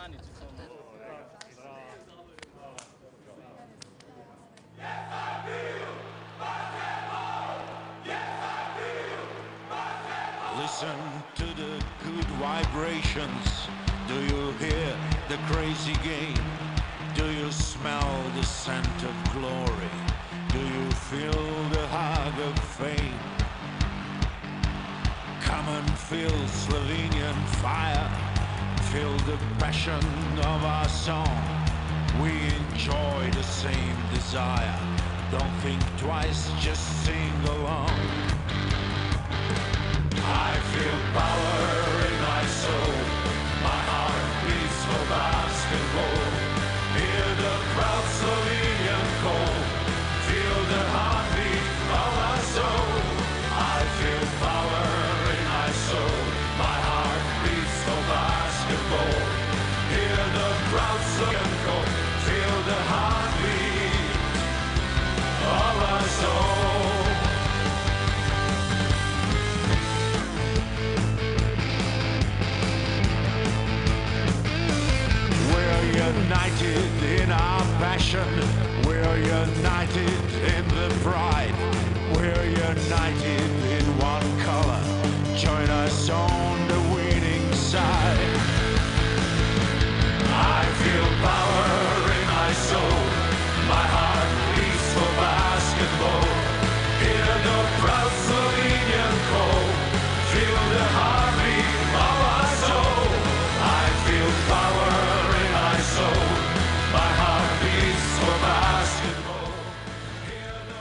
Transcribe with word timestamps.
Listen 0.00 0.16
to 11.34 11.44
the 11.44 11.84
good 12.02 12.24
vibrations. 12.40 13.68
Do 14.08 14.14
you 14.14 14.52
hear 14.52 14.96
the 15.28 15.36
crazy 15.52 15.92
game? 16.02 16.34
Do 17.14 17.30
you 17.30 17.52
smell 17.52 18.22
the 18.36 18.42
scent 18.42 18.86
of 19.04 19.32
glory? 19.34 19.90
Do 20.48 20.60
you 20.60 20.90
feel 21.10 21.68
the 21.68 21.86
hug 21.88 22.40
of 22.48 22.58
fame? 22.76 23.20
Come 25.42 25.68
and 25.68 25.98
feel 25.98 26.30
Slovenian 26.30 27.36
fire. 27.60 28.29
Feel 28.92 29.16
the 29.18 29.38
passion 29.60 30.04
of 30.38 30.64
our 30.64 30.88
song. 30.88 31.38
We 32.20 32.30
enjoy 32.30 33.30
the 33.30 33.42
same 33.44 33.96
desire. 34.12 34.78
Don't 35.30 35.54
think 35.62 35.80
twice, 35.98 36.50
just 36.60 37.04
sing 37.04 37.32
along. 37.46 37.90
I 40.16 40.58
feel 40.72 40.98
power 41.14 41.79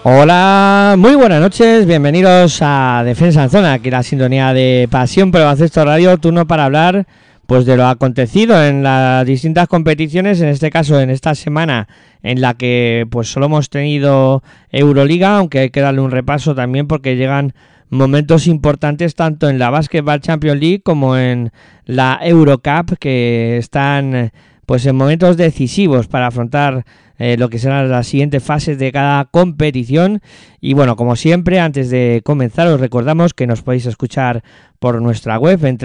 Hola, 0.04 0.96
muy 0.98 1.16
buenas 1.16 1.42
noches, 1.42 1.86
bienvenidos 1.86 2.60
a 2.62 3.04
Defensa 3.04 3.44
en 3.44 3.50
Zona, 3.50 3.74
aquí 3.74 3.92
la 3.92 4.02
sintonía 4.02 4.54
de 4.54 4.88
Pasión 4.90 5.30
por 5.30 5.42
el 5.42 5.86
Radio, 5.86 6.18
turno 6.18 6.48
para 6.48 6.64
hablar 6.64 7.06
pues 7.48 7.66
de 7.66 7.76
lo 7.76 7.86
acontecido 7.86 8.64
en 8.64 8.82
las 8.82 9.26
distintas 9.26 9.68
competiciones, 9.68 10.40
en 10.40 10.48
este 10.48 10.70
caso 10.70 11.02
en 11.02 11.10
esta 11.10 11.36
semana 11.36 11.90
en 12.24 12.40
la 12.40 12.54
que 12.54 13.08
pues 13.12 13.30
solo 13.30 13.48
hemos 13.48 13.70
tenido 13.70 14.42
Euroliga, 14.72 15.36
aunque 15.36 15.60
hay 15.60 15.70
que 15.70 15.82
darle 15.82 16.00
un 16.00 16.12
repaso 16.12 16.56
también 16.56 16.88
porque 16.88 17.18
llegan 17.18 17.54
momentos 17.90 18.48
importantes 18.48 19.16
tanto 19.16 19.50
en 19.50 19.60
la 19.60 19.70
Basketball 19.70 20.22
Champions 20.22 20.62
League 20.62 20.82
como 20.82 21.18
en 21.18 21.52
la 21.84 22.20
Eurocup 22.22 22.98
que 23.00 23.58
están 23.58 24.32
pues 24.66 24.86
en 24.86 24.96
momentos 24.96 25.36
decisivos 25.36 26.08
para 26.08 26.28
afrontar 26.28 26.86
eh, 27.20 27.38
lo 27.38 27.50
que 27.50 27.60
serán 27.60 27.92
las 27.92 28.08
siguientes 28.08 28.42
fases 28.42 28.80
de 28.80 28.92
cada 28.92 29.26
competición. 29.26 30.22
Y 30.60 30.74
bueno, 30.74 30.96
como 30.96 31.16
siempre, 31.16 31.60
antes 31.60 31.90
de 31.90 32.22
comenzar, 32.26 32.68
os 32.68 32.80
recordamos 32.80 33.34
que 33.34 33.46
nos 33.46 33.62
podéis 33.62 33.86
escuchar 33.86 34.44
por 34.80 35.02
nuestra 35.02 35.38
web 35.38 35.64
en 35.66 35.78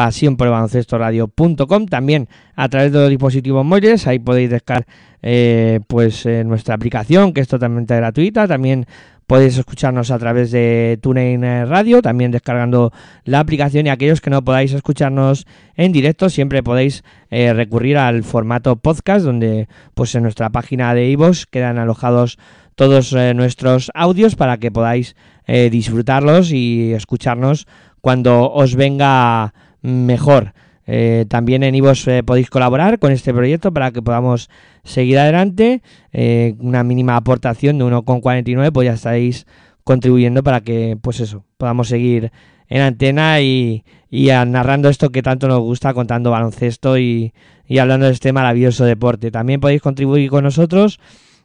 www.pasionporbaloncestoradio.com 0.00 1.86
también 1.86 2.28
a 2.56 2.68
través 2.68 2.92
de 2.92 3.00
los 3.00 3.10
dispositivos 3.10 3.64
móviles, 3.64 4.06
ahí 4.06 4.18
podéis 4.18 4.50
descargar 4.50 4.86
eh, 5.22 5.80
pues 5.86 6.24
eh, 6.26 6.44
nuestra 6.44 6.74
aplicación 6.74 7.32
que 7.32 7.40
es 7.40 7.48
totalmente 7.48 7.94
gratuita, 7.96 8.48
también 8.48 8.86
podéis 9.26 9.58
escucharnos 9.58 10.10
a 10.10 10.18
través 10.18 10.50
de 10.50 10.98
TuneIn 11.00 11.42
Radio, 11.42 12.02
también 12.02 12.32
descargando 12.32 12.92
la 13.24 13.38
aplicación 13.38 13.86
y 13.86 13.90
aquellos 13.90 14.20
que 14.20 14.30
no 14.30 14.42
podáis 14.42 14.72
escucharnos 14.72 15.46
en 15.76 15.92
directo 15.92 16.30
siempre 16.30 16.62
podéis 16.62 17.04
eh, 17.30 17.52
recurrir 17.52 17.96
al 17.98 18.24
formato 18.24 18.76
podcast 18.76 19.24
donde 19.24 19.68
pues 19.94 20.14
en 20.16 20.24
nuestra 20.24 20.50
página 20.50 20.94
de 20.94 21.10
iVoox 21.10 21.46
quedan 21.46 21.78
alojados 21.78 22.38
todos 22.74 23.12
nuestros 23.34 23.90
audios 23.94 24.36
para 24.36 24.56
que 24.56 24.70
podáis 24.70 25.14
disfrutarlos 25.46 26.50
y 26.50 26.94
escucharnos 26.94 27.66
cuando 28.00 28.50
os 28.50 28.74
venga 28.74 29.52
mejor. 29.82 30.54
Eh, 30.86 31.26
también 31.28 31.62
en 31.62 31.74
Ivos 31.74 32.06
podéis 32.24 32.50
colaborar 32.50 32.98
con 32.98 33.12
este 33.12 33.32
proyecto 33.32 33.72
para 33.72 33.92
que 33.92 34.02
podamos 34.02 34.50
seguir 34.82 35.18
adelante. 35.18 35.82
Eh, 36.12 36.54
una 36.58 36.82
mínima 36.82 37.16
aportación 37.16 37.78
de 37.78 37.84
1,49 37.84 38.72
pues 38.72 38.86
ya 38.86 38.94
estáis 38.94 39.46
contribuyendo 39.84 40.42
para 40.42 40.60
que 40.60 40.98
pues 41.00 41.20
eso 41.20 41.44
podamos 41.58 41.88
seguir 41.88 42.32
en 42.68 42.82
antena 42.82 43.40
y, 43.40 43.84
y 44.10 44.28
narrando 44.28 44.88
esto 44.88 45.10
que 45.10 45.22
tanto 45.22 45.48
nos 45.48 45.60
gusta, 45.60 45.94
contando 45.94 46.30
baloncesto 46.30 46.98
y, 46.98 47.32
y 47.66 47.78
hablando 47.78 48.06
de 48.06 48.12
este 48.12 48.32
maravilloso 48.32 48.84
deporte. 48.84 49.30
También 49.30 49.60
podéis 49.60 49.82
contribuir 49.82 50.30
con 50.30 50.44
nosotros 50.44 50.98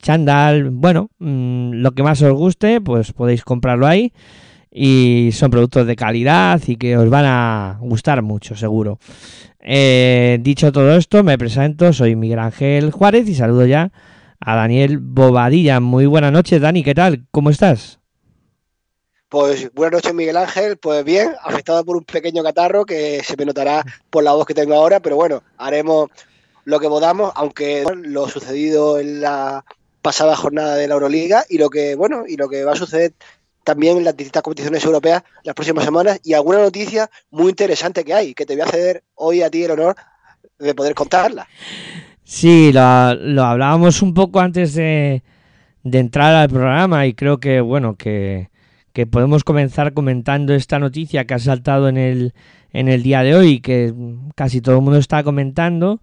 chándal, 0.00 0.70
bueno, 0.70 1.10
mm, 1.18 1.72
lo 1.74 1.92
que 1.92 2.02
más 2.02 2.22
os 2.22 2.32
guste, 2.32 2.80
pues 2.80 3.12
podéis 3.12 3.44
comprarlo 3.44 3.86
ahí 3.86 4.12
y 4.70 5.28
son 5.32 5.50
productos 5.50 5.86
de 5.86 5.96
calidad 5.96 6.60
y 6.66 6.76
que 6.76 6.96
os 6.96 7.10
van 7.10 7.26
a 7.26 7.78
gustar 7.80 8.22
mucho, 8.22 8.56
seguro. 8.56 8.98
Dicho 10.40 10.72
todo 10.72 10.96
esto, 10.96 11.22
me 11.22 11.38
presento, 11.38 11.92
soy 11.92 12.16
Miguel 12.16 12.38
Ángel 12.40 12.90
Juárez 12.90 13.28
y 13.28 13.34
saludo 13.34 13.66
ya 13.66 13.92
a 14.40 14.56
Daniel 14.56 14.98
Bobadilla. 14.98 15.78
Muy 15.80 16.06
buenas 16.06 16.32
noches, 16.32 16.60
Dani, 16.60 16.82
¿qué 16.82 16.94
tal? 16.94 17.26
¿Cómo 17.30 17.50
estás? 17.50 18.01
Pues 19.32 19.72
buenas 19.72 19.92
noches, 19.94 20.12
Miguel 20.12 20.36
Ángel. 20.36 20.76
Pues 20.76 21.02
bien, 21.06 21.32
afectado 21.42 21.82
por 21.86 21.96
un 21.96 22.04
pequeño 22.04 22.42
catarro 22.42 22.84
que 22.84 23.22
se 23.24 23.34
me 23.38 23.46
notará 23.46 23.82
por 24.10 24.22
la 24.22 24.34
voz 24.34 24.44
que 24.44 24.52
tengo 24.52 24.74
ahora, 24.74 25.00
pero 25.00 25.16
bueno, 25.16 25.42
haremos 25.56 26.10
lo 26.66 26.78
que 26.78 26.86
podamos, 26.86 27.32
aunque 27.34 27.82
lo 28.02 28.28
sucedido 28.28 28.98
en 28.98 29.22
la 29.22 29.64
pasada 30.02 30.36
jornada 30.36 30.76
de 30.76 30.86
la 30.86 30.92
Euroliga 30.92 31.46
y 31.48 31.56
lo 31.56 31.70
que 31.70 31.94
bueno 31.94 32.24
y 32.28 32.36
lo 32.36 32.46
que 32.50 32.62
va 32.62 32.72
a 32.72 32.76
suceder 32.76 33.14
también 33.64 33.96
en 33.96 34.04
las 34.04 34.14
distintas 34.14 34.42
competiciones 34.42 34.84
europeas 34.84 35.22
las 35.44 35.54
próximas 35.54 35.86
semanas 35.86 36.20
y 36.22 36.34
alguna 36.34 36.58
noticia 36.58 37.08
muy 37.30 37.48
interesante 37.48 38.04
que 38.04 38.12
hay 38.12 38.34
que 38.34 38.44
te 38.44 38.52
voy 38.54 38.64
a 38.64 38.66
ceder 38.66 39.02
hoy 39.14 39.40
a 39.40 39.48
ti 39.48 39.64
el 39.64 39.70
honor 39.70 39.96
de 40.58 40.74
poder 40.74 40.94
contarla. 40.94 41.48
Sí, 42.22 42.70
lo, 42.70 42.82
hablábamos 42.82 44.02
un 44.02 44.12
poco 44.12 44.40
antes 44.40 44.74
de 44.74 45.22
entrar 45.84 46.34
al 46.34 46.50
programa 46.50 47.06
y 47.06 47.14
creo 47.14 47.40
que, 47.40 47.62
bueno, 47.62 47.96
que, 47.96 48.51
que 48.92 49.06
podemos 49.06 49.44
comenzar 49.44 49.94
comentando 49.94 50.54
esta 50.54 50.78
noticia 50.78 51.24
que 51.24 51.34
ha 51.34 51.38
saltado 51.38 51.88
en 51.88 51.96
el, 51.96 52.34
en 52.72 52.88
el 52.88 53.02
día 53.02 53.22
de 53.22 53.34
hoy 53.34 53.60
que 53.60 53.94
casi 54.34 54.60
todo 54.60 54.76
el 54.76 54.82
mundo 54.82 54.98
está 54.98 55.22
comentando, 55.22 56.00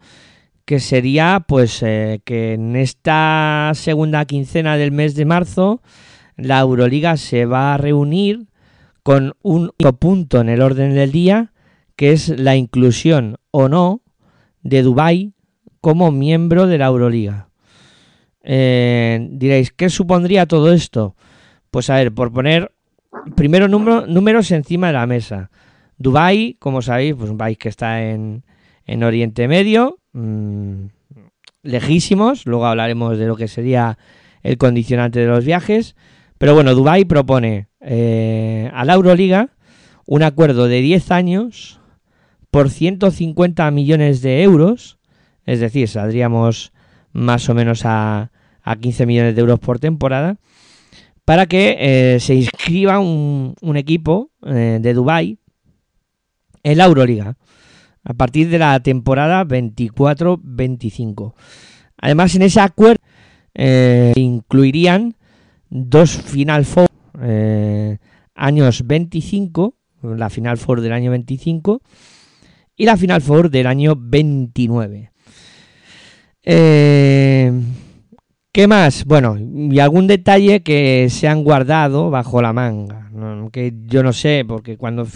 que 0.66 0.80
sería 0.80 1.46
pues 1.48 1.82
eh, 1.84 2.22
que 2.24 2.54
en 2.54 2.76
esta 2.76 3.72
segunda 3.74 4.26
quincena 4.26 4.78
del 4.78 4.92
mes 4.92 5.16
de 5.16 5.26
marzo 5.26 5.82
la 6.36 6.60
Euroliga 6.60 7.18
se 7.18 7.46
va 7.46 7.74
a 7.74 7.78
reunir 7.78 8.48
con 9.04 9.34
un 9.42 9.72
punto 10.00 10.42
en 10.42 10.50
el 10.50 10.62
orden 10.62 10.94
del 10.94 11.12
día, 11.12 11.54
que 11.96 12.12
es 12.12 12.30
la 12.30 12.56
inclusión 12.56 13.38
o 13.52 13.68
no 13.68 14.02
de 14.62 14.84
Dubái 14.84 15.34
como 15.82 16.12
miembro 16.12 16.68
de 16.68 16.78
la 16.78 16.88
Euroliga. 16.88 17.50
Eh, 18.44 19.28
diréis, 19.32 19.72
¿qué 19.72 19.90
supondría 19.90 20.46
todo 20.46 20.72
esto? 20.72 21.16
Pues 21.72 21.90
a 21.90 21.96
ver, 21.96 22.14
por 22.14 22.32
poner 22.32 22.72
primero 23.36 23.68
número- 23.68 24.06
números 24.08 24.52
encima 24.52 24.88
de 24.88 24.94
la 24.94 25.08
mesa. 25.08 25.50
Dubái, 25.98 26.56
como 26.60 26.82
sabéis, 26.82 27.16
pues 27.16 27.30
un 27.30 27.38
país 27.38 27.58
que 27.58 27.70
está 27.70 28.04
en, 28.04 28.44
en 28.86 29.04
Oriente 29.04 29.48
Medio, 29.48 30.00
mmm, 30.14 30.86
lejísimos, 31.64 32.46
luego 32.46 32.66
hablaremos 32.68 33.18
de 33.18 33.28
lo 33.28 33.36
que 33.36 33.48
sería 33.48 33.98
el 34.44 34.58
condicionante 34.58 35.20
de 35.20 35.28
los 35.28 35.44
viajes, 35.44 35.96
pero 36.38 36.54
bueno, 36.54 36.74
Dubái 36.74 37.04
propone 37.06 37.68
eh, 37.82 38.72
a 38.74 38.86
la 38.86 38.94
Euroliga 38.94 39.50
un 40.06 40.24
acuerdo 40.24 40.68
de 40.68 40.80
10 40.82 41.12
años 41.12 41.82
por 42.50 42.70
150 42.70 43.70
millones 43.72 44.22
de 44.22 44.42
euros, 44.42 44.98
es 45.46 45.60
decir, 45.60 45.88
saldríamos 45.90 46.72
más 47.12 47.50
o 47.50 47.54
menos 47.54 47.86
a, 47.86 48.32
a 48.64 48.76
15 48.78 49.06
millones 49.06 49.36
de 49.36 49.42
euros 49.42 49.60
por 49.60 49.80
temporada, 49.80 50.38
para 51.30 51.46
que 51.46 51.78
eh, 51.80 52.20
se 52.20 52.34
inscriba 52.34 52.98
un, 52.98 53.54
equipo 53.76 54.32
eh, 54.48 54.80
de 54.82 54.94
Dubái 54.96 55.38
en 56.64 56.78
la 56.80 56.86
Euroliga 56.86 57.38
a 58.04 58.16
partir 58.16 58.50
de 58.50 58.58
la 58.58 58.80
temporada 58.80 59.46
24-25. 59.46 61.36
Además, 61.98 62.34
en 62.34 62.42
ese 62.42 62.62
acuerdo 62.62 63.04
eh, 63.54 64.12
incluirían 64.16 65.18
dos 65.70 66.10
Final 66.10 66.66
Four 66.66 66.90
años 68.34 68.88
25, 68.88 69.76
la 70.02 70.32
Final 70.32 70.58
Four 70.58 70.82
del 70.82 70.94
año 70.94 71.12
25 71.12 71.84
y 72.76 72.86
la 72.86 72.98
Final 72.98 73.22
Four 73.22 73.52
del 73.52 73.68
año 73.68 73.94
29. 73.96 75.12
Eh, 76.42 77.52
¿Qué 78.60 78.68
más? 78.68 79.06
Bueno, 79.06 79.38
y 79.40 79.80
algún 79.80 80.06
detalle 80.06 80.64
que 80.64 81.08
se 81.10 81.30
han 81.30 81.46
guardado 81.46 82.10
bajo 82.10 82.42
la 82.42 82.52
manga, 82.52 83.10
que 83.54 83.74
yo 83.86 84.04
no 84.04 84.12
sé, 84.12 84.44
porque 84.46 84.76
cuando, 84.76 85.08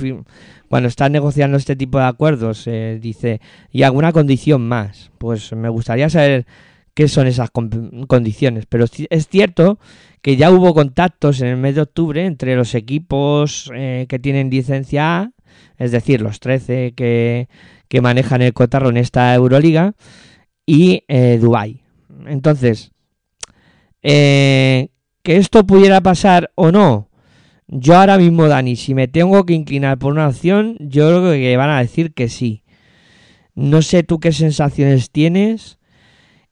cuando 0.69 0.88
están 0.88 1.12
negociando 1.12 1.57
este 1.57 1.75
tipo 1.75 1.98
de 1.98 2.06
acuerdos 2.06 2.66
eh, 2.68 3.00
dice, 3.01 3.42
y 3.69 3.84
alguna 3.84 4.13
condición 4.13 4.66
más, 4.66 5.12
pues 5.18 5.51
me 5.51 5.68
gustaría 5.68 6.10
saber 6.10 6.45
qué 6.94 7.10
son 7.10 7.28
esas 7.28 7.50
condiciones, 7.51 8.66
pero 8.66 8.86
es 9.10 9.28
cierto 9.28 9.78
que 10.22 10.38
ya 10.38 10.50
hubo 10.50 10.74
contactos 10.74 11.42
en 11.42 11.48
el 11.48 11.57
mes 11.57 11.75
de 11.75 11.81
octubre 11.81 12.25
entre 12.25 12.56
los 12.56 12.74
equipos 12.75 13.69
eh, 13.75 14.06
que 14.07 14.19
tienen 14.19 14.51
licencia 14.51 15.19
A, 15.19 15.31
es 15.78 15.92
decir, 15.92 16.22
los 16.22 16.40
13 16.40 16.94
que, 16.95 17.50
que 17.90 18.00
manejan 18.00 18.42
el 18.42 18.54
cotarro 18.54 18.88
en 18.88 18.95
esta 18.95 19.36
Euroliga, 19.36 19.95
y 20.66 21.04
eh, 21.10 21.40
Dubai. 21.42 21.81
Entonces, 22.25 22.93
eh, 24.03 24.89
que 25.23 25.38
esto 25.38 25.65
pudiera 25.65 26.01
pasar 26.01 26.51
o 26.55 26.71
no, 26.71 27.09
yo 27.67 27.95
ahora 27.95 28.17
mismo, 28.17 28.47
Dani, 28.47 28.75
si 28.75 28.94
me 28.94 29.07
tengo 29.07 29.45
que 29.45 29.53
inclinar 29.53 29.97
por 29.97 30.11
una 30.11 30.27
opción, 30.27 30.77
yo 30.79 31.07
creo 31.07 31.31
que 31.31 31.57
van 31.57 31.69
a 31.69 31.79
decir 31.79 32.13
que 32.13 32.29
sí. 32.29 32.63
No 33.55 33.81
sé 33.81 34.03
tú 34.03 34.19
qué 34.19 34.31
sensaciones 34.31 35.09
tienes. 35.09 35.79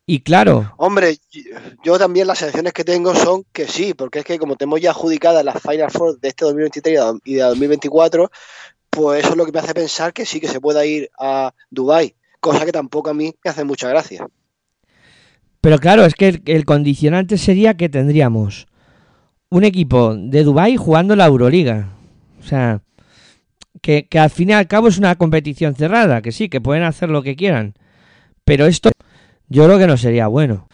Y 0.06 0.22
claro. 0.22 0.74
Hombre, 0.78 1.20
yo 1.84 2.00
también 2.00 2.28
las 2.28 2.40
sensaciones 2.40 2.74
que 2.74 2.84
tengo 2.84 3.14
son 3.14 3.46
que 3.52 3.68
sí, 3.68 3.94
porque 3.94 4.20
es 4.20 4.26
que 4.26 4.40
como 4.40 4.56
tenemos 4.56 4.82
ya 4.82 4.92
adjudicadas 4.92 5.46
las 5.46 5.62
Final 5.62 5.92
Four 5.92 6.20
de 6.20 6.30
este 6.30 6.46
2023 6.46 7.00
y 7.24 7.36
de 7.36 7.42
2024, 7.44 8.32
pues 8.90 9.24
eso 9.24 9.30
es 9.30 9.38
lo 9.38 9.46
que 9.46 9.52
me 9.52 9.60
hace 9.60 9.74
pensar 9.74 10.14
que 10.14 10.26
sí 10.26 10.40
que 10.40 10.48
se 10.48 10.60
pueda 10.60 10.86
ir 10.86 11.12
a 11.20 11.54
Dubai, 11.70 12.16
cosa 12.40 12.66
que 12.66 12.72
tampoco 12.72 13.12
a 13.12 13.14
mí 13.14 13.34
me 13.44 13.52
hace 13.52 13.64
mucha 13.64 13.88
gracia. 13.90 14.28
Pero 15.62 15.78
claro, 15.78 16.06
es 16.06 16.16
que 16.16 16.42
el, 16.46 16.66
condicionante 16.66 17.38
sería 17.38 17.78
que 17.78 17.88
tendríamos 17.88 18.68
un 19.50 19.64
equipo 19.64 20.16
de 20.16 20.44
Dubai 20.44 20.76
jugando 20.76 21.16
la 21.16 21.28
Euroliga. 21.28 21.90
O 22.40 22.44
sea, 22.44 22.82
que, 23.82 24.08
al 24.18 24.32
fin 24.32 24.50
y 24.50 24.54
al 24.54 24.68
cabo 24.68 24.88
es 24.88 24.98
una 24.98 25.16
competición 25.16 25.76
cerrada, 25.76 26.24
que 26.24 26.32
sí, 26.32 26.50
que 26.50 26.62
pueden 26.62 26.84
hacer 26.84 27.10
lo 27.10 27.22
que 27.22 27.36
quieran. 27.36 27.76
Pero 28.44 28.66
esto 28.66 28.90
yo 29.50 29.66
creo 29.66 29.78
que 29.78 29.88
no 29.88 29.98
sería 29.98 30.28
bueno, 30.28 30.68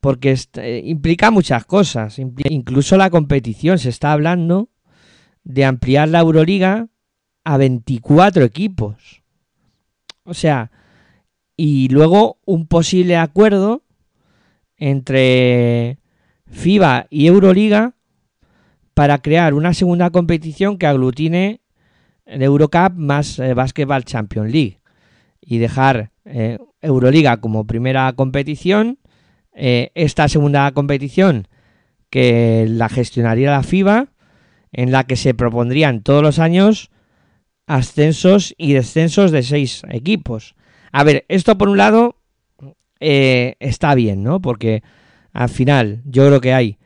porque 0.00 0.38
eh, 0.56 0.82
implica 0.84 1.30
muchas 1.30 1.64
cosas. 1.64 2.18
Incluso 2.18 2.98
la 2.98 3.08
competición, 3.08 3.78
se 3.78 3.88
está 3.88 4.12
hablando 4.12 4.68
de 5.42 5.64
ampliar 5.64 6.08
la 6.08 6.20
Euroliga 6.20 6.88
a 7.44 7.56
24 7.56 8.44
equipos. 8.44 9.22
O 10.24 10.34
sea, 10.34 10.70
y 11.56 11.88
luego 11.88 12.40
un 12.44 12.66
posible 12.66 13.16
acuerdo 13.16 13.83
entre 14.76 15.98
FIBA 16.50 17.06
y 17.10 17.26
Euroliga 17.26 17.94
para 18.94 19.18
crear 19.18 19.54
una 19.54 19.74
segunda 19.74 20.10
competición 20.10 20.78
que 20.78 20.86
aglutine 20.86 21.60
el 22.26 22.42
Eurocup 22.42 22.92
más 22.96 23.38
eh, 23.38 23.54
Basketball 23.54 24.04
Champions 24.04 24.52
League 24.52 24.80
y 25.40 25.58
dejar 25.58 26.10
eh, 26.24 26.58
Euroliga 26.80 27.38
como 27.38 27.66
primera 27.66 28.12
competición, 28.14 28.98
eh, 29.52 29.90
esta 29.94 30.28
segunda 30.28 30.70
competición 30.72 31.48
que 32.10 32.66
la 32.68 32.88
gestionaría 32.88 33.50
la 33.50 33.62
FIBA, 33.62 34.08
en 34.72 34.90
la 34.90 35.04
que 35.04 35.16
se 35.16 35.34
propondrían 35.34 36.02
todos 36.02 36.22
los 36.22 36.38
años 36.38 36.90
ascensos 37.66 38.54
y 38.58 38.72
descensos 38.72 39.30
de 39.30 39.42
seis 39.42 39.82
equipos. 39.90 40.54
A 40.92 41.04
ver, 41.04 41.24
esto 41.28 41.56
por 41.58 41.68
un 41.68 41.78
lado 41.78 42.16
eh, 43.06 43.56
está 43.60 43.94
bien, 43.94 44.22
¿no? 44.22 44.40
Porque 44.40 44.82
al 45.32 45.50
final 45.50 46.02
yo 46.06 46.26
creo 46.26 46.40
que 46.40 46.54
hay 46.54 46.78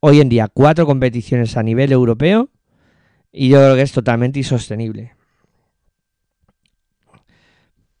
hoy 0.00 0.20
en 0.20 0.30
día 0.30 0.48
cuatro 0.48 0.86
competiciones 0.86 1.56
a 1.58 1.62
nivel 1.62 1.92
europeo 1.92 2.48
y 3.30 3.50
yo 3.50 3.58
creo 3.58 3.76
que 3.76 3.82
es 3.82 3.92
totalmente 3.92 4.38
insostenible. 4.38 5.12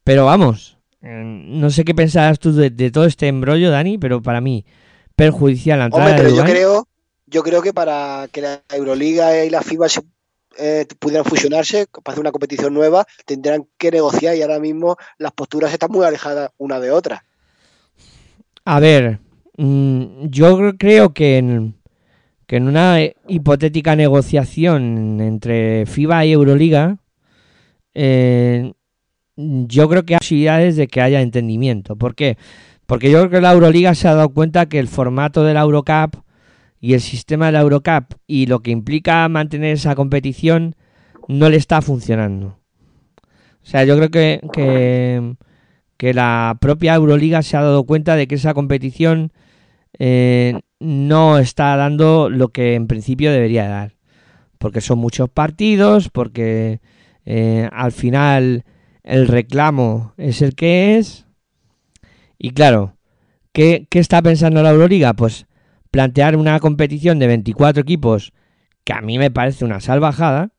Pero 0.04 0.24
vamos, 0.24 0.78
no 1.02 1.68
sé 1.68 1.84
qué 1.84 1.94
pensabas 1.94 2.38
tú 2.38 2.54
de, 2.54 2.70
de, 2.70 2.90
todo 2.90 3.04
este 3.04 3.28
embrollo, 3.28 3.70
Dani, 3.70 3.98
pero 3.98 4.22
para 4.22 4.40
mí 4.40 4.64
perjudicial 5.14 5.80
la 5.80 5.84
entrada 5.86 6.06
Hombre, 6.06 6.22
pero 6.22 6.30
de 6.30 6.36
yo 6.38 6.44
creo, 6.44 6.88
yo 7.26 7.42
creo 7.42 7.60
que 7.60 7.74
para 7.74 8.26
que 8.32 8.40
la 8.40 8.62
Euroliga 8.70 9.44
y 9.44 9.50
la 9.50 9.60
FIBA 9.60 9.90
se, 9.90 10.00
eh, 10.58 10.86
pudieran 10.98 11.24
fusionarse 11.24 11.86
para 12.02 12.12
hacer 12.12 12.20
una 12.20 12.32
competición 12.32 12.74
nueva, 12.74 13.06
tendrán 13.24 13.66
que 13.78 13.90
negociar 13.90 14.36
y 14.36 14.42
ahora 14.42 14.58
mismo 14.58 14.96
las 15.18 15.32
posturas 15.32 15.72
están 15.72 15.90
muy 15.90 16.04
alejadas 16.04 16.50
una 16.58 16.80
de 16.80 16.90
otra. 16.90 17.24
A 18.64 18.80
ver, 18.80 19.20
mmm, 19.56 20.26
yo 20.28 20.74
creo 20.76 21.14
que 21.14 21.38
en, 21.38 21.74
que 22.46 22.56
en 22.56 22.68
una 22.68 22.98
hipotética 23.28 23.96
negociación 23.96 25.20
entre 25.20 25.86
FIBA 25.86 26.26
y 26.26 26.32
Euroliga, 26.32 26.98
eh, 27.94 28.72
yo 29.36 29.88
creo 29.88 30.04
que 30.04 30.14
hay 30.14 30.18
posibilidades 30.18 30.76
de 30.76 30.88
que 30.88 31.00
haya 31.00 31.20
entendimiento. 31.20 31.96
¿Por 31.96 32.14
qué? 32.14 32.36
Porque 32.86 33.10
yo 33.10 33.18
creo 33.20 33.30
que 33.30 33.40
la 33.40 33.52
Euroliga 33.52 33.94
se 33.94 34.08
ha 34.08 34.14
dado 34.14 34.30
cuenta 34.30 34.66
que 34.66 34.78
el 34.78 34.88
formato 34.88 35.44
de 35.44 35.54
la 35.54 35.60
Eurocup 35.60 36.16
y 36.80 36.94
el 36.94 37.00
sistema 37.00 37.46
de 37.46 37.52
la 37.52 37.60
Eurocup 37.60 38.14
y 38.26 38.46
lo 38.46 38.60
que 38.60 38.70
implica 38.70 39.28
mantener 39.28 39.74
esa 39.74 39.94
competición 39.94 40.76
no 41.26 41.48
le 41.48 41.56
está 41.56 41.82
funcionando. 41.82 42.58
O 43.62 43.70
sea, 43.70 43.84
yo 43.84 43.96
creo 43.96 44.10
que, 44.10 45.36
que, 45.98 46.14
la 46.14 46.56
propia 46.60 46.94
Euroliga 46.94 47.42
se 47.42 47.56
ha 47.56 47.62
dado 47.62 47.84
cuenta 47.84 48.16
de 48.16 48.26
que 48.26 48.36
esa 48.36 48.54
competición 48.54 49.32
eh, 49.98 50.58
no 50.80 51.38
está 51.38 51.76
dando 51.76 52.30
lo 52.30 52.48
que 52.48 52.74
en 52.74 52.86
principio 52.86 53.30
debería 53.30 53.68
dar. 53.68 53.96
Porque 54.58 54.80
son 54.80 54.98
muchos 54.98 55.28
partidos, 55.28 56.08
porque 56.08 56.80
eh, 57.26 57.68
al 57.72 57.92
final 57.92 58.64
el 59.02 59.28
reclamo 59.28 60.14
es 60.16 60.40
el 60.40 60.54
que 60.54 60.96
es. 60.96 61.26
Y 62.38 62.52
claro, 62.52 62.96
¿qué, 63.52 63.86
qué 63.90 63.98
está 63.98 64.22
pensando 64.22 64.62
la 64.62 64.70
Euroliga? 64.70 65.12
Pues 65.12 65.47
plantear 65.90 66.36
una 66.36 66.58
competición 66.60 67.18
de 67.18 67.26
24 67.26 67.82
equipos 67.82 68.32
que 68.84 68.92
a 68.92 69.00
mí 69.00 69.18
me 69.18 69.30
parece 69.30 69.64
una 69.64 69.80
salvajada, 69.80 70.50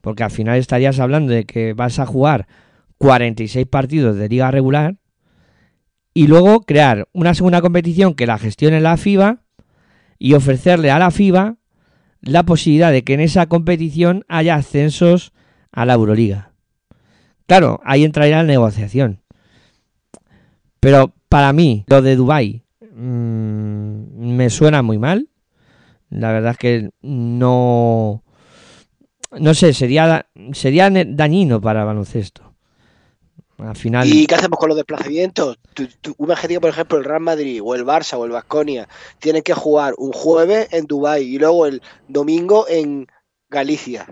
porque 0.00 0.24
al 0.24 0.30
final 0.30 0.58
estarías 0.58 0.98
hablando 0.98 1.32
de 1.32 1.44
que 1.44 1.74
vas 1.74 1.98
a 1.98 2.06
jugar 2.06 2.46
46 2.98 3.66
partidos 3.66 4.16
de 4.16 4.28
liga 4.28 4.50
regular 4.50 4.96
y 6.14 6.26
luego 6.26 6.62
crear 6.62 7.08
una 7.12 7.34
segunda 7.34 7.60
competición 7.60 8.14
que 8.14 8.26
la 8.26 8.38
gestione 8.38 8.80
la 8.80 8.96
FIBA 8.96 9.42
y 10.18 10.34
ofrecerle 10.34 10.90
a 10.90 10.98
la 10.98 11.10
FIBA 11.10 11.58
la 12.20 12.42
posibilidad 12.42 12.90
de 12.90 13.04
que 13.04 13.14
en 13.14 13.20
esa 13.20 13.46
competición 13.46 14.24
haya 14.28 14.56
ascensos 14.56 15.32
a 15.70 15.84
la 15.84 15.94
Euroliga. 15.94 16.52
Claro, 17.46 17.80
ahí 17.84 18.04
entraría 18.04 18.38
la 18.38 18.42
negociación. 18.42 19.22
Pero 20.80 21.14
para 21.28 21.52
mí, 21.52 21.84
lo 21.86 22.02
de 22.02 22.16
Dubai 22.16 22.64
mmm, 22.98 24.36
me 24.36 24.50
suena 24.50 24.82
muy 24.82 24.98
mal. 24.98 25.28
La 26.10 26.32
verdad 26.32 26.52
es 26.52 26.58
que 26.58 26.90
no. 27.02 28.24
No 29.38 29.54
sé, 29.54 29.74
sería, 29.74 30.26
sería 30.52 30.90
dañino 30.90 31.60
para 31.60 31.80
el 31.80 31.86
baloncesto. 31.86 32.54
Al 33.58 33.76
final. 33.76 34.06
¿Y 34.06 34.26
qué 34.26 34.36
hacemos 34.36 34.58
con 34.58 34.68
los 34.68 34.76
desplazamientos? 34.76 35.58
Tú, 35.74 35.88
tú, 36.00 36.14
imagínate, 36.18 36.60
por 36.60 36.70
ejemplo, 36.70 36.98
el 36.98 37.04
Real 37.04 37.20
Madrid 37.20 37.60
o 37.62 37.74
el 37.74 37.84
Barça 37.84 38.16
o 38.16 38.24
el 38.24 38.30
Vasconia 38.30 38.88
tienen 39.18 39.42
que 39.42 39.52
jugar 39.52 39.94
un 39.98 40.12
jueves 40.12 40.68
en 40.72 40.86
Dubai 40.86 41.24
y 41.24 41.38
luego 41.38 41.66
el 41.66 41.82
domingo 42.06 42.66
en 42.68 43.06
Galicia. 43.50 44.06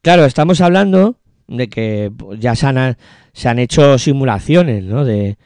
Claro, 0.00 0.24
estamos 0.24 0.60
hablando 0.60 1.16
de 1.46 1.68
que 1.68 2.10
ya 2.38 2.56
se 2.56 2.66
han, 2.66 2.96
se 3.32 3.48
han 3.48 3.58
hecho 3.58 3.98
simulaciones, 3.98 4.84
¿no? 4.84 5.04
De, 5.04 5.36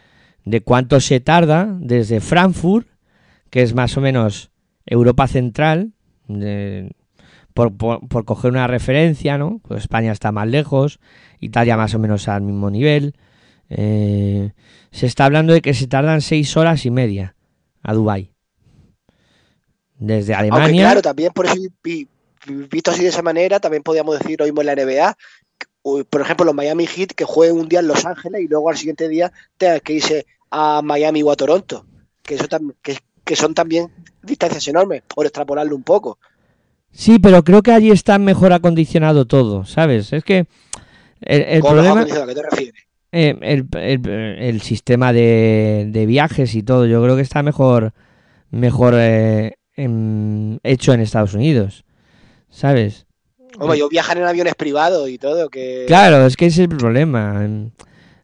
de 0.46 0.62
cuánto 0.62 1.00
se 1.00 1.20
tarda 1.20 1.76
desde 1.78 2.20
Frankfurt, 2.20 2.86
que 3.50 3.60
es 3.62 3.74
más 3.74 3.96
o 3.96 4.00
menos 4.00 4.50
Europa 4.86 5.26
Central, 5.26 5.92
de- 6.28 6.94
por, 7.52 7.76
por- 7.76 8.06
por 8.08 8.24
coger 8.24 8.50
una 8.52 8.66
referencia, 8.66 9.38
¿no? 9.38 9.60
Pues 9.66 9.82
España 9.82 10.12
está 10.12 10.30
más 10.32 10.46
lejos, 10.48 11.00
Italia 11.40 11.76
más 11.76 11.94
o 11.94 11.98
menos 11.98 12.28
al 12.28 12.42
mismo 12.42 12.70
nivel. 12.70 13.14
Eh, 13.70 14.52
se 14.92 15.06
está 15.06 15.24
hablando 15.24 15.52
de 15.52 15.60
que 15.62 15.74
se 15.74 15.86
tardan 15.88 16.20
seis 16.20 16.56
horas 16.56 16.86
y 16.86 16.90
media 16.90 17.34
a 17.82 17.92
Dubái. 17.94 18.30
Desde 19.98 20.34
Aunque 20.34 20.52
Alemania. 20.52 20.82
claro, 20.84 21.02
también 21.02 21.32
por 21.32 21.46
eso, 21.46 21.54
vi- 21.82 22.06
vi- 22.46 22.66
visto 22.70 22.90
así 22.90 23.02
de 23.02 23.08
esa 23.08 23.22
manera, 23.22 23.58
también 23.58 23.82
podríamos 23.82 24.18
decir 24.18 24.40
hoy 24.42 24.50
mismo 24.50 24.60
en 24.60 24.66
la 24.66 24.72
NBA, 24.76 25.16
por 26.10 26.20
ejemplo, 26.20 26.44
los 26.44 26.54
Miami 26.54 26.86
Heat 26.86 27.12
que 27.16 27.24
jueguen 27.24 27.56
un 27.58 27.68
día 27.68 27.80
en 27.80 27.86
Los 27.88 28.04
Ángeles 28.04 28.42
y 28.42 28.48
luego 28.48 28.68
al 28.68 28.76
siguiente 28.76 29.08
día 29.08 29.32
tengan 29.56 29.80
que 29.80 29.94
irse 29.94 30.26
a 30.50 30.82
Miami 30.82 31.22
o 31.22 31.30
a 31.30 31.36
Toronto, 31.36 31.86
que, 32.22 32.34
eso 32.36 32.46
que, 32.82 32.98
que 33.24 33.36
son 33.36 33.54
también 33.54 33.90
distancias 34.22 34.66
enormes, 34.68 35.02
por 35.14 35.26
extrapolarlo 35.26 35.76
un 35.76 35.82
poco. 35.84 36.18
Sí, 36.92 37.18
pero 37.18 37.44
creo 37.44 37.62
que 37.62 37.72
allí 37.72 37.90
está 37.90 38.18
mejor 38.18 38.52
acondicionado 38.52 39.26
todo, 39.26 39.64
¿sabes? 39.66 40.12
Es 40.12 40.24
que 40.24 40.46
el, 41.20 41.42
el 41.42 41.60
¿Cómo 41.60 41.74
problema? 41.74 42.02
¿A 42.02 42.26
qué 42.26 42.34
te 42.34 42.42
refieres? 42.42 42.82
eh, 43.12 43.36
el, 43.42 43.66
el- 43.74 44.08
el 44.08 44.60
sistema 44.62 45.12
de, 45.12 45.86
de 45.90 46.06
viajes 46.06 46.54
y 46.54 46.62
todo, 46.62 46.86
yo 46.86 47.02
creo 47.02 47.16
que 47.16 47.22
está 47.22 47.42
mejor, 47.42 47.92
mejor 48.50 48.94
eh, 48.98 49.56
em, 49.76 50.58
hecho 50.64 50.92
en 50.94 51.00
Estados 51.00 51.34
Unidos, 51.34 51.84
¿sabes? 52.50 53.06
Hombre, 53.58 53.78
yo 53.78 53.88
viajar 53.88 54.16
en 54.18 54.24
aviones 54.24 54.54
privados 54.54 55.08
y 55.08 55.18
todo, 55.18 55.48
que... 55.50 55.86
Claro, 55.86 56.26
es 56.26 56.36
que 56.36 56.46
ese 56.46 56.64
es 56.64 56.70
el 56.70 56.76
problema. 56.76 57.44
Em, 57.44 57.70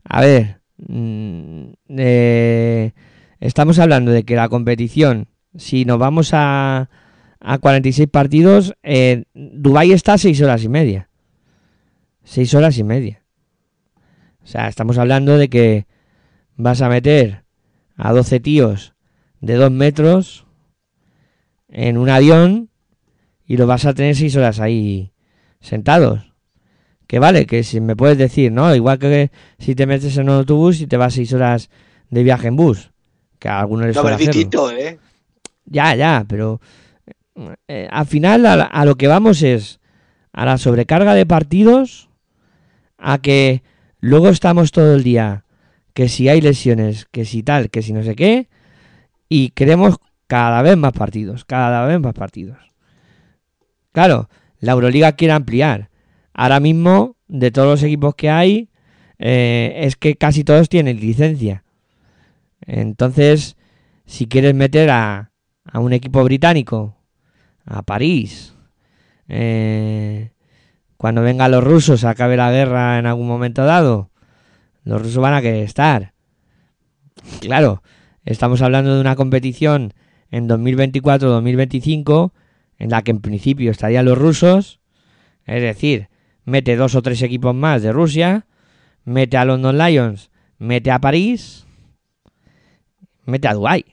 A 0.05 0.23
ver, 0.23 0.62
eh, 0.89 2.93
estamos 3.41 3.79
hablando 3.79 4.11
de 4.11 4.25
que 4.25 4.37
la 4.37 4.49
competición, 4.49 5.29
si 5.57 5.85
nos 5.85 5.99
vamos 5.99 6.31
a, 6.33 6.91
a 7.41 7.59
46 7.59 8.09
partidos, 8.09 8.75
eh, 8.83 9.25
Dubái 9.35 9.93
está 9.93 10.15
a 10.15 10.19
6 10.19 10.41
horas 10.43 10.65
y 10.65 10.69
media. 10.69 11.09
6 12.25 12.55
horas 12.55 12.79
y 12.79 12.85
media. 12.85 13.23
O 14.43 14.47
sea, 14.47 14.69
estamos 14.69 14.99
hablando 14.99 15.39
de 15.39 15.49
que 15.49 15.87
vas 16.57 16.83
a 16.83 16.89
meter 16.89 17.45
a 17.97 18.12
12 18.12 18.41
tíos 18.41 18.95
de 19.41 19.55
2 19.55 19.71
metros 19.71 20.47
en 21.69 21.99
un 21.99 22.09
avión 22.09 22.71
y 23.47 23.57
los 23.57 23.67
vas 23.67 23.87
a 23.87 23.95
tener 23.95 24.15
6 24.15 24.37
horas 24.37 24.61
ahí 24.61 25.12
sentados. 25.61 26.32
Que 27.12 27.19
vale, 27.19 27.45
que 27.45 27.62
si 27.62 27.78
me 27.78 27.95
puedes 27.95 28.16
decir, 28.16 28.50
¿no? 28.50 28.75
Igual 28.75 28.99
que 28.99 29.31
si 29.59 29.75
te 29.75 29.85
metes 29.85 30.16
en 30.16 30.31
un 30.31 30.37
autobús 30.37 30.81
y 30.81 30.87
te 30.87 30.97
vas 30.97 31.12
6 31.12 31.35
horas 31.35 31.69
de 32.09 32.23
viaje 32.23 32.49
en 32.49 32.57
bus. 32.57 32.90
Que 33.38 33.50
a 33.50 33.61
algunos 33.61 33.85
les 33.85 33.95
No, 33.95 34.02
pero 34.02 34.14
es 34.14 34.19
distinto, 34.19 34.71
¿eh? 34.71 34.99
Ya, 35.66 35.95
ya, 35.95 36.25
pero 36.26 36.62
eh, 37.69 37.87
al 37.90 38.07
final 38.07 38.47
a, 38.47 38.54
a 38.64 38.85
lo 38.87 38.95
que 38.95 39.09
vamos 39.09 39.42
es 39.42 39.78
a 40.33 40.47
la 40.47 40.57
sobrecarga 40.57 41.12
de 41.12 41.26
partidos, 41.26 42.09
a 42.97 43.19
que 43.19 43.62
luego 44.00 44.31
estamos 44.31 44.73
todo 44.73 44.95
el 44.95 45.02
día, 45.02 45.45
que 45.92 46.09
si 46.09 46.31
hay 46.31 46.40
lesiones, 46.40 47.04
que 47.11 47.26
si 47.26 47.42
tal, 47.42 47.69
que 47.69 47.83
si 47.83 47.92
no 47.92 48.02
sé 48.04 48.16
qué, 48.16 48.49
y 49.28 49.50
queremos 49.50 49.97
cada 50.28 50.62
vez 50.62 50.78
más 50.78 50.95
partidos, 50.95 51.45
cada 51.45 51.85
vez 51.85 52.00
más 52.00 52.14
partidos. 52.14 52.57
Claro, 53.92 54.31
la 54.61 54.73
Euroliga 54.73 55.12
quiere 55.12 55.35
ampliar. 55.35 55.92
Ahora 56.35 56.61
mismo, 56.61 57.17
de 57.29 57.51
todos 57.51 57.69
los 57.69 57.83
equipos 57.83 58.15
que 58.15 58.31
hay, 58.31 58.71
eh, 59.19 59.81
es 59.85 59.97
que 59.97 60.17
casi 60.17 60.45
todos 60.45 60.69
tienen 60.69 60.99
licencia. 60.99 61.65
Entonces, 62.67 63.57
si 64.07 64.27
quieres 64.27 64.55
meter 64.55 64.91
a, 64.91 65.31
un 65.75 65.93
equipo 65.93 66.23
británico, 66.25 66.97
a 67.65 67.83
París, 67.83 68.55
eh, 69.29 70.33
cuando 70.97 71.23
vengan 71.23 71.51
los 71.51 71.62
rusos, 71.62 72.05
acabe 72.05 72.37
la 72.37 72.51
guerra 72.51 72.99
en 72.99 73.07
algún 73.07 73.29
momento 73.29 73.65
dado, 73.65 74.11
los 74.85 75.01
rusos 75.01 75.23
van 75.23 75.35
a 75.35 75.43
querer 75.43 75.65
estar. 75.65 76.12
Claro, 77.41 77.83
estamos 78.25 78.62
hablando 78.62 78.95
de 78.95 79.01
una 79.01 79.17
competición 79.17 79.95
en 80.31 80.49
2024-2025 80.49 82.33
en 82.79 82.91
la 82.91 83.03
que 83.03 83.12
en 83.12 83.21
principio 83.21 83.71
estarían 83.71 84.07
los 84.07 84.19
rusos, 84.19 84.81
es 85.47 85.62
decir, 85.62 86.09
mete 86.45 86.77
dos 86.77 86.95
o 86.95 87.03
tres 87.03 87.23
equipos 87.23 87.55
más 87.55 87.83
de 87.83 87.93
Rusia, 87.93 88.47
mete 89.05 89.37
a 89.37 89.45
London 89.45 89.79
Lions, 89.79 90.31
mete 90.59 90.91
a 90.91 91.01
París, 91.01 91.67
mete 93.25 93.49
a 93.49 93.55
Dubái. 93.55 93.85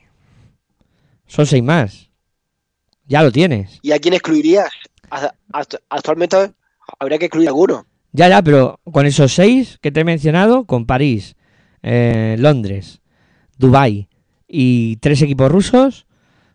Son 1.26 1.46
seis 1.46 1.62
más. 1.62 2.10
Ya 3.06 3.22
lo 3.22 3.32
tienes. 3.32 3.78
¿Y 3.82 3.92
a 3.92 3.98
quién 3.98 4.14
excluirías? 4.14 4.70
Actualmente 5.88 6.52
habría 6.98 7.18
que 7.18 7.26
excluir 7.26 7.48
a 7.48 7.50
alguno. 7.50 7.86
Ya, 8.12 8.28
ya, 8.28 8.42
pero 8.42 8.80
con 8.90 9.06
esos 9.06 9.32
seis 9.32 9.78
que 9.80 9.92
te 9.92 10.00
he 10.00 10.04
mencionado, 10.04 10.64
con 10.64 10.86
París, 10.86 11.36
eh, 11.82 12.36
Londres, 12.38 13.00
Dubái 13.56 14.08
y 14.48 14.96
tres 14.96 15.22
equipos 15.22 15.50
rusos, 15.50 16.06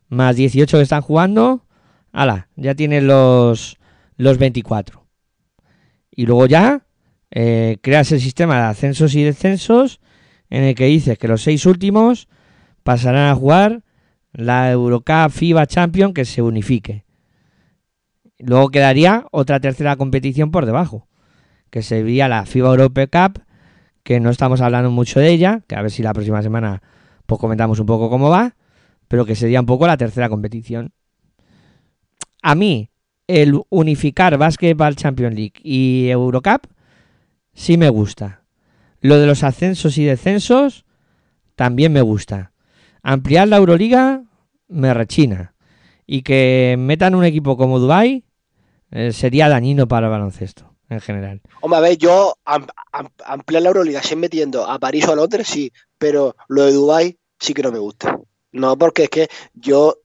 más 0.09 0.35
18 0.35 0.77
que 0.77 0.83
están 0.83 1.01
jugando, 1.01 1.65
ala, 2.11 2.49
ya 2.55 2.75
tienes 2.75 3.03
los, 3.03 3.77
los 4.17 4.37
24. 4.37 5.04
Y 6.15 6.25
luego 6.25 6.47
ya 6.47 6.85
eh, 7.31 7.77
creas 7.81 8.11
el 8.11 8.21
sistema 8.21 8.55
de 8.57 8.63
ascensos 8.63 9.15
y 9.15 9.23
descensos 9.23 9.99
en 10.49 10.63
el 10.63 10.75
que 10.75 10.85
dices 10.85 11.17
que 11.17 11.27
los 11.27 11.43
seis 11.43 11.65
últimos 11.65 12.27
pasarán 12.83 13.29
a 13.29 13.35
jugar 13.35 13.83
la 14.31 14.71
Eurocup 14.71 15.31
FIBA 15.31 15.67
Champion 15.67 16.13
que 16.13 16.25
se 16.25 16.41
unifique. 16.41 17.05
Luego 18.39 18.69
quedaría 18.69 19.25
otra 19.31 19.59
tercera 19.59 19.95
competición 19.95 20.51
por 20.51 20.65
debajo 20.65 21.07
que 21.75 21.81
sería 21.81 22.29
la 22.29 22.45
FIBA 22.45 22.69
Europe 22.69 23.09
Cup, 23.09 23.43
que 24.03 24.21
no 24.21 24.29
estamos 24.29 24.61
hablando 24.61 24.91
mucho 24.91 25.19
de 25.19 25.29
ella, 25.29 25.59
que 25.67 25.75
a 25.75 25.81
ver 25.81 25.91
si 25.91 26.03
la 26.03 26.13
próxima 26.13 26.41
semana 26.41 26.81
pues 27.25 27.37
comentamos 27.37 27.81
un 27.81 27.85
poco 27.85 28.09
cómo 28.09 28.29
va, 28.29 28.55
pero 29.09 29.25
que 29.25 29.35
sería 29.35 29.59
un 29.59 29.65
poco 29.65 29.85
la 29.85 29.97
tercera 29.97 30.29
competición. 30.29 30.93
A 32.41 32.55
mí, 32.55 32.91
el 33.27 33.59
unificar 33.69 34.37
Basketball 34.37 34.95
Champions 34.95 35.35
League 35.35 35.59
y 35.63 36.09
Eurocup 36.09 36.67
sí 37.53 37.77
me 37.77 37.89
gusta. 37.89 38.43
Lo 39.01 39.17
de 39.19 39.27
los 39.27 39.43
ascensos 39.43 39.97
y 39.97 40.05
descensos 40.05 40.85
también 41.55 41.93
me 41.93 42.01
gusta. 42.01 42.51
Ampliar 43.03 43.47
la 43.47 43.57
Euroliga 43.57 44.23
me 44.67 44.93
rechina. 44.93 45.53
Y 46.07 46.21
que 46.21 46.75
metan 46.77 47.15
un 47.15 47.23
equipo 47.25 47.57
como 47.57 47.79
Dubai 47.79 48.23
eh, 48.91 49.11
sería 49.11 49.49
dañino 49.49 49.87
para 49.87 50.07
el 50.07 50.11
baloncesto 50.11 50.75
en 50.89 51.01
general. 51.01 51.41
Hombre, 51.61 51.77
a 51.77 51.81
ver, 51.81 51.97
yo 51.97 52.35
am- 52.45 52.67
am- 52.91 53.09
ampliar 53.25 53.63
la 53.63 53.69
Euroliga 53.69 54.03
sin 54.03 54.19
metiendo 54.19 54.69
a 54.69 54.77
París 54.77 55.07
o 55.07 55.13
a 55.13 55.15
Londres, 55.15 55.47
sí, 55.47 55.71
pero 55.97 56.35
lo 56.47 56.63
de 56.65 56.73
Dubai 56.73 57.17
sí 57.39 57.53
que 57.55 57.63
no 57.63 57.71
me 57.71 57.79
gusta. 57.79 58.19
No, 58.51 58.77
porque 58.77 59.03
es 59.05 59.09
que 59.09 59.27
yo 59.53 59.97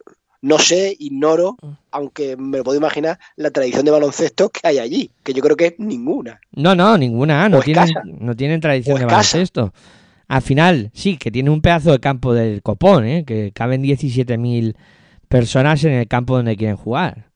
no 0.43 0.59
sé, 0.59 0.97
ignoro, 0.99 1.57
aunque 1.91 2.37
me 2.37 2.59
lo 2.59 2.65
puedo 2.65 2.79
imaginar, 2.79 3.19
la 3.37 3.51
tradición 3.51 3.85
de 3.85 3.91
baloncesto 3.91 4.49
que 4.49 4.61
hay 4.67 4.79
allí, 4.79 5.11
que 5.23 5.33
yo 5.35 5.43
creo 5.43 5.57
que 5.57 5.67
es 5.67 5.75
ninguna. 5.79 6.41
No, 6.53 6.75
no, 6.75 6.97
ninguna. 6.97 7.49
No 7.49 7.61
tienen, 7.61 7.85
escasa. 7.85 8.03
no 8.07 8.35
tienen 8.35 8.61
tradición 8.61 8.99
de 8.99 9.05
baloncesto. 9.07 9.73
Al 10.29 10.43
final, 10.43 10.91
sí, 10.95 11.17
que 11.17 11.31
tiene 11.31 11.51
un 11.51 11.61
pedazo 11.61 11.91
de 11.93 11.99
campo 12.01 12.33
del 12.33 12.63
copón, 12.63 13.05
¿eh? 13.05 13.25
que 13.27 13.51
caben 13.53 13.83
17.000 13.83 14.77
personas 15.29 15.83
en 15.85 15.93
el 15.93 16.07
campo 16.09 16.37
donde 16.37 16.57
quieren 16.57 16.77
jugar. 16.77 17.27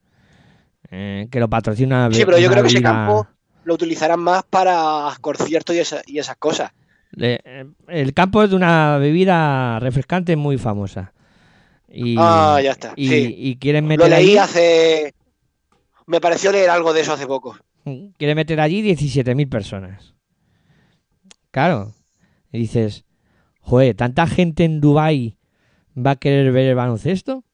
Eh, 0.91 1.27
que 1.31 1.41
lo 1.41 1.49
patrocina. 1.49 2.09
Sí, 2.13 2.25
pero 2.25 2.39
yo 2.39 2.51
creo 2.51 2.63
que 2.63 2.69
ese 2.69 2.83
campo 2.83 3.27
lo 3.65 3.75
utilizarán 3.75 4.21
más 4.21 4.45
para 4.45 5.09
conciertos 5.21 5.75
y, 5.75 5.81
esa- 5.81 6.03
y 6.07 6.19
esas 6.19 6.37
cosas. 6.37 6.71
Eh, 7.19 7.67
el 7.89 8.13
campo 8.15 8.43
es 8.43 8.51
de 8.51 8.57
una 8.57 8.99
bebida 8.99 9.79
refrescante 9.81 10.37
muy 10.37 10.57
famosa. 10.59 11.13
Y, 11.97 12.17
Ah, 12.19 12.61
ya 12.63 12.73
está, 12.73 12.93
Y, 12.97 13.09
sí. 13.09 13.35
y 13.39 13.57
quieren 13.57 13.85
Lo 13.85 13.89
meter 13.91 14.11
leí 14.11 14.31
allí, 14.31 14.39
hace... 14.39 15.15
Me 16.07 16.21
pareció 16.21 16.51
leer 16.53 16.69
algo 16.71 16.93
de 16.93 17.01
eso 17.03 17.13
hace 17.13 17.27
poco. 17.27 17.57
quieren 17.85 18.37
meter 18.37 18.61
allí 18.61 18.83
17.000 18.83 19.49
personas. 19.49 20.15
Claro. 21.51 21.93
Y 22.53 22.59
dices, 22.59 23.05
joder, 23.61 23.95
¿tanta 23.95 24.27
gente 24.27 24.65
en 24.65 24.81
Dubai 24.81 25.37
va 25.97 26.13
a 26.13 26.17
querer 26.17 26.53
ver 26.53 26.67
el 26.69 26.75
baloncesto? 26.75 27.45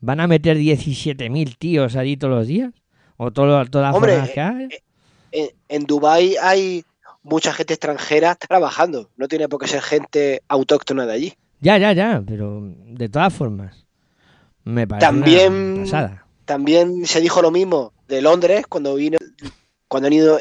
¿Van 0.00 0.20
a 0.20 0.26
meter 0.26 0.56
17.000 0.58 1.56
tíos 1.56 1.96
allí 1.96 2.16
todos 2.16 2.34
los 2.34 2.46
días? 2.46 2.72
¿O 3.16 3.30
todo- 3.30 3.64
todas 3.66 3.94
las 4.00 4.30
que 4.30 4.40
hay? 4.40 4.68
En, 5.30 5.48
en 5.68 5.84
Dubái 5.86 6.36
hay 6.42 6.84
mucha 7.22 7.52
gente 7.52 7.74
extranjera 7.74 8.34
trabajando. 8.34 9.10
No 9.16 9.28
tiene 9.28 9.48
por 9.48 9.60
qué 9.60 9.68
ser 9.68 9.80
gente 9.82 10.42
autóctona 10.48 11.06
de 11.06 11.12
allí. 11.12 11.34
Ya, 11.62 11.78
ya, 11.78 11.92
ya, 11.92 12.22
pero 12.26 12.60
de 12.60 13.08
todas 13.08 13.32
formas. 13.32 13.86
Me 14.64 14.86
parece 14.86 15.06
También- 15.06 15.52
una 15.52 15.80
pasada. 15.84 16.26
También 16.44 17.06
se 17.06 17.20
dijo 17.20 17.40
lo 17.40 17.50
mismo 17.50 17.92
de 18.08 18.20
Londres 18.20 18.66
cuando 18.68 18.94
vino 18.96 19.16
cuando 19.88 20.06
han 20.08 20.12
ido 20.12 20.38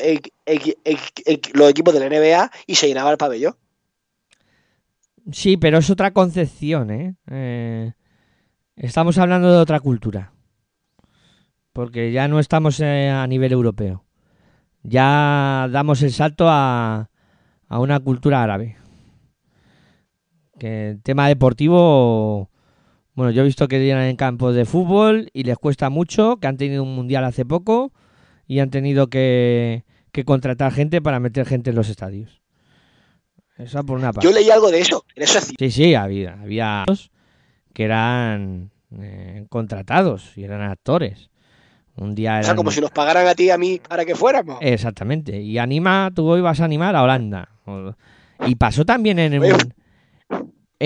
los 1.54 1.70
equipos 1.70 1.94
de 1.94 2.00
la 2.00 2.06
NBA 2.08 2.52
y 2.68 2.76
se 2.76 2.88
llenaba 2.88 3.12
el 3.12 3.18
pabellón. 3.18 3.56
Sí, 5.32 5.58
pero 5.58 5.78
es 5.78 5.90
otra 5.90 6.12
concepción, 6.12 6.90
¿eh? 6.90 7.16
Eh, 7.30 7.94
Estamos 8.78 9.18
hablando 9.20 9.52
de 9.52 9.60
otra 9.60 9.80
cultura. 9.80 10.32
Porque 11.74 12.12
ya 12.12 12.28
no 12.28 12.40
estamos 12.40 12.80
eh, 12.80 13.10
a 13.10 13.28
nivel 13.28 13.52
europeo. 13.52 14.04
Ya 14.84 15.68
damos 15.72 16.02
el 16.02 16.12
salto 16.12 16.48
a, 16.50 17.10
a 17.68 17.80
una 17.80 18.00
cultura 18.00 18.42
árabe. 18.42 18.78
Que 20.62 20.92
el 20.92 21.02
tema 21.02 21.28
deportivo, 21.28 22.52
bueno, 23.16 23.32
yo 23.32 23.42
he 23.42 23.46
visto 23.46 23.68
que 23.68 23.80
llenan 23.84 24.04
en 24.04 24.16
campos 24.16 24.54
de 24.54 24.66
fútbol 24.66 25.32
y 25.34 25.42
les 25.42 25.58
cuesta 25.58 25.90
mucho, 25.90 26.38
que 26.38 26.46
han 26.46 26.58
tenido 26.58 26.84
un 26.84 26.94
mundial 26.94 27.24
hace 27.26 27.46
poco 27.46 27.92
y 28.46 28.60
han 28.60 28.70
tenido 28.70 29.08
que, 29.08 29.86
que 30.12 30.24
contratar 30.24 30.72
gente 30.72 31.02
para 31.02 31.20
meter 31.20 31.48
gente 31.48 31.72
en 31.72 31.78
los 31.78 31.90
estadios. 31.90 32.44
Eso 33.58 33.84
por 33.84 33.98
una 33.98 34.14
parte. 34.14 34.28
Yo 34.28 34.32
leí 34.36 34.52
algo 34.52 34.70
de 34.70 34.82
eso, 34.82 35.04
eso 35.16 35.40
es 35.40 35.52
Sí, 35.58 35.72
sí, 35.72 35.96
había, 35.96 36.34
había 36.40 36.86
que 37.74 37.84
eran 37.84 38.70
eh, 39.00 39.48
contratados 39.50 40.38
y 40.38 40.44
eran 40.44 40.62
actores. 40.62 41.32
Un 41.96 42.14
día 42.14 42.34
O 42.34 42.34
eran... 42.36 42.46
sea, 42.46 42.56
como 42.56 42.70
si 42.70 42.82
nos 42.82 42.92
pagaran 42.92 43.26
a 43.26 43.34
ti 43.34 43.46
y 43.46 43.50
a 43.50 43.58
mí 43.58 43.82
para 43.90 44.06
que 44.06 44.14
fuéramos. 44.14 44.60
Exactamente. 44.62 45.42
Y 45.42 45.58
anima, 45.58 46.12
tú 46.14 46.40
vas 46.42 46.62
a 46.62 46.66
animar 46.66 46.96
a 46.96 47.02
Holanda. 47.02 47.50
O- 47.66 47.96
Y 48.46 48.54
pasó 48.56 48.86
también 48.86 49.18
en 49.18 49.40
un, 49.42 49.74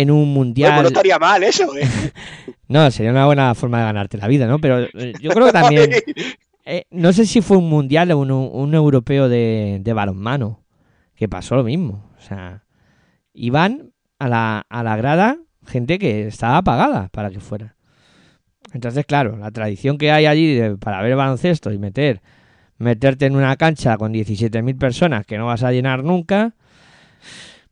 en 0.01 0.11
un 0.11 0.17
Oye, 0.19 0.25
pues 0.25 0.35
mundial. 0.35 0.81
no 0.81 0.87
estaría 0.87 1.17
mal 1.19 1.43
eso, 1.43 1.75
¿eh? 1.75 1.87
No, 2.67 2.89
sería 2.89 3.11
una 3.11 3.25
buena 3.27 3.53
forma 3.53 3.77
de 3.79 3.83
ganarte 3.85 4.17
la 4.17 4.27
vida, 4.27 4.47
¿no? 4.47 4.59
Pero 4.59 4.79
eh, 4.81 5.13
yo 5.21 5.31
creo 5.31 5.45
que 5.47 5.51
también. 5.51 5.91
eh, 6.65 6.85
no 6.89 7.13
sé 7.13 7.25
si 7.27 7.41
fue 7.41 7.57
un 7.57 7.69
mundial 7.69 8.11
o 8.11 8.17
un, 8.19 8.31
un 8.31 8.73
europeo 8.73 9.29
de, 9.29 9.79
de 9.81 9.93
balonmano. 9.93 10.63
Que 11.15 11.29
pasó 11.29 11.55
lo 11.55 11.63
mismo. 11.63 12.09
O 12.17 12.21
sea, 12.21 12.63
iban 13.33 13.91
a 14.19 14.27
la, 14.27 14.65
a 14.69 14.83
la 14.83 14.95
grada 14.97 15.37
gente 15.67 15.97
que 15.99 16.27
estaba 16.27 16.61
pagada 16.63 17.09
para 17.09 17.29
que 17.29 17.39
fuera. 17.39 17.75
Entonces, 18.73 19.05
claro, 19.05 19.37
la 19.37 19.51
tradición 19.51 19.97
que 19.97 20.11
hay 20.11 20.25
allí 20.25 20.55
de- 20.55 20.75
para 20.77 21.01
ver 21.01 21.15
baloncesto 21.15 21.71
y 21.71 21.77
meter 21.77 22.21
meterte 22.77 23.25
en 23.27 23.35
una 23.35 23.55
cancha 23.55 23.97
con 23.97 24.11
17.000 24.11 24.77
personas 24.77 25.25
que 25.25 25.37
no 25.37 25.45
vas 25.45 25.63
a 25.63 25.71
llenar 25.71 26.03
nunca, 26.03 26.55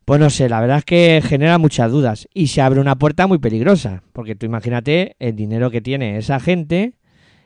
pues 0.04 0.20
no 0.20 0.28
sé, 0.28 0.48
la 0.48 0.60
verdad 0.60 0.78
es 0.78 0.84
que 0.84 1.22
genera 1.24 1.58
muchas 1.58 1.90
dudas 1.90 2.28
y 2.34 2.48
se 2.48 2.60
abre 2.60 2.80
una 2.80 2.96
puerta 2.96 3.26
muy 3.26 3.38
peligrosa, 3.38 4.02
porque 4.12 4.34
tú 4.34 4.44
imagínate 4.44 5.16
el 5.18 5.34
dinero 5.34 5.70
que 5.70 5.80
tiene 5.80 6.18
esa 6.18 6.40
gente 6.40 6.94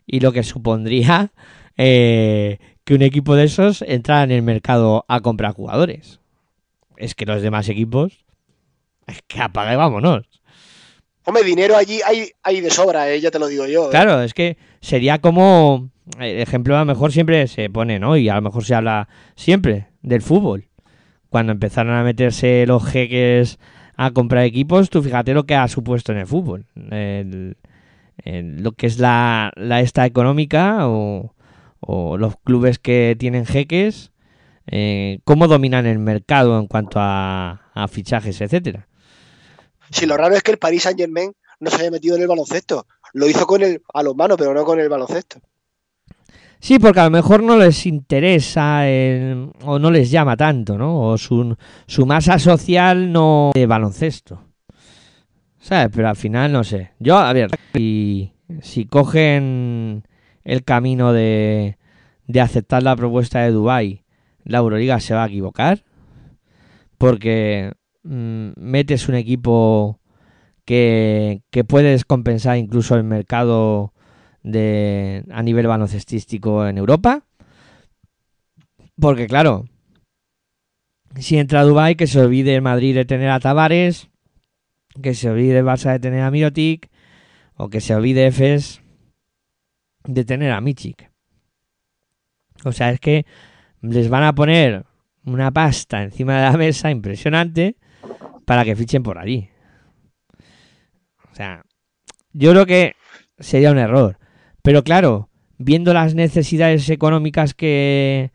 y 0.06 0.20
lo 0.20 0.32
que 0.32 0.42
supondría 0.42 1.32
eh, 1.76 2.58
que 2.84 2.94
un 2.94 3.02
equipo 3.02 3.36
de 3.36 3.44
esos 3.44 3.82
entrara 3.82 4.24
en 4.24 4.32
el 4.32 4.42
mercado 4.42 5.04
a 5.08 5.20
comprar 5.20 5.52
jugadores. 5.52 6.20
Es 6.96 7.14
que 7.14 7.26
los 7.26 7.42
demás 7.42 7.68
equipos, 7.68 8.24
es 9.06 9.22
que 9.26 9.40
apaga 9.40 9.74
y 9.74 9.76
vámonos. 9.76 10.26
Hombre, 11.24 11.44
dinero 11.44 11.76
allí 11.76 12.00
hay, 12.04 12.30
hay 12.42 12.60
de 12.60 12.70
sobra, 12.70 13.12
¿eh? 13.12 13.20
ya 13.20 13.30
te 13.30 13.38
lo 13.38 13.46
digo 13.46 13.66
yo. 13.66 13.86
¿eh? 13.86 13.90
Claro, 13.90 14.22
es 14.22 14.34
que 14.34 14.56
sería 14.80 15.20
como, 15.20 15.90
el 16.18 16.40
ejemplo 16.40 16.74
a 16.74 16.80
lo 16.80 16.86
mejor 16.86 17.12
siempre 17.12 17.46
se 17.46 17.70
pone, 17.70 17.98
¿no? 18.00 18.16
Y 18.16 18.28
a 18.28 18.34
lo 18.34 18.42
mejor 18.42 18.64
se 18.64 18.74
habla 18.74 19.08
siempre 19.36 19.88
del 20.02 20.22
fútbol. 20.22 20.67
Cuando 21.30 21.52
empezaron 21.52 21.94
a 21.94 22.02
meterse 22.02 22.64
los 22.66 22.84
jeques 22.84 23.58
a 23.96 24.12
comprar 24.12 24.44
equipos, 24.44 24.90
tú 24.90 25.02
fíjate 25.02 25.34
lo 25.34 25.44
que 25.44 25.54
ha 25.54 25.68
supuesto 25.68 26.12
en 26.12 26.18
el 26.18 26.26
fútbol. 26.26 26.66
Lo 26.74 28.72
que 28.72 28.86
es 28.86 28.98
la, 28.98 29.52
la 29.56 29.80
esta 29.80 30.06
económica 30.06 30.88
o, 30.88 31.34
los 32.18 32.34
clubes 32.44 32.78
que 32.78 33.16
tienen 33.18 33.46
jeques, 33.46 34.12
eh, 34.66 35.20
cómo 35.24 35.48
dominan 35.48 35.86
el 35.86 35.98
mercado 35.98 36.58
en 36.58 36.66
cuanto 36.66 36.98
a, 37.00 37.70
a 37.72 37.88
fichajes, 37.88 38.40
etcétera. 38.40 38.88
Si 39.90 40.06
lo 40.06 40.16
raro 40.16 40.34
es 40.34 40.42
que 40.42 40.50
el 40.50 40.58
Paris 40.58 40.82
Saint 40.82 40.98
Germain 40.98 41.32
no 41.60 41.70
se 41.70 41.80
haya 41.80 41.90
metido 41.90 42.16
en 42.16 42.22
el 42.22 42.28
baloncesto. 42.28 42.86
Lo 43.14 43.28
hizo 43.28 43.46
con 43.46 43.62
el 43.62 43.82
a 43.94 44.02
los 44.02 44.14
manos, 44.14 44.36
pero 44.36 44.54
no 44.54 44.64
con 44.64 44.80
el 44.80 44.88
baloncesto. 44.88 45.40
Sí, 46.60 46.78
porque 46.78 47.00
a 47.00 47.04
lo 47.04 47.10
mejor 47.10 47.42
no 47.42 47.56
les 47.56 47.86
interesa 47.86 48.88
el- 48.88 49.50
o 49.64 49.78
no 49.78 49.90
les 49.90 50.10
llama 50.10 50.36
tanto, 50.36 50.76
¿no? 50.76 51.00
O 51.00 51.18
su, 51.18 51.56
masa 52.06 52.38
social 52.38 53.12
no 53.12 53.52
de 53.54 53.66
baloncesto. 53.66 54.42
¿Sabes? 55.60 55.90
Pero 55.94 56.08
al 56.08 56.16
final 56.16 56.52
no 56.52 56.64
sé. 56.64 56.92
Yo, 56.98 57.18
a 57.18 57.32
ver, 57.32 57.50
si, 57.74 58.32
cogen 58.88 60.04
el 60.44 60.64
camino 60.64 61.12
de, 61.12 61.78
de 62.26 62.40
aceptar 62.40 62.82
la 62.82 62.96
propuesta 62.96 63.40
de 63.40 63.50
Dubai, 63.52 64.04
la 64.44 64.58
Euroliga 64.58 64.98
se 65.00 65.14
va 65.14 65.24
a 65.24 65.26
equivocar. 65.28 65.84
Porque 66.96 67.72
mm, 68.02 68.50
metes 68.56 69.08
un 69.08 69.14
equipo 69.14 70.00
que, 70.64 71.42
que 71.50 71.64
puede 71.64 71.90
descompensar 71.90 72.56
incluso 72.56 72.96
el 72.96 73.04
mercado 73.04 73.92
de 74.42 75.24
a 75.30 75.42
nivel 75.42 75.66
baloncestístico 75.66 76.66
en 76.66 76.78
Europa. 76.78 77.24
Porque 79.00 79.26
claro, 79.26 79.66
si 81.16 81.38
entra 81.38 81.60
a 81.60 81.64
Dubai 81.64 81.94
que 81.94 82.06
se 82.06 82.20
olvide 82.20 82.60
Madrid 82.60 82.94
de 82.94 83.04
tener 83.04 83.30
a 83.30 83.40
Tavares, 83.40 84.08
que 85.02 85.14
se 85.14 85.30
olvide 85.30 85.58
el 85.58 85.64
Barça 85.64 85.92
de 85.92 86.00
tener 86.00 86.22
a 86.22 86.30
Mirotic, 86.30 86.90
o 87.56 87.68
que 87.68 87.80
se 87.80 87.94
olvide 87.94 88.26
Efes 88.26 88.82
de 90.04 90.24
tener 90.24 90.52
a 90.52 90.60
Michik. 90.60 91.10
O 92.64 92.72
sea, 92.72 92.90
es 92.90 93.00
que 93.00 93.26
les 93.80 94.08
van 94.08 94.24
a 94.24 94.34
poner 94.34 94.84
una 95.24 95.50
pasta 95.50 96.02
encima 96.02 96.36
de 96.36 96.50
la 96.50 96.56
mesa 96.56 96.90
impresionante 96.90 97.76
para 98.44 98.64
que 98.64 98.76
fichen 98.76 99.02
por 99.02 99.18
allí. 99.18 99.50
O 101.30 101.34
sea, 101.34 101.64
yo 102.32 102.50
creo 102.52 102.66
que 102.66 102.94
sería 103.38 103.70
un 103.70 103.78
error. 103.78 104.18
Pero 104.68 104.84
claro, 104.84 105.30
viendo 105.56 105.94
las 105.94 106.14
necesidades 106.14 106.90
económicas 106.90 107.54
que, 107.54 108.30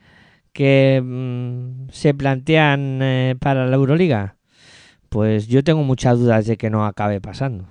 mm, 0.60 1.89
se 1.91 2.15
plantean 2.15 3.00
eh, 3.04 3.36
para 3.39 3.67
la 3.67 3.76
Euroliga, 3.76 4.38
pues 5.10 5.46
yo 5.46 5.63
tengo 5.63 5.84
muchas 5.84 6.17
dudas 6.17 6.48
de 6.48 6.58
que 6.58 6.72
no 6.72 6.88
acabe 6.88 7.22
pasando. 7.22 7.67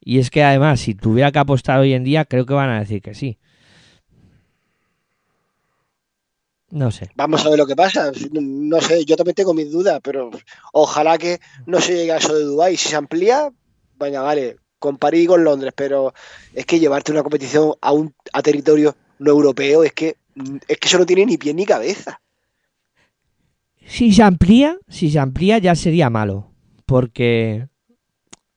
Y 0.00 0.18
es 0.18 0.28
que 0.28 0.44
además, 0.44 0.80
si 0.80 0.94
tuviera 0.94 1.32
que 1.32 1.38
apostar 1.38 1.78
hoy 1.78 1.94
en 1.94 2.04
día, 2.04 2.26
creo 2.26 2.44
que 2.44 2.52
van 2.52 2.68
a 2.68 2.80
decir 2.80 3.00
que 3.00 3.14
sí. 3.14 3.38
No 6.68 6.90
sé. 6.90 7.08
Vamos 7.14 7.46
a 7.46 7.48
ver 7.48 7.58
lo 7.58 7.66
que 7.66 7.74
pasa. 7.74 8.12
No 8.32 8.82
sé, 8.82 9.06
yo 9.06 9.16
también 9.16 9.34
tengo 9.34 9.54
mis 9.54 9.72
dudas, 9.72 9.98
pero 10.04 10.30
ojalá 10.74 11.16
que 11.16 11.40
no 11.64 11.80
se 11.80 11.96
llegue 11.96 12.12
a 12.12 12.18
eso 12.18 12.34
de 12.34 12.44
Dubái. 12.44 12.76
Si 12.76 12.90
se 12.90 12.96
amplía, 12.96 13.50
venga, 13.98 14.20
vale, 14.20 14.58
con 14.82 14.98
París 14.98 15.24
y 15.24 15.26
con 15.26 15.44
Londres, 15.44 15.72
pero 15.74 16.12
es 16.52 16.66
que 16.66 16.80
llevarte 16.80 17.12
una 17.12 17.22
competición 17.22 17.72
a 17.80 17.92
un 17.92 18.12
a 18.32 18.42
territorio 18.42 18.94
no 19.20 19.30
europeo 19.30 19.84
es 19.84 19.92
que 19.92 20.16
es 20.66 20.78
que 20.78 20.88
eso 20.88 20.98
no 20.98 21.06
tiene 21.06 21.24
ni 21.24 21.38
pie 21.38 21.54
ni 21.54 21.64
cabeza. 21.64 22.20
Si 23.86 24.12
se 24.12 24.22
amplía, 24.22 24.78
si 24.88 25.10
se 25.10 25.20
amplía 25.20 25.58
ya 25.58 25.74
sería 25.74 26.10
malo, 26.10 26.50
porque 26.84 27.68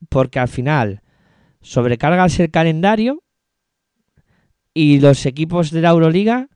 porque 0.09 0.39
al 0.39 0.47
final 0.47 1.01
sobrecargas 1.61 2.39
el 2.39 2.49
calendario 2.49 3.23
y 4.73 4.99
los 4.99 5.25
equipos 5.25 5.71
de 5.71 5.81
la 5.81 5.91
Euroliga 5.91 6.49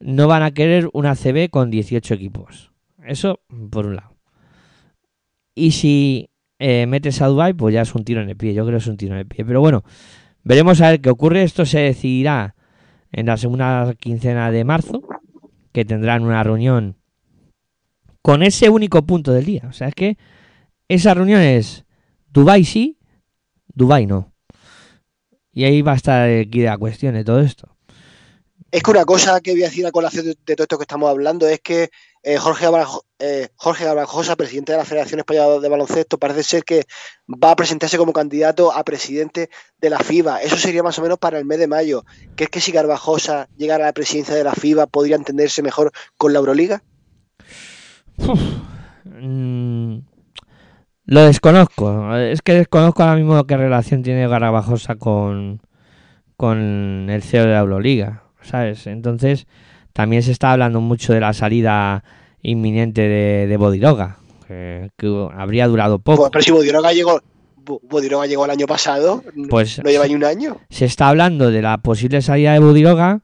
no 0.00 0.26
van 0.26 0.42
a 0.42 0.52
querer 0.52 0.88
una 0.92 1.14
CB 1.14 1.50
con 1.50 1.70
18 1.70 2.14
equipos. 2.14 2.72
Eso 3.04 3.40
por 3.70 3.86
un 3.86 3.96
lado. 3.96 4.16
Y 5.54 5.72
si 5.72 6.31
eh, 6.64 6.86
metes 6.86 7.20
a 7.20 7.26
Dubai, 7.26 7.54
pues 7.54 7.74
ya 7.74 7.82
es 7.82 7.92
un 7.92 8.04
tiro 8.04 8.22
en 8.22 8.28
el 8.28 8.36
pie. 8.36 8.54
Yo 8.54 8.64
creo 8.64 8.78
que 8.78 8.82
es 8.82 8.86
un 8.86 8.96
tiro 8.96 9.14
en 9.14 9.20
el 9.20 9.26
pie. 9.26 9.44
Pero 9.44 9.60
bueno, 9.60 9.82
veremos 10.44 10.80
a 10.80 10.90
ver 10.90 11.00
qué 11.00 11.10
ocurre. 11.10 11.42
Esto 11.42 11.66
se 11.66 11.80
decidirá 11.80 12.54
en 13.10 13.26
la 13.26 13.36
segunda 13.36 13.92
quincena 13.98 14.52
de 14.52 14.64
marzo, 14.64 15.02
que 15.72 15.84
tendrán 15.84 16.22
una 16.22 16.42
reunión 16.44 16.96
con 18.22 18.44
ese 18.44 18.70
único 18.70 19.02
punto 19.02 19.32
del 19.32 19.44
día. 19.44 19.64
O 19.68 19.72
sea, 19.72 19.88
es 19.88 19.94
que 19.96 20.16
esa 20.86 21.14
reunión 21.14 21.40
es 21.40 21.84
Dubai 22.28 22.64
sí, 22.64 22.96
Dubai 23.74 24.06
no. 24.06 24.32
Y 25.52 25.64
ahí 25.64 25.82
va 25.82 25.92
a 25.92 25.96
estar 25.96 26.30
aquí 26.30 26.62
la 26.62 26.78
cuestión 26.78 27.14
de 27.14 27.24
todo 27.24 27.40
esto. 27.40 27.76
Es 28.70 28.84
que 28.84 28.90
una 28.92 29.04
cosa 29.04 29.40
que 29.40 29.50
voy 29.50 29.62
a 29.64 29.66
decir 29.66 29.84
a 29.84 29.90
colación 29.90 30.26
de, 30.26 30.36
de 30.46 30.56
todo 30.56 30.62
esto 30.62 30.78
que 30.78 30.84
estamos 30.84 31.10
hablando 31.10 31.48
es 31.48 31.60
que 31.60 31.90
eh, 32.22 32.36
Jorge, 32.38 32.66
Abrajo- 32.66 33.04
eh, 33.18 33.48
presidente 34.36 34.72
de 34.72 34.78
la 34.78 34.84
Federación 34.84 35.20
Española 35.20 35.58
de 35.60 35.68
Baloncesto, 35.68 36.18
parece 36.18 36.42
ser 36.42 36.64
que 36.64 36.84
va 37.28 37.50
a 37.52 37.56
presentarse 37.56 37.98
como 37.98 38.12
candidato 38.12 38.72
a 38.72 38.84
presidente 38.84 39.50
de 39.78 39.90
la 39.90 39.98
FIBA. 39.98 40.40
Eso 40.42 40.56
sería 40.56 40.82
más 40.82 40.98
o 40.98 41.02
menos 41.02 41.18
para 41.18 41.38
el 41.38 41.44
mes 41.44 41.58
de 41.58 41.66
mayo. 41.66 42.04
¿Crees 42.36 42.50
que 42.50 42.60
si 42.60 42.72
Garbajosa 42.72 43.48
llegara 43.56 43.84
a 43.84 43.88
la 43.88 43.92
presidencia 43.92 44.34
de 44.34 44.44
la 44.44 44.52
FIBA 44.52 44.86
podría 44.86 45.16
entenderse 45.16 45.62
mejor 45.62 45.90
con 46.16 46.32
la 46.32 46.38
Euroliga? 46.38 46.82
Mm, 49.04 49.98
lo 51.06 51.20
desconozco. 51.22 52.16
Es 52.16 52.42
que 52.42 52.54
desconozco 52.54 53.02
ahora 53.02 53.16
mismo 53.16 53.44
qué 53.44 53.56
relación 53.56 54.02
tiene 54.02 54.28
Garabajosa 54.28 54.94
con, 54.96 55.60
con 56.36 57.08
el 57.10 57.22
CEO 57.22 57.44
de 57.44 57.52
la 57.52 57.60
Euroliga. 57.60 58.22
¿Sabes? 58.42 58.86
Entonces, 58.86 59.46
también 59.92 60.22
se 60.22 60.32
está 60.32 60.52
hablando 60.52 60.80
mucho 60.80 61.12
de 61.12 61.20
la 61.20 61.32
salida 61.32 62.02
inminente 62.42 63.02
de, 63.02 63.46
de 63.46 63.56
Bodiroga, 63.56 64.16
que, 64.48 64.90
que 64.96 65.28
habría 65.34 65.66
durado 65.68 65.98
poco. 65.98 66.30
Pero 66.30 66.42
si 66.42 66.50
Bodiroga 66.50 66.92
llegó, 66.92 67.20
Bo- 67.56 67.80
Bodiroga 67.88 68.26
llegó 68.26 68.44
el 68.44 68.50
año 68.50 68.66
pasado, 68.66 69.22
Pues 69.48 69.80
no 69.82 69.90
lleva 69.90 70.06
ni 70.08 70.14
un 70.14 70.24
año. 70.24 70.56
se 70.70 70.84
está 70.86 71.08
hablando 71.08 71.50
de 71.50 71.62
la 71.62 71.78
posible 71.78 72.20
salida 72.22 72.52
de 72.52 72.58
Bodiroga 72.58 73.20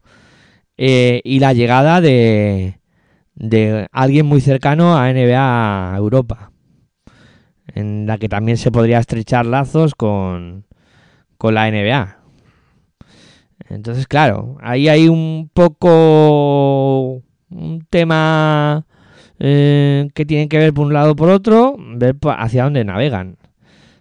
eh, 0.77 1.19
y 1.25 1.39
la 1.39 1.51
llegada 1.53 1.99
de, 1.99 2.79
de 3.35 3.87
alguien 3.91 4.25
muy 4.25 4.39
cercano 4.39 4.97
a 4.97 5.11
NBA 5.11 5.93
Europa, 5.97 6.51
en 7.73 8.07
la 8.07 8.17
que 8.17 8.29
también 8.29 8.57
se 8.57 8.71
podría 8.71 8.99
estrechar 8.99 9.45
lazos 9.45 9.95
con, 9.95 10.65
con 11.37 11.53
la 11.53 11.69
NBA. 11.69 12.18
Entonces, 13.69 14.07
claro, 14.07 14.57
ahí 14.61 14.89
hay 14.89 15.07
un 15.07 15.49
poco 15.53 17.21
un 17.49 17.85
tema 17.89 18.85
eh, 19.39 20.09
que 20.13 20.25
tienen 20.25 20.49
que 20.49 20.57
ver 20.57 20.73
por 20.73 20.87
un 20.87 20.93
lado 20.93 21.11
o 21.11 21.15
por 21.15 21.29
otro, 21.29 21.75
ver 21.77 22.15
hacia 22.37 22.63
dónde 22.63 22.83
navegan. 22.83 23.37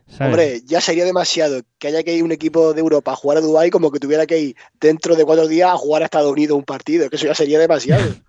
¿sabes? 0.07 0.33
Hombre, 0.33 0.61
ya 0.65 0.81
sería 0.81 1.05
demasiado 1.05 1.61
que 1.79 1.89
haya 1.89 2.03
que 2.03 2.15
ir 2.15 2.25
un 2.25 2.33
equipo 2.33 2.73
de 2.73 2.81
Europa 2.81 3.13
a 3.13 3.17
jugar 3.17 3.39
a 3.39 3.41
Dubái 3.43 3.71
como 3.71 3.91
que 3.91 4.01
tuviera 4.01 4.27
que 4.27 4.39
ir 4.39 4.57
dentro 4.81 5.17
de 5.17 5.25
cuatro 5.25 5.47
días 5.47 5.71
a 5.71 5.77
jugar 5.77 6.03
a 6.03 6.07
Estados 6.07 6.33
Unidos 6.33 6.57
un 6.57 6.65
partido, 6.65 7.11
que 7.11 7.17
eso 7.17 7.27
ya 7.27 7.35
sería 7.35 7.59
demasiado. 7.59 8.05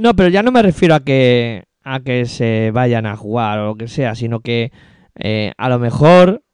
No, 0.00 0.14
pero 0.14 0.28
ya 0.28 0.44
no 0.44 0.52
me 0.52 0.62
refiero 0.62 0.94
a 0.94 1.00
que 1.00 1.64
a 1.82 1.98
que 1.98 2.26
se 2.26 2.70
vayan 2.70 3.04
a 3.04 3.16
jugar 3.16 3.58
o 3.58 3.66
lo 3.66 3.74
que 3.74 3.88
sea, 3.88 4.14
sino 4.14 4.38
que 4.38 4.70
eh, 5.16 5.52
a 5.56 5.68
lo 5.68 5.80
mejor 5.80 6.44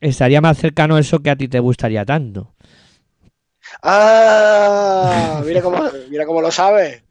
estaría 0.00 0.40
más 0.40 0.58
cercano 0.58 0.98
eso 0.98 1.20
que 1.20 1.30
a 1.30 1.36
ti 1.36 1.48
te 1.48 1.60
gustaría 1.60 2.04
tanto. 2.04 2.54
Ah, 3.82 5.42
mira 5.46 5.62
cómo, 5.62 5.78
mira 6.10 6.26
cómo 6.26 6.40
lo 6.40 6.50
sabes. 6.50 7.02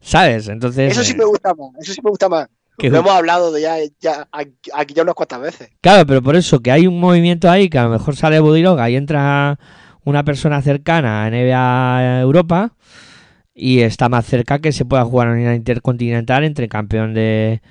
¿Sabes? 0.00 0.48
Entonces, 0.48 0.92
Eso 0.92 1.02
sí 1.04 1.12
eh, 1.12 1.16
me 1.18 1.24
gusta 1.24 1.54
más, 1.54 1.70
eso 1.80 1.92
sí 1.92 2.00
me 2.02 2.10
gusta 2.10 2.28
más. 2.28 2.48
que- 2.78 2.90
Lo 2.90 2.98
hemos 2.98 3.12
hablado 3.12 3.52
de 3.52 3.62
ya, 3.62 3.76
ya 4.00 4.28
aquí 4.74 4.94
ya 4.94 5.02
unas 5.02 5.14
cuantas 5.14 5.40
veces. 5.40 5.70
claro, 5.80 6.06
pero 6.06 6.22
por 6.22 6.36
eso 6.36 6.60
que 6.60 6.70
hay 6.70 6.86
un 6.86 7.00
movimiento 7.00 7.50
ahí 7.50 7.68
que 7.68 7.78
a 7.78 7.84
lo 7.84 7.90
mejor 7.90 8.16
sale 8.16 8.38
Bodiroga 8.40 8.88
y 8.90 8.96
entra 8.96 9.58
una 10.04 10.24
persona 10.24 10.62
cercana 10.62 11.24
a 11.24 11.28
NBA 11.28 12.20
Europa 12.20 12.72
y 13.54 13.80
está 13.80 14.08
más 14.08 14.26
cerca 14.26 14.58
que 14.60 14.70
se 14.72 14.84
pueda 14.84 15.04
jugar 15.04 15.28
una 15.28 15.54
intercontinental 15.54 16.44
entre 16.44 16.68
campeón 16.68 17.14
de, 17.14 17.62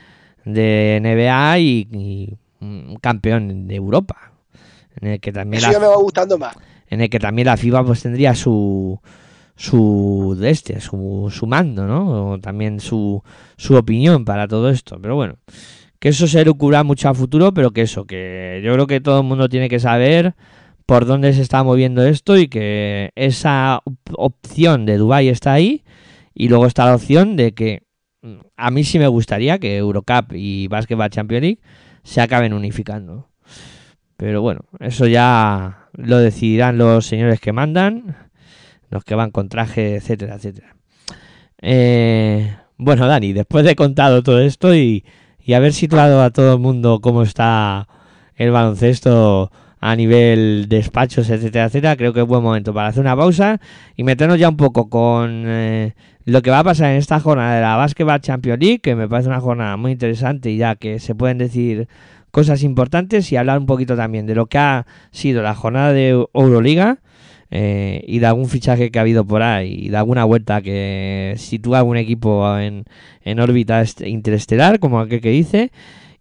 de 0.44 0.98
NBA 1.02 1.60
y, 1.60 1.88
y 1.92 2.38
un 2.60 2.98
campeón 3.02 3.68
de 3.68 3.76
Europa. 3.76 4.32
En 5.00 5.10
el 5.10 5.20
que 5.20 5.32
también 5.32 5.60
Eso 5.60 5.68
la- 5.68 5.74
ya 5.74 5.80
me 5.80 5.88
va 5.88 5.98
gustando 5.98 6.38
más. 6.38 6.56
En 6.88 7.02
el 7.02 7.10
que 7.10 7.20
también 7.20 7.48
la 7.48 7.58
FIBA 7.58 7.84
pues 7.86 8.02
tendría 8.04 8.36
su 8.36 9.00
este, 10.44 10.82
su, 10.82 11.32
su 11.32 11.48
mando, 11.48 11.86
¿no? 11.88 12.32
O 12.32 12.40
también 12.40 12.80
su, 12.80 13.24
su 13.58 13.76
opinión 13.76 14.26
para 14.26 14.48
todo 14.48 14.70
esto. 14.70 15.00
Pero 15.02 15.16
bueno, 15.16 15.36
que 16.00 16.10
eso 16.10 16.28
se 16.28 16.42
elucubra 16.42 16.84
mucho 16.84 17.10
a 17.10 17.14
futuro, 17.14 17.54
pero 17.54 17.72
que 17.72 17.82
eso, 17.84 18.06
que 18.06 18.62
yo 18.64 18.74
creo 18.74 18.88
que 18.88 19.02
todo 19.02 19.22
el 19.22 19.26
mundo 19.28 19.50
tiene 19.50 19.70
que 19.70 19.80
saber 19.80 20.36
por 20.86 21.06
dónde 21.06 21.34
se 21.34 21.42
está 21.42 21.64
moviendo 21.64 22.04
esto 22.06 22.38
y 22.38 22.48
que 22.48 23.12
esa 23.16 23.82
op- 23.86 23.98
opción 24.18 24.86
de 24.86 24.98
Dubai 24.98 25.30
está 25.30 25.54
ahí 25.54 25.84
y 26.34 26.48
luego 26.50 26.68
está 26.68 26.86
la 26.86 26.96
opción 26.96 27.36
de 27.38 27.54
que 27.54 27.84
mm, 28.22 28.36
a 28.58 28.72
mí 28.72 28.84
sí 28.84 29.00
me 29.00 29.08
gustaría 29.08 29.58
que 29.58 29.78
Eurocup 29.78 30.34
y 30.34 30.68
Basketball 30.68 31.10
Champions 31.10 31.42
League 31.42 31.60
se 32.04 32.22
acaben 32.22 32.54
unificando. 32.54 33.30
Pero 34.18 34.42
bueno, 34.42 34.62
eso 34.80 35.08
ya 35.08 35.90
lo 35.94 36.18
decidirán 36.20 36.78
los 36.78 37.06
señores 37.06 37.40
que 37.40 37.54
mandan, 37.54 38.16
los 38.90 39.04
que 39.04 39.16
van 39.16 39.32
con 39.32 39.50
traje, 39.50 39.96
etcétera, 39.96 40.36
etcétera. 40.36 40.76
Eh, 41.62 42.56
bueno, 42.78 43.08
Dani, 43.08 43.34
después 43.34 43.66
de 43.66 43.76
contado 43.76 44.24
todo 44.24 44.40
esto 44.40 44.76
y, 44.76 45.04
y 45.44 45.54
haber 45.54 45.74
situado 45.74 46.22
a 46.22 46.30
todo 46.30 46.54
el 46.54 46.60
mundo 46.60 47.00
cómo 47.02 47.24
está 47.24 47.88
el 48.36 48.52
baloncesto 48.52 49.52
a 49.80 49.96
nivel 49.96 50.66
despachos, 50.68 51.30
etcétera, 51.30 51.66
etcétera, 51.66 51.96
creo 51.96 52.12
que 52.12 52.22
es 52.22 52.26
buen 52.26 52.42
momento 52.42 52.74
para 52.74 52.88
hacer 52.88 53.02
una 53.02 53.16
pausa 53.16 53.60
y 53.96 54.04
meternos 54.04 54.40
ya 54.40 54.50
un 54.50 54.58
poco 54.58 54.90
con 54.90 55.44
eh, 55.46 55.94
lo 56.26 56.42
que 56.42 56.50
va 56.50 56.60
a 56.60 56.64
pasar 56.64 56.92
en 56.92 56.98
esta 56.98 57.20
jornada 57.20 57.56
de 57.56 57.62
la 57.62 57.76
Basketball 57.76 58.20
Champions 58.20 58.60
League, 58.60 58.80
que 58.80 58.96
me 58.96 59.08
parece 59.08 59.30
una 59.30 59.40
jornada 59.40 59.78
muy 59.78 59.92
interesante 59.92 60.56
ya 60.56 60.76
que 60.76 61.00
se 61.00 61.14
pueden 61.14 61.38
decir 61.38 61.88
cosas 62.36 62.64
importantes 62.64 63.32
y 63.32 63.38
hablar 63.38 63.60
un 63.60 63.66
poquito 63.66 63.96
también 63.96 64.26
de 64.26 64.36
lo 64.36 64.48
que 64.48 64.58
ha 64.58 64.86
sido 65.12 65.42
la 65.42 65.56
jornada 65.56 65.94
de 65.94 66.10
Euroliga 66.34 66.98
eh, 67.50 68.04
y 68.06 68.20
de 68.20 68.26
algún 68.26 68.50
fichaje 68.50 68.92
que 68.92 69.00
ha 69.00 69.04
habido 69.04 69.24
por 69.26 69.42
ahí 69.42 69.86
y 69.86 69.90
de 69.90 69.96
alguna 69.96 70.26
vuelta 70.26 70.62
que 70.62 71.36
sitúa 71.38 71.78
algún 71.78 71.96
equipo 71.96 72.58
en, 72.60 72.84
en 73.24 73.40
órbita 73.40 73.80
est- 73.82 74.02
interestelar, 74.02 74.80
como 74.80 75.00
aquel 75.00 75.22
que 75.22 75.30
dice, 75.30 75.72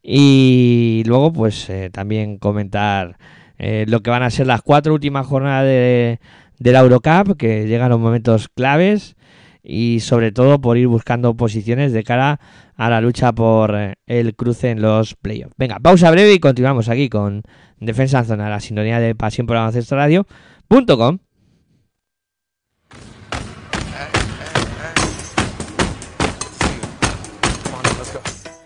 y 0.05 1.03
luego 1.07 1.33
pues 1.33 1.69
eh, 1.69 1.91
también 1.93 2.39
comentar 2.39 3.17
eh, 3.59 3.85
lo 3.89 4.01
que 4.01 4.11
van 4.11 4.23
a 4.23 4.31
ser 4.31 4.47
las 4.47 4.63
cuatro 4.63 4.95
últimas 4.95 5.27
jornadas 5.27 5.65
de, 5.65 6.21
de 6.61 6.73
la 6.73 6.79
Eurocup, 6.79 7.37
que 7.37 7.67
llegan 7.67 7.91
los 7.91 7.99
momentos 7.99 8.49
claves 8.49 9.17
y 9.65 10.01
sobre 10.01 10.31
todo 10.31 10.61
por 10.61 10.77
ir 10.77 10.87
buscando 10.87 11.35
posiciones 11.35 11.93
de 11.93 12.05
cara 12.05 12.39
a 12.77 12.91
la 12.91 13.01
lucha 13.01 13.33
por 13.33 13.75
eh, 13.75 13.95
el 14.07 14.37
cruce 14.37 14.71
en 14.71 14.83
los 14.83 15.15
playoffs. 15.15 15.55
Venga, 15.57 15.79
pausa 15.81 16.11
breve 16.11 16.35
y 16.35 16.39
continuamos 16.39 16.89
aquí 16.89 17.09
con 17.09 17.43
Defensa 17.81 18.19
en 18.19 18.27
Zona, 18.27 18.51
la 18.51 18.61
sintonía 18.61 19.01
de 19.01 19.15
Pasión 19.15 19.47
por 19.47 19.57
Baloncesto 19.57 19.97
Radio.com. 19.97 21.19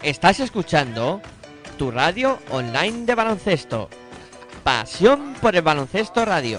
Estás 0.02 0.40
escuchando 0.40 1.20
tu 1.76 1.90
radio 1.90 2.38
online 2.50 3.04
de 3.04 3.14
baloncesto. 3.14 3.88
Pasión 4.64 5.34
por 5.40 5.54
el 5.54 5.62
baloncesto 5.62 6.24
radio. 6.24 6.58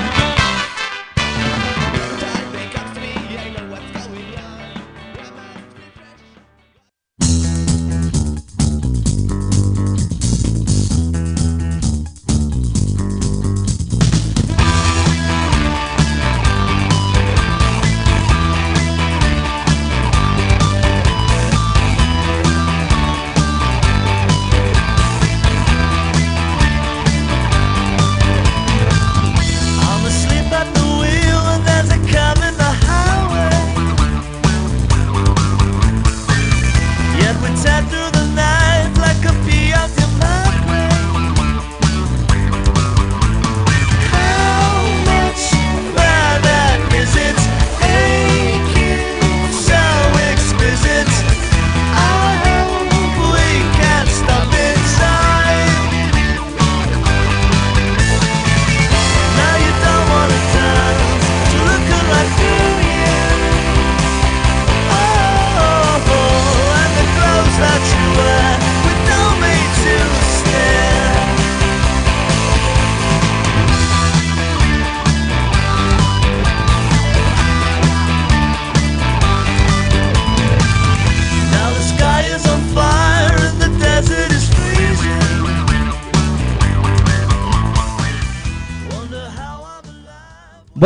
tattooed 37.55 37.89
through 37.89 38.11
the 38.11 38.35
night. 38.35 38.60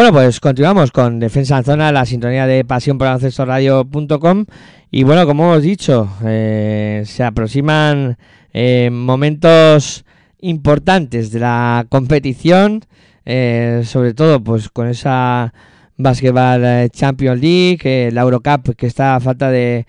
Bueno, 0.06 0.20
pues 0.20 0.40
continuamos 0.40 0.92
con 0.92 1.20
Defensa 1.20 1.58
en 1.58 1.64
Zona, 1.64 1.92
la 1.92 2.06
sintonía 2.06 2.46
de 2.46 2.64
pasión 2.64 3.00
por 3.00 3.08
radio.com 3.08 4.46
y 4.92 5.02
bueno, 5.02 5.26
como 5.26 5.46
hemos 5.46 5.64
dicho, 5.64 6.08
eh, 6.24 7.02
se 7.08 7.24
aproximan 7.24 8.16
eh, 8.54 8.92
momentos 8.92 10.06
importantes 10.42 11.32
de 11.32 11.40
la 11.40 11.88
competición, 11.90 12.86
eh, 13.26 13.82
sobre 13.84 14.14
todo 14.14 14.44
pues 14.44 14.70
con 14.70 14.90
esa 14.90 15.52
Basketball 15.98 16.88
Champions 16.92 17.42
League, 17.42 18.12
la 18.12 18.22
Eurocup 18.22 18.76
que 18.76 18.86
está 18.86 19.16
a 19.16 19.20
falta 19.20 19.50
de, 19.50 19.88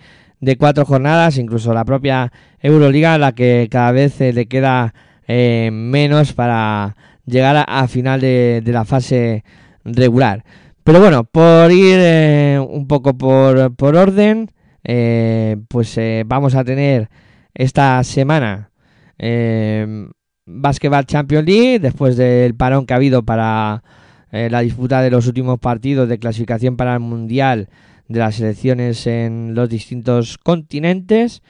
cuatro 0.58 0.86
jornadas, 0.86 1.36
incluso 1.36 1.74
la 1.74 1.84
propia 1.84 2.32
Euroliga, 2.62 3.18
la 3.18 3.32
que 3.32 3.68
cada 3.70 3.92
vez 3.92 4.18
le 4.18 4.46
queda 4.46 4.94
menos 5.28 6.32
para 6.32 6.96
llegar 7.26 7.66
a, 7.68 7.86
final 7.86 8.22
de 8.22 8.62
la 8.64 8.86
fase 8.86 9.44
regular. 9.86 10.44
Pero 10.84 11.00
bueno, 11.00 11.24
por 11.24 11.72
ir 11.72 11.98
eh, 11.98 12.60
un 12.60 12.86
poco 12.86 13.16
por, 13.16 13.74
por 13.74 13.96
orden, 13.96 14.50
eh, 14.88 15.56
pues 15.66 15.98
eh, 15.98 16.22
vamos 16.24 16.54
a 16.54 16.62
tener 16.62 17.08
esta 17.54 18.04
semana 18.04 18.70
eh, 19.18 20.06
Basketball 20.46 21.06
Champions 21.06 21.44
League, 21.44 21.80
después 21.80 22.16
del 22.16 22.54
parón 22.54 22.86
que 22.86 22.92
ha 22.92 22.96
habido 22.96 23.24
para 23.24 23.82
la 24.30 24.60
disputa 24.60 25.00
de 25.00 25.10
los 25.10 25.26
últimos 25.26 25.58
partidos 25.58 26.08
de 26.10 26.18
clasificación 26.18 26.76
para 26.76 26.92
el 26.92 27.00
Mundial 27.00 27.70
de 28.06 28.18
las 28.18 28.34
selecciones 28.34 29.06
en 29.06 29.54
los 29.54 29.70
distintos 29.70 30.36
continentes. 30.36 31.42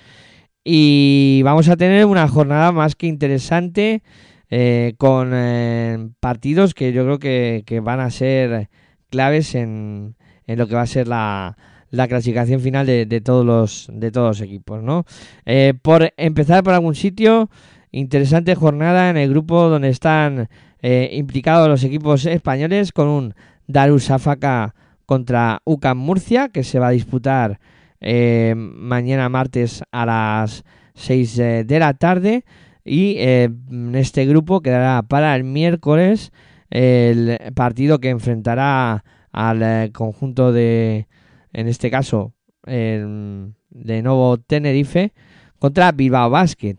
Y 0.62 1.40
vamos 1.42 1.68
a 1.68 1.76
tener 1.76 2.06
una 2.06 2.28
jornada 2.28 2.70
más 2.70 2.94
que 2.94 3.08
interesante 3.08 4.02
eh, 4.48 4.94
con 4.96 5.32
eh, 5.34 6.10
partidos 6.20 6.72
que 6.72 6.92
yo 6.92 7.04
creo 7.04 7.18
que, 7.18 7.80
van 7.82 7.98
a 7.98 8.10
ser 8.10 8.68
claves 9.10 9.56
en, 9.56 10.14
lo 10.46 10.68
que 10.68 10.74
va 10.76 10.82
a 10.82 10.86
ser 10.86 11.08
la, 11.08 11.56
la 11.90 12.06
clasificación 12.06 12.60
final 12.60 12.86
de, 12.86 13.20
todos 13.20 13.44
los 13.44 13.88
de 13.92 14.12
todos 14.12 14.38
los 14.38 14.40
equipos, 14.40 14.82
¿no? 14.82 15.04
Eh, 15.46 15.74
por 15.82 16.12
empezar 16.16 16.62
por 16.62 16.74
algún 16.74 16.94
sitio, 16.94 17.50
interesante 17.90 18.54
jornada 18.54 19.10
en 19.10 19.16
el 19.16 19.30
grupo 19.30 19.68
donde 19.68 19.88
están 19.88 20.48
implicados 20.82 21.68
los 21.68 21.82
equipos 21.82 22.26
españoles 22.26 22.92
con 22.92 23.08
un 23.08 23.34
Darussafaka 23.66 24.76
contra 25.04 25.60
UCAM 25.64 25.98
Murcia 25.98 26.48
que 26.50 26.62
se 26.62 26.78
va 26.78 26.88
a 26.88 26.90
disputar 26.90 27.58
mañana 28.00 29.28
martes 29.28 29.82
a 29.90 30.06
las 30.06 30.62
6 30.94 31.36
de 31.36 31.78
la 31.80 31.94
tarde. 31.94 32.44
Y 32.86 33.16
eh, 33.18 33.50
este 33.94 34.24
grupo 34.26 34.60
quedará 34.60 35.02
para 35.02 35.34
el 35.34 35.42
miércoles 35.42 36.32
el 36.70 37.38
partido 37.54 37.98
que 37.98 38.10
enfrentará 38.10 39.04
al 39.32 39.62
eh, 39.62 39.90
conjunto 39.92 40.52
de, 40.52 41.08
en 41.52 41.66
este 41.66 41.90
caso, 41.90 42.32
el, 42.64 43.54
de 43.70 44.02
nuevo 44.02 44.38
Tenerife 44.38 45.12
contra 45.58 45.90
Bilbao 45.90 46.30
Basket. 46.30 46.76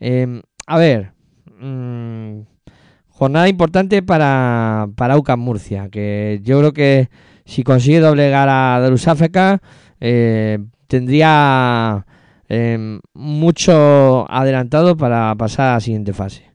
Eh, 0.00 0.40
a 0.66 0.78
ver, 0.78 1.12
mmm, 1.60 2.40
jornada 3.08 3.48
importante 3.48 4.02
para, 4.02 4.88
para 4.96 5.18
UCAM 5.18 5.40
Murcia, 5.40 5.90
que 5.90 6.40
yo 6.42 6.58
creo 6.58 6.72
que 6.72 7.10
si 7.44 7.62
consigue 7.62 8.00
doblegar 8.00 8.48
a 8.48 8.80
Darussafaka, 8.80 9.60
eh, 10.00 10.58
tendría 10.86 12.06
eh, 12.48 12.98
mucho 13.14 14.30
adelantado 14.30 14.96
para 14.96 15.34
pasar 15.34 15.68
a 15.68 15.74
la 15.74 15.80
siguiente 15.80 16.12
fase. 16.12 16.54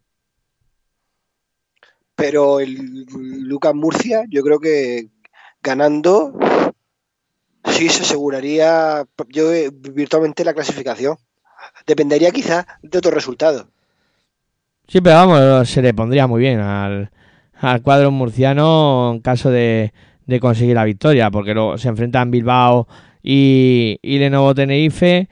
Pero 2.15 2.60
el 2.60 3.06
Lucas 3.47 3.73
Murcia, 3.73 4.23
yo 4.30 4.43
creo 4.43 4.60
que 4.60 5.08
ganando, 5.63 6.38
sí 7.65 7.88
se 7.89 8.04
aseguraría 8.04 9.06
yo 9.30 9.49
virtualmente 9.93 10.43
la 10.43 10.54
clasificación. 10.54 11.17
Dependería 11.88 12.32
quizás 12.32 12.65
de 12.82 12.97
otros 12.97 13.13
resultados. 13.13 13.67
Sí, 14.88 15.02
pero 15.02 15.15
vamos, 15.15 15.69
se 15.69 15.82
le 15.82 15.93
pondría 15.93 16.28
muy 16.28 16.41
bien 16.41 16.60
al, 16.60 17.12
al 17.54 17.82
cuadro 17.82 18.12
murciano 18.12 19.12
en 19.13 19.21
caso 19.21 19.52
de, 19.52 19.93
de, 20.25 20.39
conseguir 20.39 20.75
la 20.75 20.84
victoria, 20.84 21.30
porque 21.30 21.54
luego 21.54 21.78
se 21.78 21.89
enfrentan 21.89 22.32
Bilbao 22.32 22.88
y, 23.21 23.99
y 24.02 24.17
Lenovo 24.17 24.56
Tenerife 24.56 25.30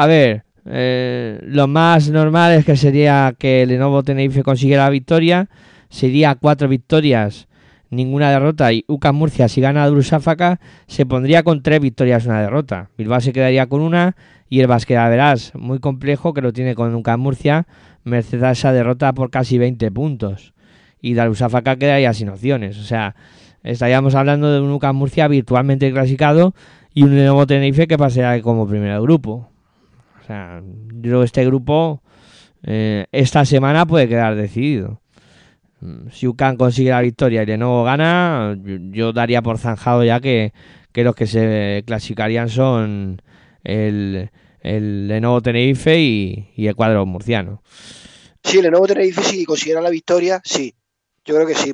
a 0.00 0.06
ver, 0.06 0.44
eh, 0.64 1.40
lo 1.42 1.66
más 1.66 2.08
normal 2.08 2.52
es 2.52 2.64
que 2.64 2.76
sería 2.76 3.34
que 3.36 3.66
Lenovo 3.66 4.04
Tenerife 4.04 4.44
consiguiera 4.44 4.84
la 4.84 4.90
victoria. 4.90 5.48
Sería 5.88 6.36
cuatro 6.36 6.68
victorias, 6.68 7.48
ninguna 7.90 8.30
derrota. 8.30 8.72
Y 8.72 8.84
UCAM 8.86 9.16
Murcia, 9.16 9.48
si 9.48 9.60
gana 9.60 9.88
Drusáfaca, 9.88 10.60
se 10.86 11.04
pondría 11.04 11.42
con 11.42 11.62
tres 11.62 11.80
victorias, 11.80 12.26
una 12.26 12.40
derrota. 12.40 12.90
Bilbao 12.96 13.20
se 13.20 13.32
quedaría 13.32 13.66
con 13.66 13.80
una. 13.80 14.14
Y 14.48 14.60
el 14.60 14.68
Basqueda, 14.68 15.08
verás, 15.08 15.52
muy 15.54 15.80
complejo 15.80 16.32
que 16.32 16.42
lo 16.42 16.52
tiene 16.52 16.76
con 16.76 16.94
UCAM 16.94 17.20
Murcia, 17.20 17.66
merced 18.04 18.42
a 18.44 18.52
esa 18.52 18.72
derrota 18.72 19.12
por 19.14 19.30
casi 19.30 19.58
20 19.58 19.90
puntos. 19.90 20.54
Y 21.02 21.14
Darussafaka 21.14 21.76
quedaría 21.76 22.14
sin 22.14 22.28
opciones. 22.28 22.78
O 22.78 22.84
sea, 22.84 23.16
estaríamos 23.64 24.14
hablando 24.14 24.52
de 24.52 24.60
un 24.60 24.70
UCAM 24.70 24.94
Murcia 24.94 25.26
virtualmente 25.26 25.90
clasificado 25.90 26.54
y 26.94 27.02
un 27.02 27.16
Lenovo 27.16 27.46
Tenerife 27.46 27.86
que 27.86 27.98
pasaría 27.98 28.40
como 28.42 28.66
primer 28.66 29.00
grupo. 29.00 29.48
Sea, 30.28 30.60
yo 30.62 31.00
creo 31.00 31.20
que 31.20 31.24
este 31.24 31.46
grupo 31.46 32.02
eh, 32.62 33.06
esta 33.12 33.46
semana 33.46 33.86
puede 33.86 34.08
quedar 34.08 34.36
decidido. 34.36 35.00
Si 36.12 36.26
UCAN 36.26 36.58
consigue 36.58 36.90
la 36.90 37.00
victoria 37.00 37.42
y 37.42 37.46
Lenovo 37.46 37.82
gana, 37.84 38.54
yo, 38.62 38.76
yo 38.90 39.12
daría 39.14 39.40
por 39.40 39.56
zanjado 39.56 40.04
ya 40.04 40.20
que, 40.20 40.52
que, 40.92 41.02
los 41.02 41.14
que 41.14 41.26
se 41.26 41.82
clasificarían 41.86 42.50
son 42.50 43.22
el, 43.64 44.30
el 44.60 45.08
Lenovo 45.08 45.40
Tenerife 45.40 45.98
y, 45.98 46.50
y, 46.54 46.66
el 46.66 46.74
cuadro 46.74 47.06
murciano. 47.06 47.62
Sí, 48.44 48.58
el 48.58 48.64
Lenovo 48.64 48.86
Tenerife 48.86 49.22
si 49.22 49.46
consiguiera 49.46 49.80
la 49.80 49.88
victoria, 49.88 50.42
sí. 50.44 50.74
Yo 51.24 51.36
creo 51.36 51.46
que 51.46 51.54
sí. 51.54 51.72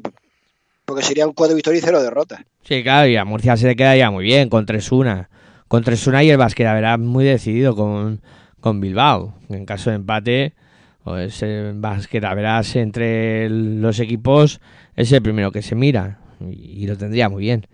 Porque 0.85 1.03
serían 1.03 1.33
cuatro 1.33 1.57
victorias 1.57 1.83
y 1.83 1.87
cero 1.87 2.01
derrotas. 2.01 2.41
Sí, 2.63 2.85
claro, 2.85 3.09
y 3.09 3.17
a 3.17 3.25
Murcia 3.25 3.57
se 3.57 3.67
le 3.67 3.75
quedaría 3.75 4.13
muy 4.13 4.25
bien 4.25 4.49
con 4.49 4.65
3-1. 4.65 5.27
Con 5.67 5.83
3-1 5.83 6.25
y 6.25 6.31
el 6.31 6.37
Basket 6.37 6.65
verá 6.65 6.99
muy 6.99 7.25
decidido 7.25 7.75
con, 7.75 8.21
con 8.65 8.81
Bilbao. 8.81 9.35
En 9.51 9.67
caso 9.67 9.91
de 9.91 9.97
empate, 9.97 10.55
pues 11.03 11.43
el 11.43 11.75
Basket 11.75 12.21
verás 12.21 12.75
entre 12.77 13.51
los 13.51 14.01
equipos 14.01 14.59
es 14.97 15.13
el 15.13 15.21
primero 15.21 15.53
que 15.53 15.61
se 15.61 15.75
mira 15.75 16.21
y, 16.41 16.83
y 16.83 16.87
lo 16.87 16.97
tendría 16.97 17.29
muy 17.29 17.43
bien. 17.43 17.67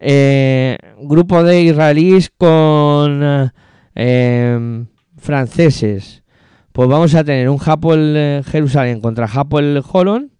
Eh, 0.00 0.76
grupo 1.00 1.44
de 1.44 1.62
israelíes 1.62 2.32
con 2.36 3.52
eh, 3.94 4.84
franceses. 5.16 6.24
Pues 6.72 6.88
vamos 6.88 7.14
a 7.14 7.22
tener 7.22 7.48
un 7.48 7.58
Japón 7.58 8.42
Jerusalén 8.46 9.00
contra 9.00 9.28
Japón 9.28 9.80
Holon 9.92 10.32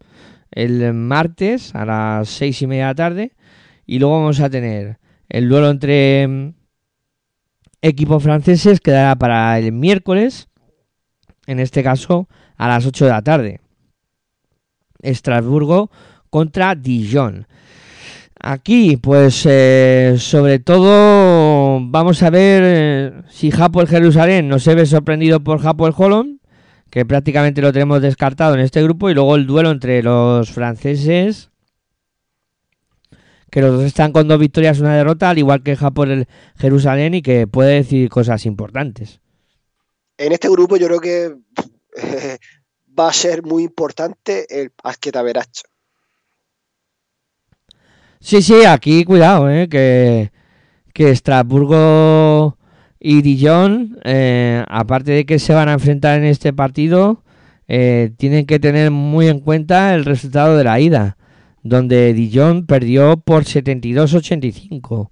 el 0.51 0.94
martes 0.94 1.72
a 1.77 1.85
las 1.85 2.29
seis 2.29 2.61
y 2.61 2.66
media 2.66 2.87
de 2.87 2.90
la 2.90 2.94
tarde. 2.96 3.33
Y 3.87 4.01
luego 4.01 4.18
vamos 4.18 4.40
a 4.40 4.51
tener 4.51 4.99
el 5.29 5.49
duelo 5.49 5.70
entre 5.70 6.55
equipos 7.87 8.22
franceses 8.22 8.81
que 8.81 8.90
dará 8.90 9.16
para 9.16 9.59
el 9.59 9.72
miércoles, 9.72 10.49
en 11.46 11.61
este 11.61 11.83
caso 11.83 12.29
a 12.57 12.68
las 12.68 12.87
8 12.87 13.05
de 13.05 13.11
la 13.11 13.22
tarde. 13.22 13.61
Estrasburgo 15.01 15.90
contra 16.31 16.75
Dijon. 16.75 17.46
Aquí, 18.38 18.96
pues, 18.96 19.46
eh, 19.49 20.16
sobre 20.18 20.59
todo, 20.59 21.81
vamos 21.81 22.22
a 22.22 22.31
ver 22.31 22.62
eh, 22.64 23.12
si 23.31 23.51
Japo 23.51 23.81
el 23.81 23.88
Jerusalén 23.88 24.49
nos 24.49 24.62
se 24.62 24.75
ve 24.75 24.85
sorprendido 24.85 25.40
por 25.40 25.61
Japo 25.61 25.87
el 25.87 25.94
Holon, 25.96 26.40
que 26.90 27.07
prácticamente 27.07 27.62
lo 27.62 27.72
tenemos 27.72 28.03
descartado 28.03 28.55
en 28.55 28.61
este 28.61 28.83
grupo, 28.83 29.09
y 29.09 29.14
luego 29.14 29.37
el 29.37 29.46
duelo 29.46 29.70
entre 29.70 30.03
los 30.03 30.51
franceses 30.51 31.51
que 33.57 33.62
los 33.62 33.73
dos 33.73 33.85
están 33.85 34.12
con 34.12 34.29
dos 34.29 34.38
victorias 34.38 34.77
y 34.77 34.83
una 34.83 34.95
derrota, 34.95 35.31
al 35.31 35.38
igual 35.38 35.62
que 35.62 35.77
Japón 35.77 36.11
el 36.11 36.29
Jerusalén 36.59 37.14
y 37.14 37.23
que 37.23 37.47
puede 37.47 37.77
decir 37.77 38.11
cosas 38.11 38.45
importantes. 38.45 39.21
En 40.19 40.33
este 40.33 40.51
grupo 40.51 40.77
yo 40.77 40.88
creo 40.88 41.01
que 41.01 41.37
eh, 41.97 42.37
va 42.99 43.09
a 43.09 43.12
ser 43.14 43.42
muy 43.45 43.62
importante 43.62 44.45
el 44.51 44.73
Basqueta 44.85 45.23
Veracho. 45.23 45.62
Sí, 48.21 48.42
sí, 48.42 48.66
aquí 48.66 49.07
cuidado, 49.07 49.49
eh, 49.49 49.71
que, 49.71 50.33
que 50.92 51.09
Estrasburgo 51.09 52.59
y 53.01 53.23
Dijon, 53.23 53.99
eh, 54.05 54.66
aparte 54.69 55.12
de 55.12 55.25
que 55.25 55.38
se 55.38 55.55
van 55.55 55.71
a 55.71 55.73
enfrentar 55.73 56.19
en 56.19 56.27
este 56.27 56.53
partido, 56.53 57.23
eh, 57.69 58.12
tienen 58.19 58.45
que 58.45 58.59
tener 58.59 58.90
muy 58.90 59.29
en 59.29 59.40
cuenta 59.40 59.95
el 59.95 60.05
resultado 60.05 60.59
de 60.59 60.64
la 60.64 60.79
ida 60.79 61.16
donde 61.69 62.13
Dijon 62.15 62.67
perdió 62.67 63.17
por 63.17 63.45
72-85. 63.45 65.11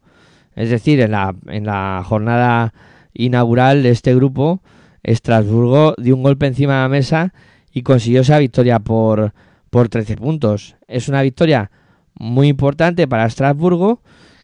Es 0.57 0.71
decir, 0.71 1.01
en 1.01 1.13
la, 1.13 1.35
en 1.47 1.67
la 1.67 2.03
jornada 2.05 2.73
inaugural 3.13 3.83
de 3.83 3.91
este 3.91 4.15
grupo, 4.15 4.63
Estrasburgo 5.03 5.95
dio 5.99 6.17
un 6.17 6.23
golpe 6.23 6.47
encima 6.47 6.75
de 6.75 6.81
la 6.83 6.89
mesa 6.89 7.35
y 7.73 7.83
consiguió 7.83 8.23
esa 8.23 8.39
victoria 8.39 8.79
por, 8.79 9.33
por 9.71 9.89
13 9.89 10.17
puntos. 10.17 10.77
Es 10.87 11.09
una 11.09 11.23
victoria 11.23 11.71
muy 12.15 12.49
importante 12.49 13.09
para 13.09 13.27
Estrasburgo, 13.27 14.01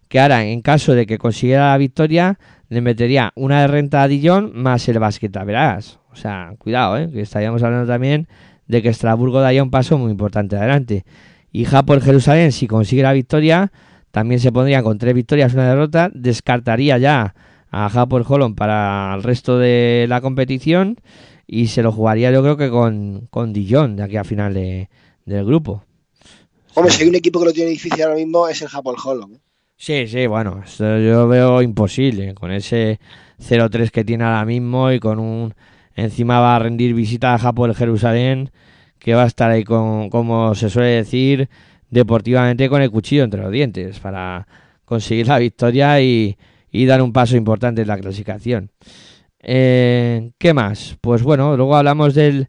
que 0.09 0.21
ahora 0.21 0.45
en 0.45 0.61
caso 0.61 0.95
de 0.95 1.07
que 1.07 1.19
consiguiera 1.19 1.71
la 1.71 1.79
victoria 1.79 2.39
le 2.69 2.81
metería 2.81 3.33
una 3.37 3.61
de 3.61 3.69
renta 3.69 4.03
a 4.03 4.09
Dijon 4.09 4.53
más 4.55 4.89
el 4.89 4.99
basqueta, 4.99 5.45
verás. 5.45 5.99
O 6.13 6.17
sea, 6.17 6.55
cuidado, 6.59 6.99
¿eh? 6.99 7.09
que 7.11 7.21
estaríamos 7.21 7.63
hablando 7.63 7.87
también 7.87 8.27
de 8.67 8.83
que 8.83 8.89
Estrasburgo 8.89 9.41
daría 9.41 9.63
un 9.63 9.71
paso 9.71 9.99
muy 9.99 10.11
importante 10.11 10.57
adelante. 10.57 11.05
Y 11.53 11.65
por 11.65 12.01
Jerusalén, 12.01 12.53
si 12.53 12.67
consigue 12.67 13.03
la 13.03 13.13
victoria, 13.13 13.73
también 14.11 14.41
se 14.41 14.53
pondría 14.53 14.83
con 14.83 14.99
tres 14.99 15.15
victorias, 15.15 15.55
una 15.55 15.69
derrota, 15.69 16.11
descartaría 16.15 16.99
ya 16.99 17.35
a 17.71 17.89
Japón 17.89 18.25
Holland 18.27 18.57
para 18.57 19.15
el 19.15 19.23
resto 19.23 19.59
de 19.59 20.07
la 20.09 20.21
competición 20.21 20.97
y 21.47 21.69
se 21.69 21.83
lo 21.83 21.93
jugaría 21.93 22.31
yo 22.31 22.43
creo 22.43 22.57
que 22.57 22.71
con, 22.71 23.29
con 23.31 23.53
Dijon 23.53 23.97
de 23.97 24.03
aquí 24.05 24.17
a 24.17 24.25
final 24.25 24.55
de, 24.55 24.89
del 25.25 25.45
grupo. 25.45 25.85
Hombre, 26.75 26.93
si 26.93 27.03
hay 27.03 27.09
un 27.09 27.17
equipo 27.17 27.41
que 27.41 27.47
lo 27.47 27.53
tiene 27.53 27.71
difícil 27.71 28.03
ahora 28.03 28.17
mismo 28.17 28.49
es 28.49 28.63
el 28.63 28.69
Japón 28.69 28.97
Holland. 29.03 29.35
¿eh? 29.35 29.41
Sí, 29.77 30.07
sí, 30.07 30.27
bueno, 30.27 30.63
esto 30.65 30.99
yo 30.99 31.27
veo 31.27 31.63
imposible 31.63 32.35
con 32.35 32.53
ese 32.53 33.01
0-3 33.41 33.91
que 33.91 34.05
tiene 34.05 34.25
ahora 34.25 34.45
mismo 34.45 34.93
y 34.93 35.01
con 35.01 35.19
un 35.19 35.55
encima 35.95 36.39
va 36.39 36.57
a 36.57 36.59
rendir 36.59 36.95
visita 36.95 37.35
a 37.35 37.39
Japón 37.39 37.75
Jerusalén 37.75 38.51
que 39.01 39.15
va 39.15 39.25
a 39.25 39.27
estar 39.27 39.51
ahí 39.51 39.65
con 39.65 40.11
como 40.11 40.55
se 40.55 40.71
suele 40.71 40.91
decir 40.91 41.49
deportivamente 41.91 42.69
con 42.69 42.83
el 42.83 42.91
cuchillo 42.91 43.25
entre 43.25 43.43
los 43.43 43.51
dientes 43.51 43.99
para 43.99 44.47
conseguir 44.85 45.27
la 45.27 45.39
victoria 45.39 46.01
y, 46.01 46.37
dar 46.73 47.03
un 47.03 47.13
paso 47.13 47.37
importante 47.37 47.83
en 47.83 47.89
la 47.89 47.99
clasificación. 47.99 48.71
Eh, 49.41 50.31
¿Qué 50.39 50.55
más? 50.55 50.97
Pues 51.01 51.23
bueno, 51.23 51.57
luego 51.57 51.77
hablamos 51.77 52.15
del, 52.15 52.49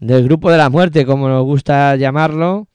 del 0.00 0.24
grupo 0.24 0.50
de 0.50 0.58
la 0.58 0.70
muerte, 0.70 1.06
como 1.06 1.28
nos 1.28 1.44
gusta 1.44 1.94
llamarlo. 1.96 2.66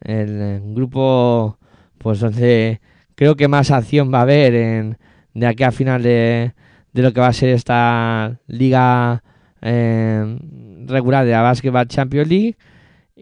El 0.00 0.60
grupo, 0.74 1.58
pues 1.98 2.20
donde 2.20 2.80
creo 3.14 3.36
que 3.36 3.48
más 3.48 3.70
acción 3.70 4.12
va 4.12 4.20
a 4.20 4.22
haber 4.22 4.54
en, 4.54 4.98
de 5.34 5.46
aquí 5.46 5.62
a 5.62 5.72
final 5.72 6.02
de, 6.02 6.54
de 6.92 7.02
lo 7.02 7.12
que 7.12 7.20
va 7.20 7.28
a 7.28 7.32
ser 7.32 7.50
esta 7.50 8.38
liga 8.46 9.22
eh, 9.62 10.38
regular 10.86 11.24
de 11.26 11.32
la 11.32 11.42
Basketball 11.42 11.86
Champions 11.86 12.28
League 12.28 12.56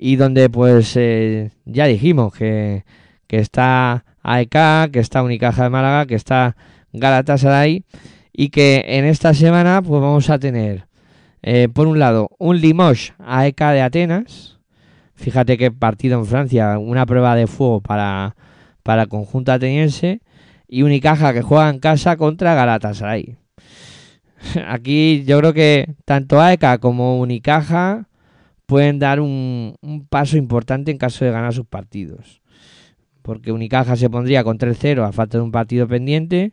y 0.01 0.17
donde 0.17 0.49
pues 0.49 0.97
eh, 0.97 1.51
ya 1.65 1.87
dijimos 1.87 2.33
que, 2.33 2.85
que 3.27 3.39
está 3.39 4.05
AEK, 4.23 4.93
que 4.93 5.01
está 5.01 5.23
Unicaja 5.23 5.65
de 5.65 5.71
Málaga, 5.71 6.07
que 6.07 6.15
está 6.15 6.57
Galatasaray 6.93 7.85
y 8.33 8.51
que 8.51 8.85
en 8.87 9.05
esta 9.05 9.35
semana 9.35 9.83
pues 9.83 10.01
vamos 10.01 10.31
a 10.31 10.39
tener 10.39 10.87
eh, 11.43 11.69
por 11.69 11.89
un 11.89 11.99
lado 11.99 12.31
un 12.39 12.61
Limoges 12.61 13.13
AEK 13.19 13.59
de 13.59 13.83
Atenas, 13.83 14.59
fíjate 15.15 15.59
qué 15.59 15.73
partido 15.73 16.19
en 16.19 16.27
Francia, 16.27 16.79
una 16.79 17.05
prueba 17.05 17.35
de 17.35 17.49
fuego 17.49 17.81
para, 17.81 18.37
para 18.85 19.03
el 19.03 19.09
conjunto 19.09 19.51
ateniense 19.51 20.21
y 20.69 20.83
Unicaja 20.83 21.33
que 21.33 21.43
juega 21.43 21.71
en 21.71 21.81
casa 21.81 22.17
contra 22.17 22.55
Galatasaray. 22.55 23.37
Aquí 24.69 25.25
yo 25.25 25.39
creo 25.39 25.53
que 25.53 25.95
tanto 26.05 26.41
AEK 26.41 26.79
como 26.79 27.19
Unicaja 27.19 28.08
pueden 28.69 28.99
dar 28.99 29.19
un, 29.19 29.79
paso 30.11 30.37
importante 30.37 30.91
en 30.91 30.99
caso 30.99 31.25
de 31.25 31.31
ganar 31.31 31.55
sus 31.55 31.67
partidos. 31.67 32.43
Porque 33.23 33.51
Unicaja 33.51 33.97
se 33.97 34.11
pondría 34.11 34.45
con 34.45 34.59
3-0 34.59 35.09
a 35.09 35.13
falta 35.13 35.39
de 35.39 35.45
un 35.45 35.51
partido 35.51 35.89
pendiente 35.89 36.53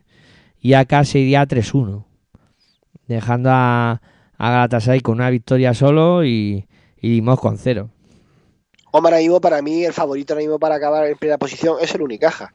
y 0.58 0.72
acá 0.72 1.04
se 1.04 1.18
iría 1.18 1.46
3-1, 1.46 2.06
dejando 3.06 3.50
a, 3.52 4.00
a 4.38 4.50
Galatasaray 4.50 5.00
con 5.00 5.16
una 5.16 5.28
victoria 5.28 5.74
solo 5.74 6.24
y, 6.24 6.66
y 7.02 7.20
con 7.20 7.58
0. 7.58 7.90
Hombre, 8.92 9.12
ahora 9.12 9.18
mismo 9.18 9.40
para 9.42 9.60
mí 9.60 9.84
el 9.84 9.92
favorito 9.92 10.32
ahora 10.32 10.42
mismo 10.42 10.58
para 10.58 10.76
acabar 10.76 11.06
en 11.06 11.18
primera 11.18 11.36
posición 11.36 11.76
es 11.82 11.94
el 11.94 12.00
Unicaja. 12.00 12.54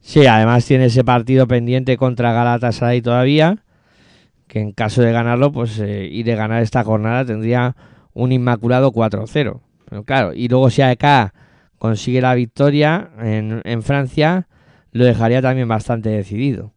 Sí, 0.00 0.26
además 0.26 0.66
tiene 0.66 0.84
ese 0.84 1.02
partido 1.02 1.46
pendiente 1.48 1.96
contra 1.96 2.34
Galatasaray 2.34 3.00
todavía 3.00 3.64
en 4.60 4.72
caso 4.72 5.02
de 5.02 5.12
ganarlo, 5.12 5.52
pues 5.52 5.78
eh, 5.80 6.08
y 6.10 6.22
de 6.22 6.34
ganar 6.34 6.62
esta 6.62 6.84
jornada 6.84 7.24
tendría 7.24 7.76
un 8.12 8.32
inmaculado 8.32 8.92
4-0. 8.92 9.60
Pero 9.88 10.04
claro, 10.04 10.32
y 10.34 10.48
luego 10.48 10.70
si 10.70 10.82
acá 10.82 11.34
consigue 11.78 12.20
la 12.20 12.34
victoria 12.34 13.10
en, 13.18 13.82
Francia, 13.82 14.48
lo 14.92 15.04
dejaría 15.04 15.42
también 15.42 15.68
bastante 15.68 16.08
decidido. 16.08 16.74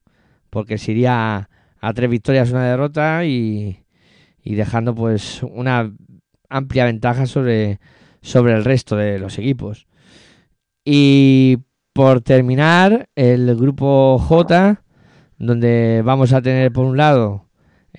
Porque 0.49 0.77
se 0.77 0.91
iría 0.91 1.49
a, 1.81 1.93
tres 1.93 2.09
victorias, 2.09 2.51
una 2.51 2.69
derrota 2.69 3.25
y, 3.25 3.85
y, 4.43 4.55
dejando 4.55 4.93
pues 4.95 5.41
una 5.43 5.91
amplia 6.49 6.85
ventaja 6.85 7.25
sobre, 7.25 7.79
sobre 8.21 8.53
el 8.53 8.65
resto 8.65 8.95
de 8.95 9.19
los 9.19 9.37
equipos. 9.39 9.87
Y 10.83 11.59
por 11.93 12.21
terminar, 12.21 13.09
el 13.15 13.55
grupo 13.55 14.17
J, 14.19 14.83
donde 15.37 16.01
vamos 16.03 16.33
a 16.33 16.41
tener 16.41 16.71
por 16.71 16.85
un 16.85 16.97
lado 16.97 17.48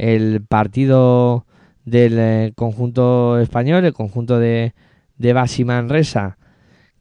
el 0.00 0.42
partido 0.48 1.44
del 1.84 2.18
eh, 2.18 2.52
conjunto 2.56 3.38
español, 3.38 3.84
el 3.84 3.92
conjunto 3.92 4.38
de, 4.38 4.72
de 5.18 5.32
Basi 5.34 5.62
Manresa, 5.62 6.38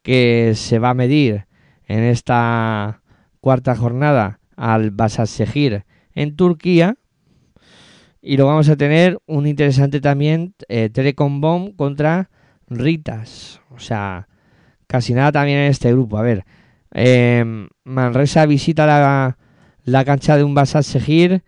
que 0.01 0.51
se 0.55 0.79
va 0.79 0.89
a 0.89 0.93
medir 0.93 1.45
en 1.87 2.03
esta 2.03 3.01
cuarta 3.39 3.77
jornada 3.77 4.41
al 4.57 4.91
Basaksehir 4.91 5.85
en 6.13 6.35
Turquía. 6.35 6.97
Y 8.21 8.35
lo 8.35 8.47
vamos 8.47 8.67
a 8.67 8.75
tener 8.75 9.17
un 9.27 9.47
interesante 9.47 10.01
también 10.01 10.53
eh, 10.67 10.89
Telecom 10.89 11.39
Bomb 11.39 11.77
contra 11.77 12.29
Ritas. 12.67 13.61
O 13.69 13.79
sea, 13.79 14.27
casi 14.87 15.13
nada 15.13 15.31
también 15.31 15.59
en 15.59 15.71
este 15.71 15.93
grupo. 15.93 16.17
A 16.17 16.21
ver, 16.21 16.43
eh, 16.93 17.45
Manresa 17.85 18.45
visita 18.45 18.85
la, 18.85 19.37
la 19.85 20.03
cancha 20.03 20.35
de 20.35 20.43
un 20.43 20.53
Basaksehir 20.53 21.43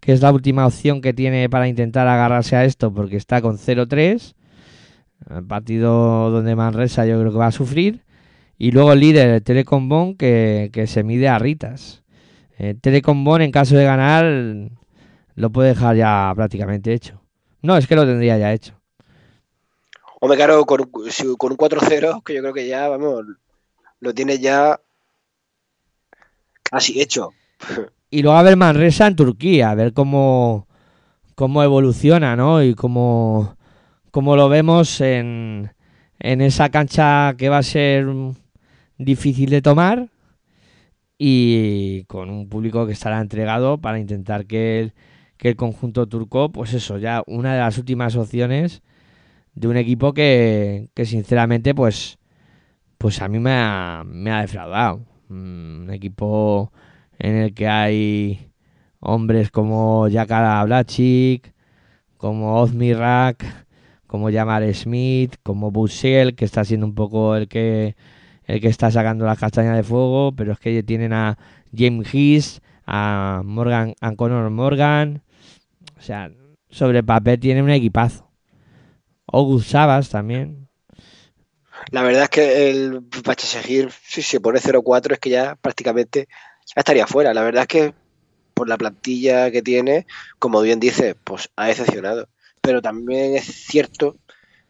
que 0.00 0.12
es 0.12 0.22
la 0.22 0.32
última 0.32 0.66
opción 0.66 1.00
que 1.00 1.12
tiene 1.12 1.48
para 1.48 1.68
intentar 1.68 2.08
agarrarse 2.08 2.56
a 2.56 2.64
esto 2.64 2.92
porque 2.92 3.16
está 3.16 3.42
con 3.42 3.58
0-3. 3.58 4.34
Partido 5.46 6.30
donde 6.30 6.56
Manresa 6.56 7.04
yo 7.04 7.20
creo 7.20 7.30
que 7.30 7.38
va 7.38 7.48
a 7.48 7.52
sufrir. 7.52 8.04
Y 8.56 8.72
luego 8.72 8.92
el 8.92 9.00
líder, 9.00 9.42
Telecom 9.42 9.88
Bon, 9.88 10.16
que, 10.16 10.84
se 10.86 11.02
mide 11.02 11.28
a 11.28 11.38
Ritas. 11.38 12.02
Eh, 12.58 12.74
en 12.82 13.50
caso 13.52 13.76
de 13.76 13.84
ganar, 13.84 14.70
lo 15.34 15.50
puede 15.50 15.70
dejar 15.70 15.96
ya 15.96 16.32
prácticamente 16.34 16.92
hecho. 16.92 17.22
No, 17.62 17.76
es 17.76 17.86
que 17.86 17.96
lo 17.96 18.06
tendría 18.06 18.38
ya 18.38 18.52
hecho. 18.52 18.74
Hombre, 20.20 20.36
claro, 20.36 20.64
con, 20.66 20.90
con 20.90 21.52
un 21.52 21.58
4-0, 21.58 22.22
que 22.22 22.34
yo 22.34 22.40
creo 22.40 22.52
que 22.52 22.66
ya, 22.66 22.88
vamos, 22.88 23.24
lo 24.00 24.14
tiene 24.14 24.38
ya 24.38 24.78
casi 26.62 27.00
hecho. 27.00 27.30
y 28.10 28.22
luego 28.22 28.36
a 28.38 28.42
ver 28.42 28.56
Manresa 28.56 29.06
en 29.06 29.16
Turquía, 29.16 29.70
a 29.70 29.74
ver 29.74 29.92
cómo, 29.92 30.66
cómo 31.34 31.62
evoluciona, 31.62 32.36
¿no? 32.36 32.62
Y 32.62 32.74
cómo, 32.74 33.56
cómo 34.10 34.36
lo 34.36 34.48
vemos 34.48 35.00
en, 35.00 35.72
en 36.18 36.40
esa 36.40 36.70
cancha 36.70 37.34
que 37.38 37.48
va 37.48 37.58
a 37.58 37.62
ser 37.62 38.06
difícil 38.98 39.50
de 39.50 39.62
tomar 39.62 40.08
y 41.18 42.04
con 42.04 42.30
un 42.30 42.48
público 42.48 42.86
que 42.86 42.92
estará 42.92 43.20
entregado 43.20 43.78
para 43.78 43.98
intentar 43.98 44.46
que 44.46 44.80
el, 44.80 44.94
que 45.36 45.48
el 45.50 45.56
conjunto 45.56 46.06
turco, 46.06 46.50
pues 46.50 46.74
eso, 46.74 46.98
ya 46.98 47.22
una 47.26 47.54
de 47.54 47.60
las 47.60 47.78
últimas 47.78 48.16
opciones 48.16 48.82
de 49.54 49.68
un 49.68 49.76
equipo 49.76 50.14
que, 50.14 50.88
que 50.94 51.04
sinceramente, 51.04 51.74
pues, 51.74 52.18
pues 52.98 53.22
a 53.22 53.28
mí 53.28 53.38
me 53.38 53.52
ha, 53.52 54.02
me 54.06 54.30
ha 54.30 54.40
defraudado. 54.42 55.00
Mm, 55.28 55.82
un 55.84 55.90
equipo 55.92 56.72
en 57.20 57.36
el 57.36 57.54
que 57.54 57.68
hay 57.68 58.52
hombres 58.98 59.50
como 59.50 60.08
Jakar 60.10 60.66
Blachik, 60.66 61.52
como 62.16 62.60
Ozmirak, 62.60 63.44
como 64.06 64.30
Yamar 64.30 64.74
Smith, 64.74 65.36
como 65.42 65.70
Bussell, 65.70 66.34
que 66.34 66.44
está 66.44 66.64
siendo 66.64 66.86
un 66.86 66.94
poco 66.94 67.36
el 67.36 67.46
que 67.46 67.94
el 68.44 68.60
que 68.60 68.68
está 68.68 68.90
sacando 68.90 69.24
las 69.24 69.38
castañas 69.38 69.76
de 69.76 69.84
fuego, 69.84 70.32
pero 70.34 70.52
es 70.52 70.58
que 70.58 70.82
tienen 70.82 71.12
a 71.12 71.38
James 71.72 72.12
Hiss, 72.12 72.60
a 72.84 73.42
Morgan, 73.44 73.94
a 74.00 74.16
Conor 74.16 74.50
Morgan, 74.50 75.22
o 75.96 76.02
sea, 76.02 76.32
sobre 76.68 77.04
papel 77.04 77.38
tiene 77.38 77.62
un 77.62 77.70
equipazo. 77.70 78.28
August 79.26 79.70
Sabas 79.70 80.08
también. 80.08 80.68
La 81.90 82.02
verdad 82.02 82.24
es 82.24 82.28
que 82.30 82.70
el 82.70 83.02
Pachasegir, 83.24 83.90
si 84.02 84.22
se 84.22 84.40
pone 84.40 84.58
0-4, 84.58 85.12
es 85.12 85.18
que 85.18 85.30
ya 85.30 85.56
prácticamente 85.56 86.28
estaría 86.76 87.06
fuera. 87.06 87.34
La 87.34 87.42
verdad 87.42 87.62
es 87.62 87.68
que 87.68 87.94
por 88.54 88.68
la 88.68 88.76
plantilla 88.76 89.50
que 89.50 89.62
tiene, 89.62 90.06
como 90.38 90.60
bien 90.60 90.80
dice, 90.80 91.14
pues 91.24 91.50
ha 91.56 91.66
decepcionado. 91.66 92.28
Pero 92.60 92.82
también 92.82 93.34
es 93.34 93.44
cierto 93.44 94.16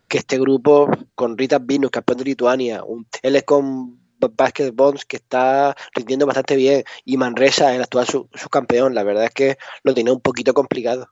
que 0.08 0.18
este 0.18 0.38
grupo, 0.38 0.90
con 1.14 1.36
Rita 1.38 1.58
Vinus, 1.58 1.90
campeón 1.90 2.18
de 2.18 2.24
Lituania, 2.24 2.84
un 2.84 3.04
Telecom 3.06 3.98
Basket 4.18 4.72
Bonds 4.72 5.04
que 5.04 5.16
está 5.16 5.74
rindiendo 5.94 6.26
bastante 6.26 6.56
bien, 6.56 6.84
y 7.04 7.16
Manresa, 7.16 7.74
el 7.74 7.82
actual 7.82 8.06
subcampeón, 8.06 8.94
la 8.94 9.02
verdad 9.02 9.24
es 9.24 9.30
que 9.30 9.56
lo 9.82 9.94
tiene 9.94 10.10
un 10.10 10.20
poquito 10.20 10.52
complicado. 10.52 11.08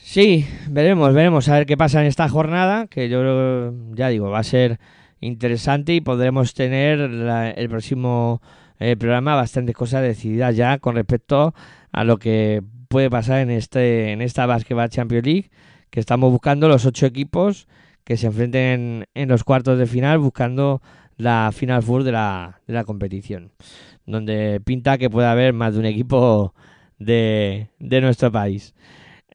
Sí, 0.00 0.46
veremos, 0.68 1.12
veremos 1.12 1.48
a 1.48 1.54
ver 1.54 1.66
qué 1.66 1.76
pasa 1.76 2.00
en 2.00 2.06
esta 2.06 2.28
jornada, 2.28 2.86
que 2.86 3.08
yo 3.08 3.72
ya 3.94 4.08
digo, 4.08 4.30
va 4.30 4.40
a 4.40 4.44
ser 4.44 4.80
interesante 5.20 5.92
y 5.92 6.00
podremos 6.00 6.54
tener 6.54 6.98
la- 6.98 7.50
el 7.50 7.68
próximo 7.68 8.40
eh, 8.80 8.96
programa 8.96 9.36
bastantes 9.36 9.76
cosas 9.76 10.02
decididas 10.02 10.56
ya 10.56 10.78
con 10.78 10.96
respecto 10.96 11.54
a 11.92 12.04
lo 12.04 12.18
que 12.18 12.62
puede 12.88 13.08
pasar 13.08 13.40
en 13.40 13.50
este 13.50 14.12
en 14.12 14.22
esta 14.22 14.46
Basketball 14.46 14.88
Champions 14.88 15.24
League 15.24 15.50
que 15.90 16.00
estamos 16.00 16.32
buscando 16.32 16.68
los 16.68 16.86
ocho 16.86 17.06
equipos 17.06 17.68
que 18.04 18.16
se 18.16 18.26
enfrenten 18.26 19.06
en 19.14 19.28
los 19.28 19.44
cuartos 19.44 19.78
de 19.78 19.86
final 19.86 20.18
buscando 20.18 20.82
la 21.16 21.50
Final 21.52 21.82
Four 21.82 22.02
de 22.02 22.12
la, 22.12 22.60
de 22.66 22.74
la 22.74 22.84
competición 22.84 23.52
donde 24.06 24.60
pinta 24.64 24.98
que 24.98 25.10
puede 25.10 25.28
haber 25.28 25.52
más 25.52 25.74
de 25.74 25.80
un 25.80 25.86
equipo 25.86 26.54
de, 26.98 27.68
de 27.78 28.00
nuestro 28.00 28.30
país. 28.32 28.74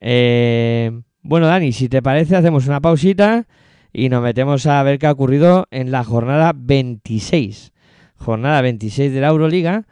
Eh, 0.01 0.91
bueno, 1.21 1.47
Dani, 1.47 1.71
si 1.71 1.89
te 1.89 2.01
parece, 2.01 2.35
hacemos 2.35 2.67
una 2.67 2.81
pausita 2.81 3.47
y 3.91 4.09
nos 4.09 4.21
metemos 4.21 4.65
a 4.67 4.83
ver 4.83 4.99
qué 4.99 5.07
ha 5.07 5.11
ocurrido 5.11 5.67
en 5.71 5.91
la 5.91 6.03
jornada 6.03 6.53
26. 6.55 7.71
Jornada 8.15 8.61
26 8.61 9.13
de 9.13 9.21
la 9.21 9.27
Euroliga. 9.27 9.85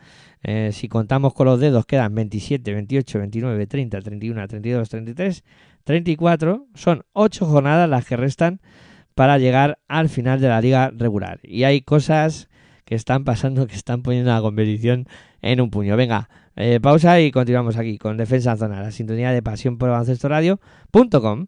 Eh, 0.43 0.71
si 0.73 0.89
contamos 0.89 1.33
con 1.33 1.47
los 1.47 1.59
dedos, 1.59 1.85
quedan 1.85 2.13
27, 2.15 2.73
28, 2.73 3.19
29, 3.19 3.67
30, 3.67 4.01
31, 4.01 4.47
32, 4.47 4.89
33, 4.89 5.43
34. 5.83 6.67
Son 6.73 7.05
8 7.13 7.45
jornadas 7.45 7.89
las 7.89 8.05
que 8.05 8.17
restan 8.17 8.59
para 9.15 9.37
llegar 9.37 9.79
al 9.87 10.09
final 10.09 10.41
de 10.41 10.49
la 10.49 10.61
liga 10.61 10.91
regular. 10.95 11.39
Y 11.43 11.63
hay 11.63 11.81
cosas 11.81 12.49
que 12.85 12.95
están 12.95 13.23
pasando 13.23 13.67
que 13.67 13.75
están 13.75 14.01
poniendo 14.03 14.31
la 14.31 14.41
competición 14.41 15.07
en 15.41 15.61
un 15.61 15.69
puño. 15.69 15.95
Venga, 15.95 16.29
eh, 16.55 16.79
pausa 16.81 17.19
y 17.21 17.31
continuamos 17.31 17.77
aquí 17.77 17.97
con 17.97 18.17
Defensa 18.17 18.51
en 18.51 18.57
Zona, 18.57 18.81
la 18.81 18.91
sintonía 18.91 19.31
de 19.31 19.41
pasión 19.41 19.77
por 19.77 19.89
radio.com. 19.89 21.47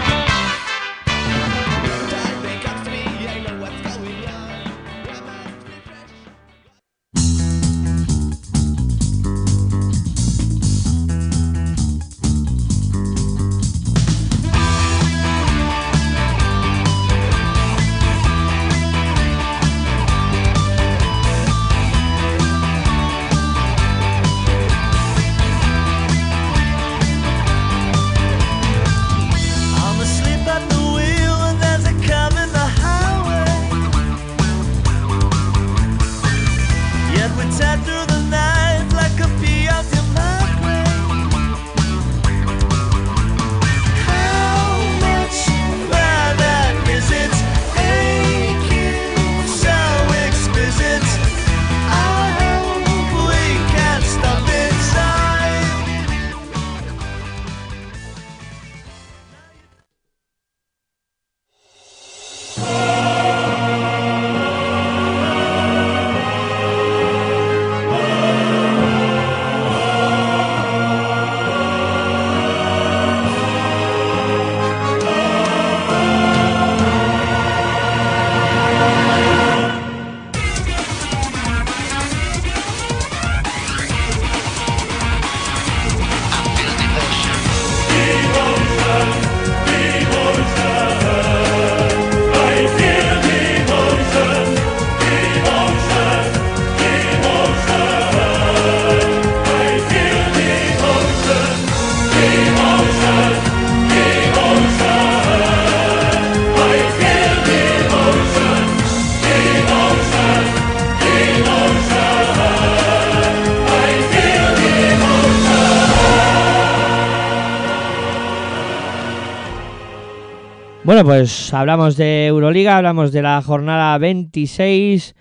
pues 121.11 121.53
hablamos 121.53 121.97
de 121.97 122.27
Euroliga, 122.27 122.77
hablamos 122.77 123.11
de 123.11 123.21
la 123.21 123.41
jornada 123.41 123.97
26, 123.97 125.13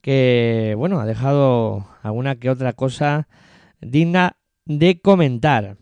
que 0.00 0.74
bueno, 0.76 0.98
ha 0.98 1.06
dejado 1.06 1.86
alguna 2.02 2.34
que 2.34 2.50
otra 2.50 2.72
cosa 2.72 3.28
digna 3.80 4.38
de 4.64 5.00
comentar. 5.00 5.76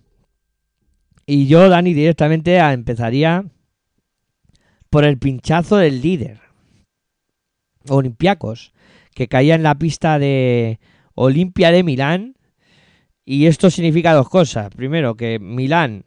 Y 1.25 1.47
yo, 1.47 1.71
Dani, 1.71 1.95
directamente 1.95 2.59
empezaría 2.59 3.47
por 4.91 5.05
el 5.05 5.17
pinchazo 5.17 5.79
del 5.79 6.03
líder, 6.03 6.41
Olympiacos, 7.89 8.75
que 9.15 9.29
caía 9.29 9.55
en 9.55 9.63
la 9.63 9.77
pista 9.77 10.19
de 10.19 10.79
Olimpia 11.15 11.71
de 11.71 11.85
Milán. 11.85 12.37
Y 13.25 13.47
esto 13.47 13.71
significa 13.71 14.13
dos 14.13 14.29
cosas. 14.29 14.69
Primero, 14.75 15.17
que 15.17 15.39
Milán 15.39 16.05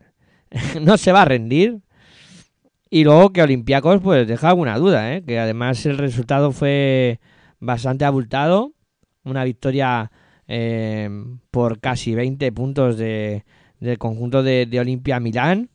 no 0.79 0.95
se 0.97 1.11
va 1.11 1.23
a 1.23 1.25
rendir. 1.25 1.81
Y 2.89 3.03
luego 3.03 3.31
que 3.31 3.41
Olympiacos 3.41 4.01
pues 4.01 4.27
deja 4.27 4.49
alguna 4.49 4.77
duda, 4.77 5.13
¿eh? 5.13 5.23
que 5.23 5.39
además 5.39 5.85
el 5.85 5.97
resultado 5.97 6.51
fue 6.51 7.19
bastante 7.59 8.05
abultado. 8.05 8.73
Una 9.23 9.43
victoria 9.43 10.11
eh, 10.47 11.09
por 11.51 11.79
casi 11.79 12.15
20 12.15 12.51
puntos 12.53 12.97
de, 12.97 13.43
del 13.79 13.97
conjunto 13.97 14.41
de, 14.41 14.65
de 14.65 14.79
Olimpia 14.79 15.19
Milán. 15.19 15.69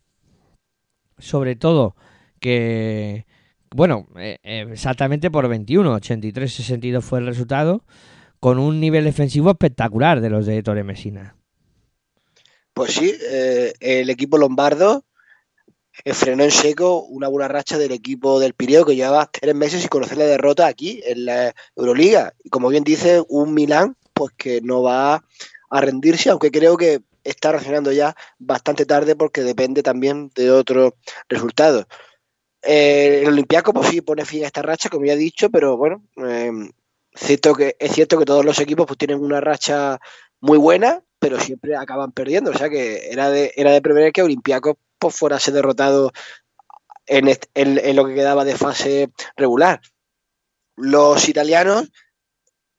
Sobre 1.19 1.55
todo 1.55 1.95
que, 2.39 3.27
bueno, 3.69 4.07
eh, 4.17 4.39
exactamente 4.43 5.29
por 5.29 5.47
21, 5.47 5.95
83-62 5.99 7.01
fue 7.01 7.19
el 7.19 7.27
resultado, 7.27 7.85
con 8.39 8.57
un 8.57 8.79
nivel 8.79 9.05
defensivo 9.05 9.51
espectacular 9.51 10.19
de 10.19 10.29
los 10.31 10.47
de 10.47 10.63
Torre 10.63 10.83
Messina. 10.83 11.35
Pues 12.73 12.93
sí, 12.93 13.13
el 13.79 14.09
equipo 14.09 14.39
lombardo 14.39 15.05
frenó 16.13 16.43
en 16.43 16.51
seco 16.51 17.03
una 17.03 17.27
buena 17.27 17.47
racha 17.47 17.77
del 17.77 17.91
equipo 17.91 18.39
del 18.39 18.53
Pireo 18.53 18.85
que 18.85 18.95
llevaba 18.95 19.29
tres 19.31 19.55
meses 19.55 19.81
sin 19.81 19.89
conocer 19.89 20.17
la 20.17 20.25
derrota 20.25 20.67
aquí 20.67 21.01
en 21.05 21.25
la 21.25 21.55
Euroliga. 21.75 22.33
Y 22.43 22.49
como 22.49 22.69
bien 22.69 22.83
dice, 22.83 23.23
un 23.27 23.53
Milán 23.53 23.95
pues 24.13 24.33
que 24.37 24.61
no 24.61 24.83
va 24.83 25.23
a 25.69 25.81
rendirse, 25.81 26.29
aunque 26.29 26.51
creo 26.51 26.77
que 26.77 27.01
está 27.23 27.51
reaccionando 27.51 27.91
ya 27.91 28.15
bastante 28.37 28.85
tarde 28.85 29.15
porque 29.15 29.41
depende 29.41 29.81
también 29.81 30.31
de 30.35 30.51
otros 30.51 30.93
resultados. 31.29 31.85
Eh, 32.61 33.21
el 33.23 33.29
Olympiaco 33.29 33.73
pues 33.73 33.89
sí 33.89 34.01
pone 34.01 34.25
fin 34.25 34.43
a 34.43 34.47
esta 34.47 34.61
racha, 34.61 34.89
como 34.89 35.05
ya 35.05 35.13
he 35.13 35.17
dicho, 35.17 35.49
pero 35.49 35.77
bueno, 35.77 36.03
eh, 36.17 36.51
cierto 37.13 37.53
que, 37.55 37.75
es 37.79 37.91
cierto 37.91 38.17
que 38.17 38.25
todos 38.25 38.45
los 38.45 38.59
equipos 38.59 38.85
pues 38.85 38.97
tienen 38.97 39.19
una 39.19 39.41
racha 39.41 39.99
muy 40.39 40.57
buena, 40.57 41.01
pero 41.19 41.39
siempre 41.39 41.75
acaban 41.75 42.11
perdiendo. 42.11 42.51
O 42.51 42.53
sea 42.53 42.69
que 42.69 43.09
era 43.09 43.29
de, 43.29 43.53
era 43.55 43.71
de 43.71 43.81
prever 43.81 44.11
que 44.11 44.21
Olympiacos 44.21 44.75
fuera 45.09 45.37
a 45.37 45.39
ser 45.39 45.53
derrotado 45.53 46.11
en, 47.05 47.27
en- 47.27 47.79
en 47.83 47.95
lo 47.95 48.05
que 48.05 48.15
quedaba 48.15 48.45
de 48.45 48.55
fase 48.55 49.09
regular. 49.35 49.81
Los 50.75 51.27
italianos, 51.29 51.91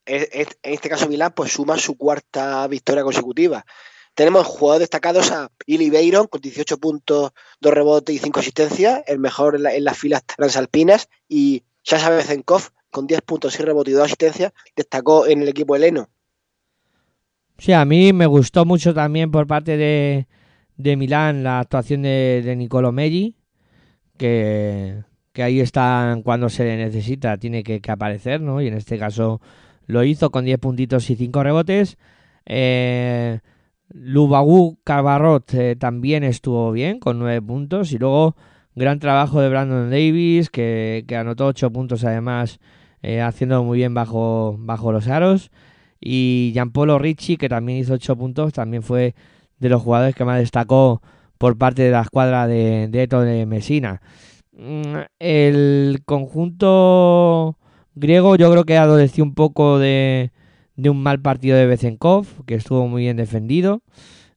en, 0.06 0.26
en- 0.32 0.48
en 0.62 0.74
este 0.74 0.88
caso 0.88 1.08
Milán, 1.08 1.32
pues 1.34 1.52
suman 1.52 1.78
su 1.78 1.96
cuarta 1.96 2.66
victoria 2.68 3.02
consecutiva. 3.04 3.64
Tenemos 4.14 4.46
jugadores 4.46 4.84
destacados 4.84 5.32
a 5.32 5.50
Ili 5.66 5.90
Beiron 5.90 6.28
con 6.28 6.40
18 6.40 6.78
puntos, 6.78 7.32
2 7.60 7.74
rebotes 7.74 8.14
y 8.14 8.18
5 8.18 8.40
asistencias, 8.40 9.02
el 9.06 9.18
mejor 9.18 9.56
en, 9.56 9.66
en 9.66 9.84
las 9.84 9.98
filas 9.98 10.22
transalpinas, 10.24 11.08
y 11.28 11.64
Sasha 11.82 12.10
Bezenkov 12.10 12.68
con 12.90 13.08
10 13.08 13.22
puntos, 13.22 13.54
6 13.54 13.64
rebotes 13.66 13.92
y 13.92 13.96
2 13.96 14.04
asistencias, 14.04 14.52
destacó 14.76 15.26
en 15.26 15.42
el 15.42 15.48
equipo 15.48 15.74
heleno. 15.74 16.08
Sí, 17.58 17.72
a 17.72 17.84
mí 17.84 18.12
me 18.12 18.26
gustó 18.26 18.64
mucho 18.64 18.94
también 18.94 19.30
por 19.30 19.46
parte 19.46 19.76
de, 19.76 20.26
de 20.76 20.96
Milán 20.96 21.42
la 21.44 21.60
actuación 21.60 22.02
de, 22.02 22.42
de 22.44 22.56
Nicolo 22.56 22.92
Meggi, 22.92 23.36
que, 24.16 25.02
que 25.32 25.42
ahí 25.42 25.60
está 25.60 26.18
cuando 26.24 26.48
se 26.48 26.64
le 26.64 26.76
necesita, 26.76 27.36
tiene 27.38 27.62
que, 27.62 27.80
que 27.80 27.90
aparecer, 27.90 28.40
¿no? 28.40 28.60
Y 28.60 28.68
en 28.68 28.74
este 28.74 28.98
caso 28.98 29.40
lo 29.86 30.04
hizo 30.04 30.30
con 30.30 30.44
10 30.44 30.58
puntitos 30.58 31.08
y 31.10 31.16
5 31.16 31.42
rebotes. 31.42 31.98
Eh, 32.46 33.40
Lubagu 33.88 34.78
Cabarrot 34.84 35.52
eh, 35.54 35.76
también 35.76 36.24
estuvo 36.24 36.72
bien 36.72 36.98
con 36.98 37.18
9 37.18 37.42
puntos. 37.42 37.92
Y 37.92 37.98
luego 37.98 38.36
gran 38.74 38.98
trabajo 38.98 39.40
de 39.40 39.48
Brandon 39.48 39.90
Davis, 39.90 40.50
que, 40.50 41.04
que 41.06 41.16
anotó 41.16 41.46
8 41.46 41.70
puntos 41.70 42.04
además, 42.04 42.60
eh, 43.02 43.20
haciendo 43.20 43.62
muy 43.64 43.78
bien 43.78 43.94
bajo, 43.94 44.56
bajo 44.58 44.92
los 44.92 45.08
aros. 45.08 45.50
Y 46.00 46.50
Gianpolo 46.54 46.98
Ricci, 46.98 47.36
que 47.36 47.48
también 47.48 47.78
hizo 47.78 47.94
8 47.94 48.16
puntos, 48.16 48.52
también 48.52 48.82
fue 48.82 49.14
de 49.64 49.70
los 49.70 49.82
jugadores 49.82 50.14
que 50.14 50.26
más 50.26 50.38
destacó 50.38 51.00
por 51.38 51.56
parte 51.56 51.82
de 51.82 51.90
la 51.90 52.02
escuadra 52.02 52.46
de, 52.46 52.86
de 52.88 53.02
Eto 53.02 53.22
de 53.22 53.46
Messina. 53.46 54.02
Mm, 54.52 54.98
El 55.18 56.02
conjunto 56.04 57.56
griego 57.94 58.36
yo 58.36 58.50
creo 58.50 58.64
que 58.64 58.76
adoleció 58.76 59.24
un 59.24 59.34
poco 59.34 59.78
de, 59.78 60.32
de 60.76 60.90
un 60.90 61.02
mal 61.02 61.18
partido 61.20 61.56
de 61.56 61.64
Bezenkov, 61.64 62.26
que 62.44 62.56
estuvo 62.56 62.86
muy 62.88 63.04
bien 63.04 63.16
defendido, 63.16 63.80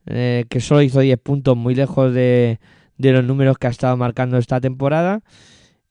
eh, 0.05 0.45
que 0.49 0.61
solo 0.61 0.81
hizo 0.81 1.01
10 1.01 1.19
puntos 1.19 1.57
muy 1.57 1.75
lejos 1.75 2.13
de, 2.13 2.59
de 2.97 3.11
los 3.11 3.25
números 3.25 3.57
que 3.57 3.67
ha 3.67 3.71
estado 3.71 3.97
marcando 3.97 4.37
esta 4.37 4.61
temporada. 4.61 5.23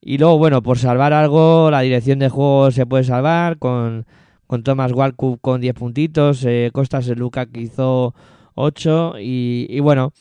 Y 0.00 0.16
luego, 0.16 0.38
bueno, 0.38 0.62
por 0.62 0.78
salvar 0.78 1.12
algo, 1.12 1.70
la 1.70 1.82
dirección 1.82 2.20
de 2.20 2.30
juego 2.30 2.70
se 2.70 2.86
puede 2.86 3.04
salvar 3.04 3.58
con, 3.58 4.06
con 4.46 4.62
Thomas 4.62 4.92
Walkup 4.92 5.40
con 5.42 5.60
10 5.60 5.74
puntitos, 5.74 6.42
eh, 6.46 6.70
Costas 6.72 7.06
Luca 7.08 7.44
que 7.44 7.60
hizo 7.60 8.14
8 8.56 9.14
y, 9.20 9.80
bueno, 9.80 10.12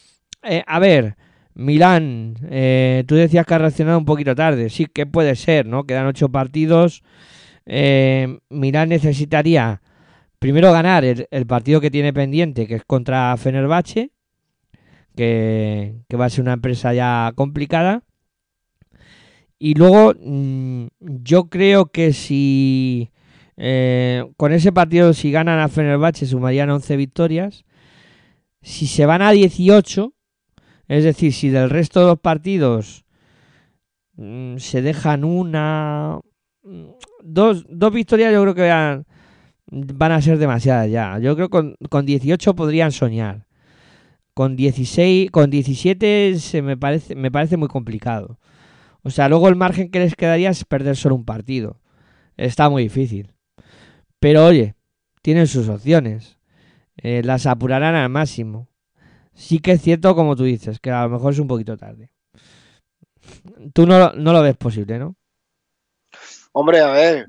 eh, 0.44 0.64
a 0.68 0.80
ver, 0.80 1.16
Milán, 1.56 2.36
eh, 2.50 3.04
tú 3.08 3.16
decías 3.16 3.46
que 3.46 3.54
ha 3.56 3.58
reaccionado 3.58 3.98
un 3.98 4.06
poquito 4.06 4.36
tarde, 4.36 4.70
sí 4.70 4.86
que 4.86 5.06
puede 5.06 5.36
ser, 5.36 5.66
¿no? 5.66 5.86
Quedan 5.86 6.06
8 6.06 6.30
partidos, 6.30 7.04
eh, 7.66 8.40
Milán 8.50 8.90
necesitaría 8.90 9.82
primero 10.40 10.72
ganar 10.72 11.04
el, 11.04 11.48
partido 11.48 11.82
que 11.82 11.92
tiene 11.92 12.14
pendiente, 12.14 12.68
que 12.68 12.76
es 12.76 12.86
contra 12.86 13.36
Fenerbahce, 13.38 14.12
que, 15.16 15.96
que 16.08 16.18
va 16.18 16.26
a 16.26 16.30
ser 16.30 16.44
una 16.44 16.54
empresa 16.54 16.94
ya 16.94 17.32
complicada. 17.36 18.04
Y 19.58 19.74
luego, 19.76 20.14
mm, 20.20 20.88
yo 21.00 21.50
creo 21.50 21.88
que 21.88 22.14
si 22.14 23.12
eh, 23.58 24.26
con 24.38 24.52
ese 24.52 24.72
partido, 24.72 25.14
si 25.14 25.32
ganan 25.32 25.60
a 25.60 25.70
Fenerbahce, 25.70 26.26
sumarían 26.26 26.70
11 26.70 26.98
victorias. 26.98 27.65
Si 28.66 28.88
se 28.88 29.06
van 29.06 29.22
a 29.22 29.30
18, 29.30 30.12
es 30.88 31.04
decir, 31.04 31.32
si 31.34 31.50
del 31.50 31.70
resto 31.70 32.00
de 32.00 32.08
los 32.08 32.20
partidos 32.20 33.06
mm, 34.16 34.58
se 34.58 34.82
dejan 34.82 35.24
una. 35.24 36.20
mm, 36.64 36.86
Dos, 37.24 37.66
dos 37.70 37.94
victorias, 37.94 38.34
yo 38.34 38.42
creo 38.42 38.56
que 38.56 38.68
van, 38.68 39.06
van 39.68 40.12
a 40.12 40.22
ser 40.22 40.40
demasiadas 40.40 40.90
ya. 40.90 41.20
Yo 41.20 41.36
creo 41.36 41.48
que 41.48 41.52
con, 41.52 41.76
con 41.90 42.08
18 42.08 42.56
podrían 42.56 42.92
soñar. 42.92 43.46
Con 44.34 44.56
16, 44.56 45.30
con 45.30 45.52
17 45.52 46.40
se 46.40 46.62
me 46.64 46.76
parece, 46.76 47.16
me 47.16 47.30
parece 47.32 47.58
muy 47.58 47.68
complicado. 47.68 48.40
O 49.04 49.12
sea, 49.12 49.30
luego 49.30 49.48
el 49.48 49.56
margen 49.56 49.92
que 49.92 50.00
les 50.00 50.16
quedaría 50.16 50.50
es 50.50 50.66
perder 50.66 50.96
solo 50.96 51.14
un 51.16 51.26
partido. 51.26 51.80
Está 52.36 52.68
muy 52.70 52.82
difícil. 52.84 53.32
Pero 54.20 54.44
oye, 54.46 54.74
tienen 55.22 55.46
sus 55.46 55.70
opciones. 55.70 56.40
Eh, 56.98 57.22
las 57.24 57.46
apurarán 57.46 57.96
al 57.96 58.10
máximo. 58.10 58.70
Sí 59.34 59.60
que 59.60 59.74
es 59.74 59.82
cierto, 59.82 60.16
como 60.16 60.36
tú 60.36 60.44
dices, 60.46 60.80
que 60.80 60.92
a 60.92 61.04
lo 61.04 61.10
mejor 61.10 61.34
es 61.34 61.40
un 61.40 61.48
poquito 61.48 61.78
tarde. 61.78 62.10
Tú 63.74 63.86
no, 63.86 64.00
lo- 64.00 64.14
no 64.14 64.34
lo 64.34 64.42
ves 64.42 64.56
posible, 64.58 65.00
¿no? 65.00 65.16
Hombre, 66.54 66.80
a 66.80 66.90
ver, 66.92 67.28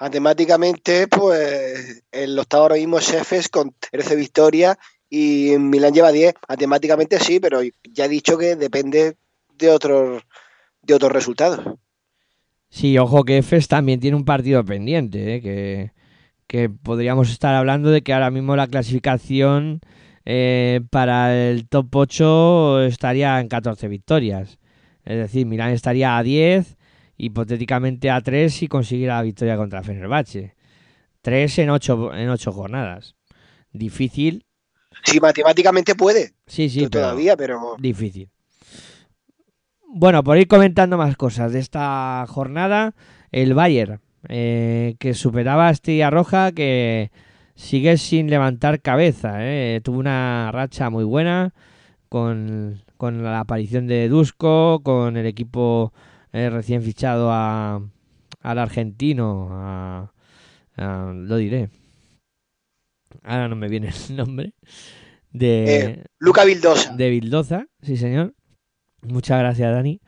matemáticamente, 0.00 1.08
pues 1.08 2.02
el 2.12 2.38
octavo 2.38 2.64
ahora 2.64 2.74
mismo 2.76 2.98
es 2.98 3.48
con 3.48 3.74
13 3.90 4.16
victorias 4.16 4.76
y 5.08 5.56
Milán 5.58 5.94
lleva 5.94 6.12
10. 6.12 6.34
Matemáticamente 6.48 7.18
sí, 7.18 7.40
pero 7.40 7.60
ya 7.90 8.04
he 8.04 8.08
dicho 8.08 8.36
que 8.36 8.56
depende 8.56 9.16
de 9.54 9.70
otros 9.70 10.22
de 10.82 10.94
otros 10.94 11.12
resultados. 11.12 11.60
Sí, 12.70 12.98
ojo 12.98 13.24
que 13.24 13.38
Efes 13.38 13.68
también 13.68 14.00
tiene 14.00 14.16
un 14.16 14.24
partido 14.24 14.64
pendiente, 14.64 15.36
¿eh? 15.36 15.40
que, 15.42 15.92
que 16.48 16.68
podríamos 16.68 17.30
estar 17.30 17.54
hablando 17.54 17.90
de 17.90 18.02
que 18.02 18.12
ahora 18.12 18.32
mismo 18.32 18.56
la 18.56 18.66
clasificación 18.66 19.80
eh, 20.24 20.80
para 20.90 21.36
el 21.36 21.68
top 21.68 21.94
8 21.94 22.82
estaría 22.82 23.38
en 23.38 23.46
14 23.46 23.86
victorias. 23.86 24.58
Es 25.04 25.18
decir, 25.18 25.46
Milán 25.46 25.70
estaría 25.70 26.18
a 26.18 26.22
10, 26.24 26.76
hipotéticamente 27.16 28.10
a 28.10 28.20
3 28.20 28.52
si 28.52 28.66
consiguiera 28.66 29.16
la 29.16 29.22
victoria 29.22 29.56
contra 29.56 29.84
Fenerbahce. 29.84 30.56
3 31.22 31.58
en 31.60 31.70
8, 31.70 32.14
en 32.14 32.28
ocho 32.30 32.50
jornadas. 32.50 33.14
Difícil, 33.70 34.44
Sí, 35.04 35.20
matemáticamente 35.20 35.94
puede, 35.94 36.34
sí, 36.46 36.68
sí, 36.68 36.80
pero 36.80 36.90
todavía, 36.90 37.36
pero 37.36 37.76
difícil. 37.78 38.30
Bueno, 39.90 40.22
por 40.22 40.36
ir 40.38 40.48
comentando 40.48 40.98
más 40.98 41.16
cosas 41.16 41.52
de 41.52 41.60
esta 41.60 42.24
jornada, 42.28 42.94
el 43.30 43.54
Bayern, 43.54 44.00
eh, 44.28 44.96
que 44.98 45.14
superaba 45.14 45.68
a 45.68 45.70
Estrella 45.70 46.10
Roja, 46.10 46.52
que 46.52 47.10
sigue 47.54 47.96
sin 47.98 48.30
levantar 48.30 48.80
cabeza. 48.80 49.36
eh. 49.40 49.80
Tuvo 49.82 49.98
una 49.98 50.50
racha 50.52 50.90
muy 50.90 51.04
buena 51.04 51.52
con, 52.08 52.82
con 52.96 53.22
la 53.22 53.40
aparición 53.40 53.86
de 53.86 54.08
Dusko, 54.08 54.80
con 54.82 55.16
el 55.16 55.26
equipo 55.26 55.92
eh, 56.32 56.50
recién 56.50 56.82
fichado 56.82 57.30
a, 57.32 57.82
al 58.42 58.58
argentino, 58.58 59.48
a- 59.50 60.12
a- 60.76 61.12
lo 61.14 61.36
diré. 61.36 61.68
Ahora 63.22 63.48
no 63.48 63.56
me 63.56 63.68
viene 63.68 63.90
el 64.10 64.16
nombre. 64.16 64.52
De, 65.32 65.76
Eh, 65.84 66.04
Luca 66.18 66.44
Vildosa. 66.44 66.94
de 66.94 67.10
Bildoza, 67.10 67.66
sí 67.82 67.96
señor. 67.96 68.34
Muchas 69.02 69.38
gracias, 69.40 69.72
Dani. 69.72 70.00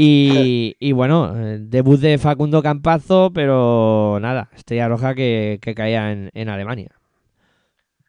Y, 0.00 0.92
bueno, 0.92 1.34
eh, 1.36 1.58
debut 1.60 1.98
de 1.98 2.18
Facundo 2.18 2.62
Campazo, 2.62 3.32
pero 3.34 4.18
nada, 4.20 4.48
Estrella 4.54 4.88
Roja 4.88 5.16
que, 5.16 5.58
caía 5.74 6.12
en, 6.12 6.48
Alemania. 6.48 6.92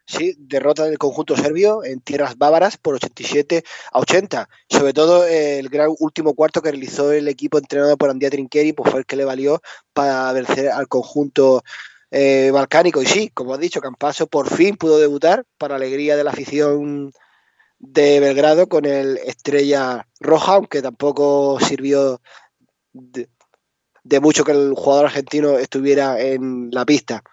Sí, 0.05 0.35
derrota 0.37 0.85
del 0.85 0.99
conjunto 0.99 1.35
serbio 1.35 1.83
en 1.83 1.99
tierras 2.01 2.37
bávaras 2.37 2.77
por 2.77 2.95
87 2.95 3.63
a 3.91 3.99
80. 3.99 4.49
Sobre 4.69 4.93
todo 4.93 5.25
eh, 5.25 5.57
el 5.59 5.69
gran 5.69 5.89
último 5.99 6.35
cuarto 6.35 6.61
que 6.61 6.71
realizó 6.71 7.11
el 7.11 7.27
equipo 7.27 7.57
entrenado 7.57 7.97
por 7.97 8.11
Andrea 8.11 8.29
Trincheri, 8.29 8.73
pues 8.73 8.91
fue 8.91 8.99
el 8.99 9.05
que 9.07 9.15
le 9.15 9.25
valió 9.25 9.61
para 9.93 10.31
vencer 10.33 10.69
al 10.69 10.87
conjunto 10.87 11.63
eh, 12.11 12.51
balcánico. 12.53 13.01
Y 13.01 13.07
sí, 13.07 13.29
como 13.33 13.53
has 13.53 13.59
dicho, 13.59 13.81
Campaso 13.81 14.27
por 14.27 14.47
fin 14.47 14.77
pudo 14.77 14.99
debutar 14.99 15.45
para 15.57 15.75
alegría 15.75 16.15
de 16.15 16.23
la 16.23 16.31
afición 16.31 17.13
de 17.79 18.19
Belgrado 18.19 18.67
con 18.67 18.85
el 18.85 19.17
Estrella 19.17 20.05
Roja, 20.19 20.55
aunque 20.55 20.81
tampoco 20.81 21.59
sirvió 21.61 22.21
de, 22.93 23.29
mucho 24.21 24.43
que 24.43 24.51
el 24.51 24.73
jugador 24.75 25.05
argentino 25.05 25.57
estuviera 25.57 26.19
en 26.19 26.69
la 26.71 26.85
pista. 26.85 27.23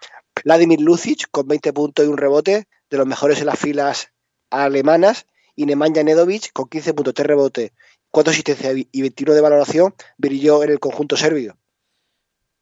Vladimir 0.43 0.79
Lucic 0.81 1.27
con 1.31 1.47
20 1.47 1.73
puntos 1.73 2.05
y 2.05 2.09
un 2.09 2.17
rebote, 2.17 2.67
de 2.89 2.97
los 2.97 3.05
mejores 3.05 3.39
en 3.39 3.47
las 3.47 3.59
filas 3.59 4.11
alemanas, 4.49 5.25
y 5.55 5.65
Nemanja 5.65 6.03
Nedovic 6.03 6.53
con 6.53 6.69
15 6.69 6.93
puntos, 6.93 7.13
3 7.13 7.27
rebotes, 7.27 7.71
4 8.11 8.31
asistencias 8.31 8.73
y 8.91 9.01
21 9.01 9.33
de 9.33 9.41
valoración, 9.41 9.93
brilló 10.17 10.63
en 10.63 10.71
el 10.71 10.79
conjunto 10.79 11.17
serbio. 11.17 11.57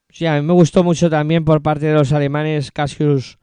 Sí, 0.10 0.26
a 0.26 0.36
mí 0.36 0.42
me 0.42 0.54
gustó 0.54 0.84
mucho 0.84 1.10
también 1.10 1.44
por 1.44 1.62
parte 1.62 1.88
de 1.88 1.94
los 1.94 2.14
alemanes 2.14 2.72
Cassius 2.72 3.38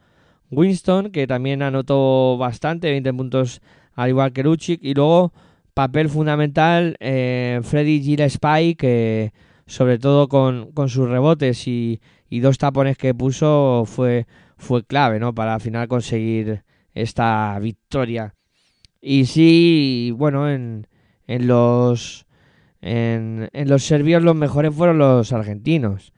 Winston, 0.50 1.12
que 1.12 1.26
también 1.26 1.62
anotó 1.62 2.38
bastante, 2.38 2.90
20 2.90 3.12
puntos 3.12 3.60
al 3.94 4.08
igual 4.10 4.32
que 4.32 4.42
Lucic. 4.42 4.80
Y 4.82 4.94
luego, 4.94 5.32
papel 5.74 6.08
fundamental, 6.08 6.96
eh, 7.00 7.60
Freddy 7.62 8.02
Gillespie, 8.02 8.76
que 8.76 9.32
sobre 9.66 9.98
todo 9.98 10.28
con, 10.28 10.72
con 10.72 10.88
sus 10.88 11.08
rebotes 11.08 11.66
y, 11.66 12.00
y 12.28 12.40
dos 12.40 12.58
tapones 12.58 12.98
que 12.98 13.14
puso 13.14 13.84
fue, 13.86 14.26
fue 14.56 14.84
clave 14.84 15.18
¿no? 15.18 15.34
para 15.34 15.54
al 15.54 15.60
final 15.60 15.88
conseguir 15.88 16.64
esta 16.94 17.58
victoria. 17.60 18.34
Y 19.00 19.26
sí, 19.26 20.12
bueno, 20.16 20.50
en, 20.50 20.86
en 21.26 21.46
los 21.46 22.26
En, 22.80 23.48
en 23.52 23.68
los 23.68 23.84
serbios 23.84 24.22
los 24.22 24.34
mejores 24.34 24.74
fueron 24.74 24.98
los 24.98 25.32
argentinos. 25.32 26.12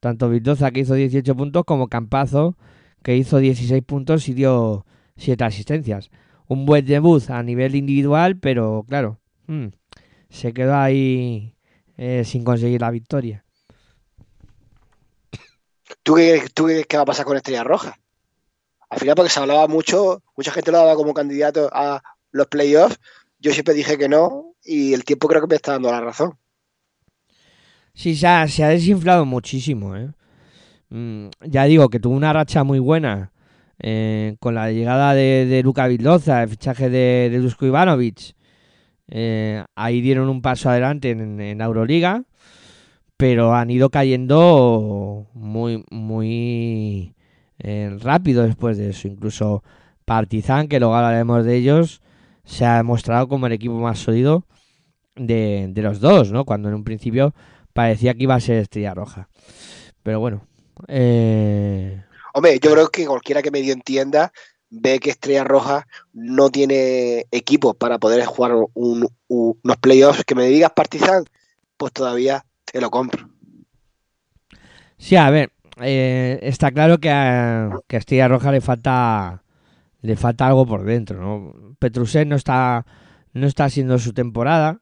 Tanto 0.00 0.28
Vildoza 0.28 0.70
que 0.70 0.80
hizo 0.80 0.94
18 0.94 1.36
puntos 1.36 1.64
como 1.64 1.88
Campazo 1.88 2.56
que 3.02 3.16
hizo 3.16 3.38
16 3.38 3.82
puntos 3.84 4.28
y 4.28 4.34
dio 4.34 4.84
7 5.16 5.44
asistencias. 5.44 6.10
Un 6.48 6.66
buen 6.66 6.84
debut 6.84 7.28
a 7.30 7.42
nivel 7.42 7.74
individual, 7.74 8.38
pero 8.38 8.84
claro, 8.88 9.20
mm, 9.46 9.68
se 10.30 10.52
quedó 10.52 10.76
ahí 10.76 11.54
eh, 11.96 12.24
sin 12.24 12.42
conseguir 12.42 12.80
la 12.80 12.90
victoria. 12.90 13.44
¿Tú 16.02 16.14
qué, 16.14 16.48
tú 16.54 16.66
qué, 16.66 16.84
qué 16.84 16.96
va 16.96 17.02
a 17.02 17.06
pasar 17.06 17.26
con 17.26 17.36
Estrella 17.36 17.64
Roja? 17.64 17.98
Al 18.90 18.98
final, 18.98 19.14
porque 19.14 19.30
se 19.30 19.40
hablaba 19.40 19.68
mucho, 19.68 20.22
mucha 20.36 20.50
gente 20.50 20.72
lo 20.72 20.78
daba 20.78 20.96
como 20.96 21.12
candidato 21.12 21.68
a 21.72 22.02
los 22.30 22.46
playoffs. 22.46 22.98
Yo 23.38 23.52
siempre 23.52 23.74
dije 23.74 23.98
que 23.98 24.08
no, 24.08 24.54
y 24.64 24.94
el 24.94 25.04
tiempo 25.04 25.28
creo 25.28 25.42
que 25.42 25.48
me 25.48 25.56
está 25.56 25.72
dando 25.72 25.90
la 25.90 26.00
razón. 26.00 26.38
Sí, 27.94 28.16
se 28.16 28.26
ha, 28.26 28.48
se 28.48 28.64
ha 28.64 28.68
desinflado 28.68 29.24
muchísimo, 29.24 29.96
¿eh? 29.96 30.10
Mm, 30.90 31.28
ya 31.46 31.64
digo 31.64 31.88
que 31.88 32.00
tuvo 32.00 32.16
una 32.16 32.32
racha 32.32 32.64
muy 32.64 32.78
buena 32.78 33.32
eh, 33.80 34.36
con 34.40 34.54
la 34.54 34.70
llegada 34.70 35.14
de, 35.14 35.46
de 35.46 35.62
Luka 35.62 35.86
Vildoza, 35.86 36.42
el 36.42 36.48
fichaje 36.48 36.90
de, 36.90 37.30
de 37.30 37.66
Ivanovic. 37.66 38.34
Eh, 39.10 39.64
ahí 39.74 40.00
dieron 40.00 40.28
un 40.28 40.42
paso 40.42 40.68
adelante 40.68 41.10
en, 41.10 41.40
en 41.40 41.60
Euroliga, 41.60 42.24
pero 43.16 43.54
han 43.54 43.70
ido 43.70 43.90
cayendo 43.90 45.26
muy, 45.34 45.84
muy 45.90 47.14
eh, 47.58 47.96
rápido 48.00 48.44
después 48.44 48.76
de 48.76 48.90
eso. 48.90 49.08
Incluso 49.08 49.62
Partizan, 50.04 50.68
que 50.68 50.78
luego 50.78 50.94
hablaremos 50.94 51.44
de 51.44 51.56
ellos, 51.56 52.00
se 52.44 52.64
ha 52.64 52.76
demostrado 52.76 53.28
como 53.28 53.46
el 53.46 53.52
equipo 53.52 53.74
más 53.74 53.98
sólido 53.98 54.44
de, 55.16 55.66
de 55.70 55.82
los 55.82 56.00
dos, 56.00 56.30
¿no? 56.32 56.44
Cuando 56.44 56.68
en 56.68 56.74
un 56.74 56.84
principio 56.84 57.34
parecía 57.72 58.14
que 58.14 58.22
iba 58.22 58.34
a 58.34 58.40
ser 58.40 58.56
Estrella 58.58 58.94
Roja. 58.94 59.28
Pero 60.02 60.20
bueno, 60.20 60.42
eh, 60.86 62.02
Hombre, 62.34 62.58
yo 62.60 62.72
creo 62.72 62.88
que 62.88 63.06
cualquiera 63.06 63.42
que 63.42 63.50
medio 63.50 63.72
entienda 63.72 64.32
ve 64.70 64.98
que 65.00 65.10
Estrella 65.10 65.44
Roja 65.44 65.86
no 66.12 66.50
tiene 66.50 67.26
equipo 67.30 67.74
para 67.74 67.98
poder 67.98 68.24
jugar 68.26 68.52
un- 68.54 68.68
un- 68.74 69.08
unos 69.62 69.76
playoffs. 69.78 70.24
Que 70.24 70.34
me 70.34 70.46
digas 70.46 70.72
Partizan, 70.72 71.24
pues 71.76 71.92
todavía 71.92 72.44
te 72.64 72.80
lo 72.80 72.90
compro. 72.90 73.28
Sí, 74.98 75.16
a 75.16 75.30
ver, 75.30 75.52
eh, 75.80 76.38
está 76.42 76.70
claro 76.72 76.98
que 76.98 77.10
a, 77.10 77.70
que 77.86 77.96
a 77.96 77.98
Estrella 77.98 78.28
Roja 78.28 78.52
le 78.52 78.60
falta 78.60 79.42
le 80.00 80.16
falta 80.16 80.46
algo 80.46 80.64
por 80.66 80.84
dentro, 80.84 81.20
¿no? 81.20 81.74
Petruset 81.78 82.26
no 82.26 82.36
está 82.36 82.86
no 83.32 83.46
está 83.46 83.64
haciendo 83.64 83.98
su 83.98 84.12
temporada, 84.12 84.80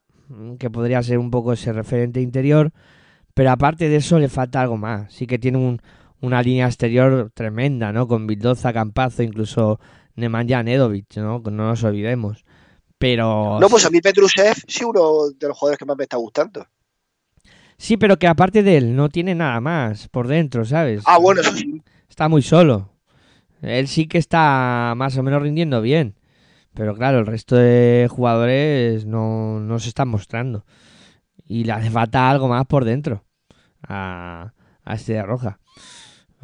que 0.59 0.71
podría 0.71 1.03
ser 1.03 1.19
un 1.19 1.31
poco 1.31 1.53
ese 1.53 1.73
referente 1.73 2.21
interior, 2.21 2.73
pero 3.35 3.51
aparte 3.51 3.89
de 3.89 3.97
eso 3.97 4.19
le 4.19 4.29
falta 4.29 4.61
algo 4.61 4.77
más. 4.77 5.13
Sí 5.13 5.27
que 5.27 5.39
tiene 5.39 5.59
un- 5.59 5.81
una 6.27 6.43
línea 6.43 6.67
exterior 6.67 7.31
tremenda, 7.35 7.93
¿no? 7.93 8.07
Con 8.09 8.27
Vildoza, 8.27 8.73
Campazo, 8.73 9.23
incluso 9.23 9.79
Nemanja 10.15 10.63
Nedovic, 10.63 11.17
¿no? 11.17 11.41
No 11.45 11.51
nos 11.69 11.85
olvidemos. 11.85 12.45
Pero 12.99 13.59
No, 13.61 13.69
pues 13.69 13.85
a 13.87 13.91
mí 13.91 14.01
Petrusev 14.01 14.55
sí 14.67 14.85
uno 14.85 15.29
de 15.39 15.49
los 15.49 15.57
jugadores 15.59 15.79
que 15.79 15.85
más 15.85 15.97
me 15.97 16.05
está 16.05 16.17
gustando. 16.17 16.67
sí, 17.79 17.97
pero 17.97 18.19
que 18.19 18.27
aparte 18.27 18.63
de 18.63 18.77
él 18.79 18.97
no 18.97 19.09
tiene 19.11 19.35
nada 19.35 19.61
más 19.61 20.09
por 20.09 20.29
dentro, 20.29 20.65
¿sabes? 20.65 21.03
Ah, 21.07 21.19
bueno, 21.19 21.43
eso 21.43 21.53
sí. 21.53 21.83
está 22.09 22.29
muy 22.29 22.43
solo. 22.43 22.91
Él 23.63 23.89
sí 23.89 24.07
que 24.07 24.19
está 24.19 24.95
más 24.97 25.17
o 25.19 25.23
menos 25.23 25.43
rindiendo 25.43 25.81
bien. 25.83 26.19
Pero 26.75 26.95
claro, 26.95 27.19
el 27.21 27.27
resto 27.27 27.57
de 27.57 28.07
jugadores 28.11 29.07
no, 29.07 29.61
no 29.61 29.79
se 29.79 29.89
están 29.89 30.09
mostrando. 30.09 30.65
Y 31.47 31.65
le 31.65 31.73
hace 31.73 31.91
falta 31.91 32.31
algo 32.31 32.49
más 32.49 32.67
por 32.67 32.85
dentro 32.85 33.25
a, 33.89 34.53
a 34.85 34.95
Estrella 34.95 35.23
Roja. 35.25 35.59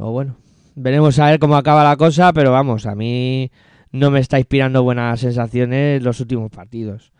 Pero 0.03 0.11
bueno, 0.11 0.37
veremos 0.75 1.17
a 1.21 1.31
ver 1.31 1.39
cómo 1.39 1.55
acaba 1.57 1.85
la 1.85 1.97
cosa. 1.97 2.33
Pero 2.33 2.51
vamos, 2.51 2.87
a 2.87 2.97
mí 2.97 3.53
no 3.93 4.11
me 4.11 4.19
está 4.19 4.41
inspirando 4.41 4.83
buenas 4.83 5.21
sensaciones 5.21 6.03
los 6.03 6.19
últimos 6.19 6.51
partidos. 6.51 7.13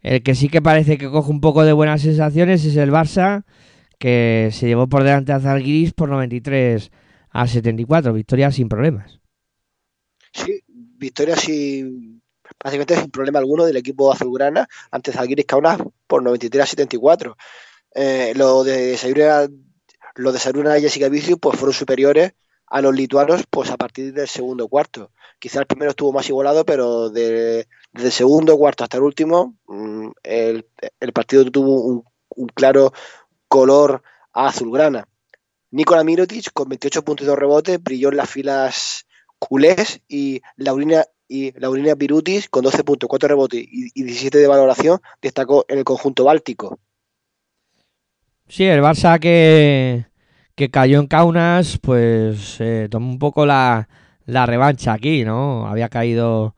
El 0.00 0.22
que 0.22 0.34
sí 0.34 0.48
que 0.48 0.62
parece 0.62 0.96
que 0.96 1.10
coge 1.10 1.30
un 1.30 1.42
poco 1.42 1.64
de 1.64 1.74
buenas 1.74 2.00
sensaciones 2.00 2.64
es 2.64 2.76
el 2.76 2.90
Barça, 2.90 3.44
que 3.98 4.48
se 4.52 4.66
llevó 4.66 4.88
por 4.88 5.02
delante 5.02 5.32
a 5.32 5.40
Zalgiris 5.40 5.92
por 5.92 6.08
93 6.08 6.90
a 7.28 7.46
74. 7.46 8.14
Victoria 8.14 8.50
sin 8.50 8.70
problemas. 8.70 9.20
Sí, 10.32 10.62
victoria 10.66 11.36
sin 11.36 12.22
básicamente 12.58 12.96
sin 12.96 13.10
problema 13.10 13.38
alguno 13.38 13.66
del 13.66 13.76
equipo 13.76 14.10
azulgrana 14.10 14.66
ante 14.90 15.12
Zalgiris 15.12 15.44
Kaunas 15.44 15.78
por 16.06 16.22
93 16.22 16.62
a 16.62 16.66
74. 16.66 17.36
Eh, 17.94 18.32
lo 18.34 18.64
de 18.64 18.96
Sabrina, 18.96 19.46
lo 20.14 20.32
de 20.32 20.38
Sabrina 20.38 20.78
y 20.78 20.82
Jessica 20.82 21.08
Vicius 21.08 21.38
pues 21.40 21.58
fueron 21.58 21.74
superiores 21.74 22.32
a 22.66 22.80
los 22.80 22.94
lituanos 22.94 23.44
pues 23.50 23.70
a 23.70 23.76
partir 23.76 24.12
del 24.12 24.28
segundo 24.28 24.68
cuarto. 24.68 25.10
Quizá 25.38 25.60
el 25.60 25.66
primero 25.66 25.90
estuvo 25.90 26.12
más 26.12 26.28
igualado, 26.28 26.64
pero 26.64 27.10
de- 27.10 27.68
desde 27.92 28.06
el 28.08 28.12
segundo 28.12 28.56
cuarto 28.56 28.84
hasta 28.84 28.96
el 28.96 29.02
último 29.04 29.56
mm, 29.66 30.08
el, 30.22 30.64
partido 31.12 31.44
tuvo 31.50 32.04
un, 32.30 32.48
claro 32.48 32.92
color 33.48 34.02
azulgrana. 34.32 35.06
Nikola 35.70 36.04
Mirotic 36.04 36.52
con 36.52 36.68
28 36.68 37.02
puntos 37.04 37.24
y 37.24 37.28
2 37.28 37.38
rebotes 37.38 37.82
brilló 37.82 38.08
en 38.10 38.16
las 38.16 38.30
filas 38.30 39.06
culés 39.38 40.00
y 40.08 40.40
Laurina 40.56 41.04
y 41.28 41.58
Laurina 41.58 41.94
Virutis 41.94 42.48
con 42.48 42.62
12 42.64 42.84
puntos, 42.84 43.08
4 43.08 43.28
rebotes 43.28 43.64
y 43.66 44.02
17 44.02 44.38
de 44.38 44.46
valoración 44.46 45.00
destacó 45.22 45.64
en 45.68 45.78
el 45.78 45.84
conjunto 45.84 46.24
báltico. 46.24 46.78
Sí, 48.48 48.64
el 48.64 48.80
Barça 48.82 49.18
que, 49.18 50.06
que 50.54 50.70
cayó 50.70 51.00
en 51.00 51.06
Kaunas, 51.06 51.78
pues 51.78 52.60
eh, 52.60 52.88
tomó 52.90 53.10
un 53.10 53.18
poco 53.18 53.46
la, 53.46 53.88
la 54.26 54.46
revancha 54.46 54.92
aquí, 54.92 55.24
¿no? 55.24 55.66
Había 55.66 55.88
caído 55.88 56.54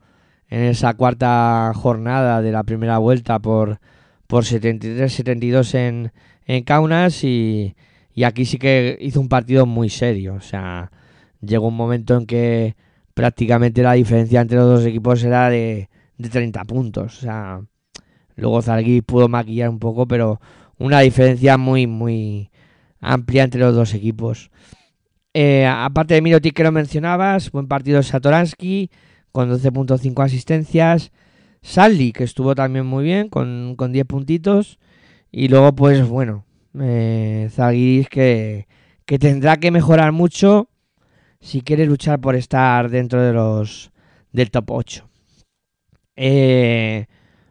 en 0.49 0.63
esa 0.63 0.93
cuarta 0.95 1.71
jornada 1.75 2.41
de 2.41 2.51
la 2.51 2.63
primera 2.63 2.97
vuelta 2.99 3.39
por, 3.39 3.79
por 4.27 4.43
73-72 4.43 5.75
en, 5.75 6.11
en 6.45 6.63
Kaunas 6.63 7.23
y, 7.23 7.75
y 8.13 8.23
aquí 8.23 8.45
sí 8.45 8.57
que 8.57 8.97
hizo 9.01 9.19
un 9.21 9.29
partido 9.29 9.65
muy 9.65 9.89
serio. 9.89 10.35
O 10.35 10.41
sea, 10.41 10.91
llegó 11.41 11.67
un 11.67 11.77
momento 11.77 12.17
en 12.17 12.25
que 12.25 12.75
prácticamente 13.13 13.81
la 13.81 13.93
diferencia 13.93 14.41
entre 14.41 14.57
los 14.57 14.67
dos 14.67 14.85
equipos 14.85 15.23
era 15.23 15.49
de, 15.49 15.89
de 16.17 16.29
30 16.29 16.65
puntos. 16.65 17.17
O 17.17 17.21
sea, 17.21 17.61
luego 18.35 18.61
Zalgiris 18.61 19.03
pudo 19.03 19.29
maquillar 19.29 19.69
un 19.69 19.79
poco, 19.79 20.07
pero 20.07 20.39
una 20.77 20.99
diferencia 21.01 21.57
muy, 21.57 21.87
muy 21.87 22.51
amplia 22.99 23.43
entre 23.43 23.61
los 23.61 23.75
dos 23.75 23.93
equipos. 23.93 24.51
Eh, 25.33 25.65
aparte 25.65 26.13
de 26.13 26.21
Mirotic 26.21 26.55
que 26.55 26.63
lo 26.63 26.71
mencionabas, 26.71 27.51
buen 27.51 27.67
partido 27.67 28.01
Satoransky 28.01 28.89
con 29.31 29.51
12.5 29.51 30.23
asistencias. 30.23 31.11
Saldi, 31.61 32.11
que 32.11 32.23
estuvo 32.23 32.55
también 32.55 32.85
muy 32.85 33.03
bien, 33.03 33.29
con, 33.29 33.75
con 33.75 33.91
10 33.91 34.05
puntitos. 34.05 34.79
Y 35.31 35.47
luego, 35.49 35.75
pues 35.75 36.07
bueno, 36.07 36.45
eh, 36.79 37.49
Zalgiris 37.51 38.09
que, 38.09 38.67
que 39.05 39.19
tendrá 39.19 39.57
que 39.57 39.71
mejorar 39.71 40.11
mucho 40.11 40.69
si 41.39 41.61
quiere 41.61 41.85
luchar 41.85 42.19
por 42.19 42.35
estar 42.35 42.89
dentro 42.89 43.21
de 43.21 43.33
los 43.33 43.91
del 44.31 44.51
top 44.51 44.71
8. 44.71 45.09
Eh, 46.15 47.05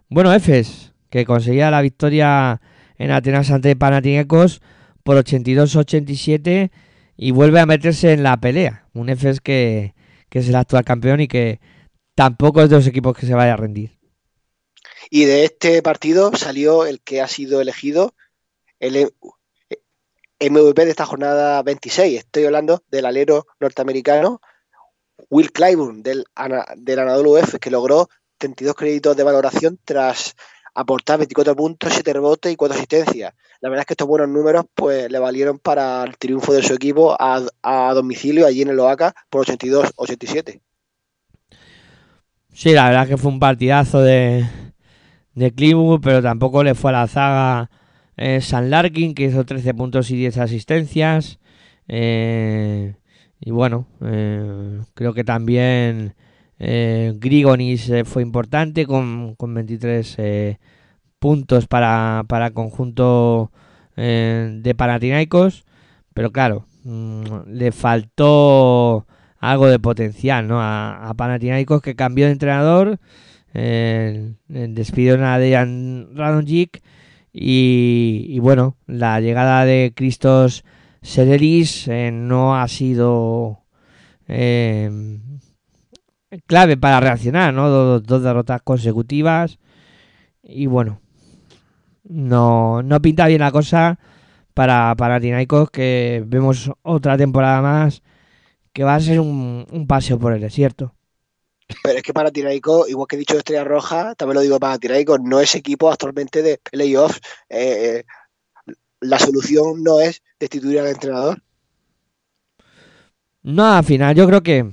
bueno, 0.09 0.33
Efes, 0.33 0.93
que 1.11 1.25
conseguía 1.25 1.71
la 1.71 1.83
victoria 1.83 2.61
en 2.99 3.11
Atenas 3.11 3.51
ante 3.51 3.77
Panathinaikos 3.77 4.61
por 5.03 5.17
82-87 5.17 6.71
y 7.17 7.31
vuelve 7.31 7.61
a 7.61 7.67
meterse 7.67 8.13
en 8.13 8.23
la 8.23 8.37
pelea. 8.39 8.89
Un 8.93 9.09
Efes 9.09 9.41
que, 9.41 9.95
es 10.31 10.49
el 10.49 10.55
actual 10.57 10.85
campeón 10.85 11.21
y 11.21 11.29
que 11.29 11.61
tampoco 12.15 12.61
es 12.61 12.69
de 12.69 12.77
los 12.77 12.87
equipos 12.87 13.17
que 13.17 13.27
se 13.27 13.35
vaya 13.35 13.55
a 13.55 13.57
rendir. 13.57 13.99
Y 15.09 15.25
de 15.25 15.45
este 15.45 15.81
partido 15.83 16.35
salió 16.37 16.85
el 16.85 17.01
que 17.01 17.23
ha 17.23 17.29
sido 17.29 17.61
elegido 17.61 18.15
el 18.81 18.97
eh, 18.97 19.11
MVP 20.51 20.85
de 20.85 20.91
esta 20.91 21.07
jornada 21.07 21.63
26. 21.63 22.19
Estoy 22.19 22.45
hablando 22.45 22.83
del 22.91 23.07
alero 23.07 23.47
norteamericano 23.61 24.41
Will 25.31 25.53
Clyburn 25.53 26.03
del, 26.03 26.25
Ana- 26.35 26.67
del 26.77 26.99
Anadolu 26.99 27.39
Efes, 27.39 27.59
que 27.61 27.71
logró 27.71 28.09
32 28.39 28.75
créditos 28.75 29.17
de 29.17 29.23
valoración 29.23 29.79
tras 29.85 30.37
aportar 30.77 31.19
24 31.19 31.57
puntos, 31.57 31.93
7 31.93 32.13
rebotes 32.13 32.53
y 32.53 32.57
4 32.57 32.77
asistencias. 32.77 33.35
La 33.61 33.71
verdad 33.71 33.83
es 33.83 33.87
que 33.87 33.95
estos 33.95 34.07
buenos 34.07 34.29
números 34.29 34.67
pues 34.75 35.11
le 35.11 35.19
valieron 35.19 35.59
para 35.59 36.05
el 36.05 36.19
triunfo 36.19 36.53
de 36.53 36.63
su 36.63 36.75
equipo 36.75 37.17
a, 37.19 37.95
domicilio 37.95 38.47
allí 38.47 38.63
en 38.63 38.69
el 38.69 38.79
Oaxaca 38.79 39.15
por 39.31 39.47
82-87. 39.47 40.61
Sí, 42.53 42.73
la 42.73 42.89
verdad 42.89 43.09
que 43.09 43.17
fue 43.17 43.33
un 43.33 43.41
partidazo 43.41 44.01
de, 44.01 44.47
de 45.35 45.53
Cleveland, 45.53 46.03
pero 46.03 46.23
tampoco 46.23 46.63
le 46.63 46.75
fue 46.75 46.91
a 46.91 47.01
la 47.01 47.07
zaga 47.07 47.71
eh, 48.19 48.41
San 48.43 48.71
Larkin, 48.71 49.15
que 49.15 49.25
hizo 49.25 49.45
13 49.45 49.75
puntos 49.75 50.11
y 50.11 50.17
10 50.17 50.39
asistencias. 50.39 51.39
Eh, 51.89 52.95
y 53.41 53.51
bueno, 53.51 53.87
eh, 54.03 54.81
creo 54.95 55.15
que 55.15 55.25
también 55.25 56.15
eh, 56.59 57.13
Grigonis 57.17 57.89
eh, 57.91 58.05
fue 58.05 58.23
importante 58.23 58.87
con, 58.87 59.35
con 59.37 59.55
23 59.55 60.15
eh, 60.19 60.59
puntos 61.19 61.67
para, 61.67 62.25
para 62.29 62.51
conjunto 62.51 63.51
de 63.97 64.75
Panathinaikos, 64.77 65.65
pero 66.13 66.31
claro, 66.31 66.67
mm, 66.85 67.23
le 67.47 67.73
faltó 67.73 69.07
algo 69.39 69.69
de 69.69 69.79
potencial 69.79 70.47
¿no? 70.47 70.61
a, 70.61 71.09
a 71.09 71.81
que 71.81 71.97
cambió 71.97 72.27
de 72.27 72.33
entrenador, 72.33 72.99
despidió 73.55 75.15
a 75.25 75.39
Dejan 75.39 76.11
Radonjic 76.15 76.83
y, 77.39 78.39
bueno, 78.39 78.77
la 78.87 79.21
llegada 79.21 79.67
de 79.67 79.93
Christos 79.95 80.65
Sederis 81.03 81.87
eh, 81.87 82.11
no 82.11 82.57
ha 82.57 82.67
sido 82.67 83.61
clave 86.47 86.77
para 86.77 87.01
reaccionar, 87.01 87.53
¿no? 87.55 87.69
Dos, 87.69 88.03
dos 88.03 88.23
derrotas 88.23 88.63
consecutivas 88.63 89.59
y 90.43 90.67
bueno, 90.67 91.01
no, 92.05 92.83
no 92.83 93.03
pinta 93.03 93.27
bien 93.27 93.41
la 93.41 93.51
cosa 93.51 93.99
para 94.55 94.95
Panathinaikos 94.97 95.71
que 95.71 96.23
vemos 96.27 96.71
otra 96.83 97.17
temporada 97.17 97.61
más 97.61 98.03
que 98.73 98.85
va 98.85 98.95
a 98.95 99.01
ser 99.01 99.21
un, 99.21 99.67
un 99.71 99.87
paseo 99.87 100.19
por 100.19 100.33
el 100.33 100.41
desierto. 100.41 100.95
Pero 101.83 101.99
es 101.99 102.03
que 102.03 102.13
Panathinaikos, 102.13 102.89
igual 102.89 103.09
que 103.09 103.17
he 103.17 103.19
dicho 103.19 103.35
de 103.35 103.39
Estrella 103.39 103.65
Roja, 103.65 104.15
también 104.15 104.37
lo 104.37 104.41
digo 104.43 104.61
para 104.61 104.75
Panathinaikos, 104.75 105.21
no 105.21 105.41
es 105.41 105.55
equipo 105.55 105.91
actualmente 105.91 106.43
de 106.43 106.59
playoffs. 106.59 107.21
Eh, 107.49 108.05
la 109.01 109.19
solución 109.19 109.83
no 109.83 110.01
es 110.01 110.23
destituir 110.39 110.81
al 110.81 110.89
entrenador. 110.89 111.43
No, 113.43 113.75
al 113.75 113.85
final 113.85 114.15
yo 114.15 114.27
creo 114.27 114.43
que 114.43 114.71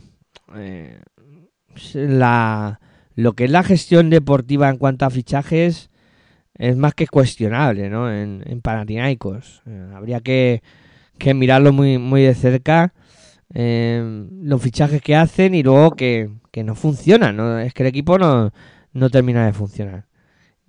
eh, 0.55 1.01
la, 1.93 2.79
lo 3.15 3.33
que 3.33 3.45
es 3.45 3.51
la 3.51 3.63
gestión 3.63 4.09
deportiva 4.09 4.69
en 4.69 4.77
cuanto 4.77 5.05
a 5.05 5.09
fichajes 5.09 5.89
es 6.55 6.77
más 6.77 6.93
que 6.93 7.07
cuestionable, 7.07 7.89
¿no? 7.89 8.11
En, 8.11 8.43
en 8.45 8.61
Panathinaikos. 8.61 9.63
Eh, 9.65 9.91
habría 9.95 10.19
que, 10.21 10.61
que 11.17 11.33
mirarlo 11.33 11.73
muy, 11.73 11.97
muy 11.97 12.21
de 12.23 12.35
cerca. 12.35 12.93
eh, 13.53 14.27
los 14.41 14.61
fichajes 14.61 15.01
que 15.01 15.15
hacen 15.15 15.55
y 15.55 15.63
luego 15.63 15.91
que, 15.91 16.29
que 16.51 16.63
no 16.63 16.75
funcionan, 16.75 17.37
¿no? 17.37 17.59
Es 17.59 17.73
que 17.73 17.83
el 17.83 17.89
equipo 17.89 18.17
no, 18.17 18.51
no 18.93 19.09
termina 19.09 19.45
de 19.45 19.53
funcionar. 19.53 20.05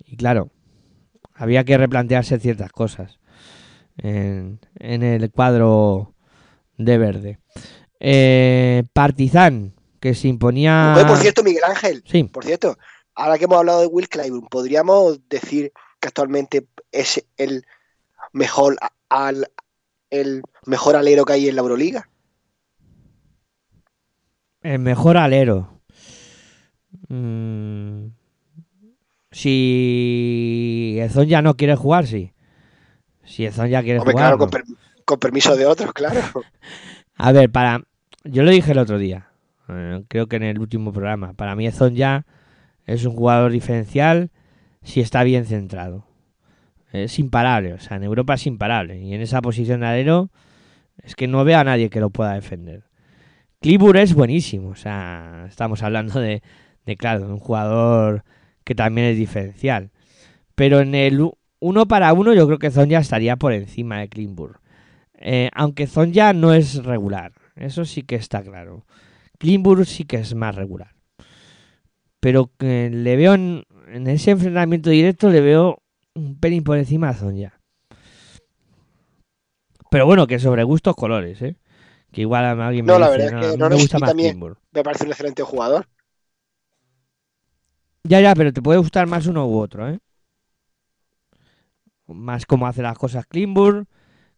Y 0.05 0.17
claro, 0.17 0.51
había 1.33 1.63
que 1.63 1.77
replantearse 1.77 2.39
ciertas 2.39 2.71
cosas 2.71 3.19
en, 3.97 4.59
en 4.79 5.03
el 5.03 5.31
cuadro 5.31 6.13
de 6.77 6.97
verde. 6.97 7.39
Eh, 7.99 8.83
Partizan, 8.93 9.74
que 10.05 10.13
se 10.13 10.27
imponía... 10.27 10.93
Oye, 10.95 11.05
por 11.05 11.17
cierto, 11.17 11.41
Miguel 11.41 11.63
Ángel, 11.67 12.03
Sí, 12.05 12.25
por 12.25 12.45
cierto, 12.45 12.77
ahora 13.15 13.39
que 13.39 13.45
hemos 13.45 13.57
hablado 13.57 13.81
de 13.81 13.87
Will 13.87 14.07
Clyburn, 14.07 14.45
¿podríamos 14.51 15.19
decir 15.27 15.71
que 15.99 16.09
actualmente 16.09 16.67
es 16.91 17.25
el 17.37 17.65
mejor 18.31 18.77
al 19.09 19.47
el 20.11 20.43
mejor 20.67 20.95
alero 20.95 21.25
que 21.25 21.33
hay 21.33 21.49
en 21.49 21.55
la 21.55 21.63
Euroliga? 21.63 22.07
el 24.61 24.77
mejor 24.77 25.17
alero. 25.17 25.81
Mm, 27.09 28.09
si 29.31 30.97
Ezon 30.99 31.25
ya 31.27 31.41
no 31.41 31.55
quiere 31.57 31.75
jugar, 31.75 32.05
sí. 32.05 32.31
Si 33.23 33.43
Ezon 33.43 33.69
ya 33.69 33.81
quiere 33.81 33.99
Hombre, 33.99 34.13
jugar. 34.13 34.25
claro, 34.27 34.37
con, 34.37 34.49
per- 34.51 34.63
con 35.03 35.19
permiso 35.19 35.55
de 35.55 35.65
otros, 35.65 35.91
claro. 35.93 36.19
A 37.17 37.31
ver, 37.31 37.51
para. 37.51 37.81
Yo 38.23 38.43
lo 38.43 38.51
dije 38.51 38.71
el 38.71 38.77
otro 38.79 38.97
día. 38.99 39.29
Eh, 39.69 40.03
creo 40.07 40.27
que 40.27 40.35
en 40.35 40.43
el 40.43 40.59
último 40.59 40.91
programa. 40.93 41.33
Para 41.33 41.55
mí, 41.55 41.67
Ezon 41.67 41.95
ya 41.95 42.25
es 42.85 43.05
un 43.05 43.13
jugador 43.13 43.51
diferencial 43.51 44.31
si 44.83 45.01
está 45.01 45.23
bien 45.23 45.45
centrado. 45.45 46.05
Es 46.91 47.19
imparable. 47.19 47.73
O 47.73 47.79
sea, 47.79 47.97
en 47.97 48.03
Europa 48.03 48.35
es 48.35 48.45
imparable. 48.47 48.99
Y 48.99 49.13
en 49.13 49.21
esa 49.21 49.41
posición 49.41 49.81
de 49.81 49.87
alero 49.87 50.29
es 51.03 51.15
que 51.15 51.27
no 51.27 51.43
veo 51.43 51.59
a 51.59 51.63
nadie 51.63 51.89
que 51.89 51.99
lo 51.99 52.09
pueda 52.09 52.33
defender. 52.33 52.83
Clibur 53.59 53.97
es 53.97 54.13
buenísimo. 54.13 54.69
O 54.69 54.75
sea, 54.75 55.45
estamos 55.49 55.83
hablando 55.83 56.19
de, 56.19 56.41
de, 56.85 56.97
claro, 56.97 57.27
un 57.27 57.39
jugador 57.39 58.23
que 58.63 58.75
también 58.75 59.07
es 59.07 59.17
diferencial. 59.17 59.91
Pero 60.55 60.79
en 60.79 60.95
el 60.95 61.29
uno 61.59 61.87
para 61.87 62.13
uno, 62.13 62.33
yo 62.33 62.45
creo 62.45 62.59
que 62.59 62.71
Zonja 62.71 62.99
estaría 62.99 63.35
por 63.37 63.53
encima 63.53 63.99
de 63.99 64.07
Klimburg. 64.07 64.59
Eh, 65.15 65.49
aunque 65.53 65.87
Zonja 65.87 66.33
no 66.33 66.53
es 66.53 66.83
regular, 66.83 67.31
eso 67.55 67.85
sí 67.85 68.03
que 68.03 68.15
está 68.15 68.43
claro. 68.43 68.85
Klimburg 69.37 69.85
sí 69.85 70.05
que 70.05 70.17
es 70.17 70.33
más 70.35 70.55
regular. 70.55 70.95
Pero 72.19 72.51
que 72.57 72.89
le 72.89 73.15
veo 73.15 73.33
en, 73.33 73.63
en 73.87 74.07
ese 74.07 74.31
enfrentamiento 74.31 74.89
directo, 74.89 75.29
le 75.29 75.41
veo 75.41 75.81
un 76.15 76.39
pelín 76.39 76.63
por 76.63 76.77
encima 76.77 77.09
a 77.09 77.13
Zonja. 77.13 77.59
Pero 79.89 80.05
bueno, 80.05 80.27
que 80.27 80.39
sobre 80.39 80.63
gustos 80.63 80.95
colores, 80.95 81.41
¿eh? 81.41 81.57
Que 82.11 82.21
igual 82.21 82.45
a 82.45 82.67
alguien 82.67 82.85
me 82.85 82.93
No, 82.93 82.99
la 82.99 83.07
dice, 83.11 83.17
verdad 83.23 83.43
es 83.43 83.51
que 83.51 83.57
no, 83.57 83.69
me 83.69 83.75
gusta 83.75 83.99
más 83.99 84.09
también-. 84.09 84.39
Me 84.71 84.83
parece 84.83 85.05
un 85.05 85.11
excelente 85.11 85.43
jugador. 85.43 85.87
Ya, 88.03 88.21
ya, 88.21 88.35
pero 88.35 88.53
te 88.53 88.61
puede 88.61 88.79
gustar 88.79 89.07
más 89.07 89.25
uno 89.27 89.47
u 89.47 89.57
otro, 89.57 89.89
¿eh? 89.89 89.99
Más 92.07 92.45
cómo 92.45 92.67
hace 92.67 92.81
las 92.81 92.97
cosas 92.97 93.25
Klimburg, 93.25 93.87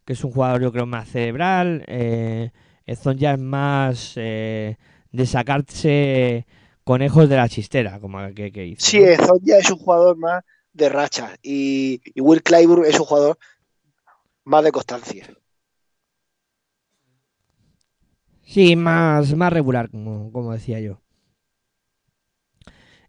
que 0.05 0.13
es 0.13 0.23
un 0.23 0.31
jugador 0.31 0.61
yo 0.61 0.71
creo 0.71 0.85
más 0.85 1.09
cerebral. 1.09 1.83
Eh, 1.87 2.51
Ezon 2.87 3.17
ya 3.17 3.33
es 3.33 3.39
más 3.39 4.13
eh, 4.15 4.77
de 5.11 5.25
sacarse 5.25 6.47
conejos 6.83 7.27
de 7.27 7.35
la 7.35 7.49
chistera, 7.49 7.99
como 7.99 8.19
que, 8.33 8.51
que 8.51 8.61
dice. 8.61 8.81
Sí, 8.81 8.99
¿no? 8.99 9.25
Zonja 9.25 9.57
es 9.57 9.69
un 9.69 9.77
jugador 9.77 10.17
más 10.17 10.43
de 10.71 10.89
rachas 10.89 11.37
y, 11.43 12.01
y 12.15 12.21
Will 12.21 12.41
Clyburn 12.41 12.85
es 12.85 12.99
un 12.99 13.05
jugador 13.05 13.37
más 14.45 14.63
de 14.63 14.71
constancia. 14.71 15.27
Sí, 18.43 18.77
más, 18.77 19.35
más 19.35 19.51
regular, 19.51 19.89
como, 19.91 20.31
como 20.31 20.53
decía 20.53 20.79
yo. 20.79 21.01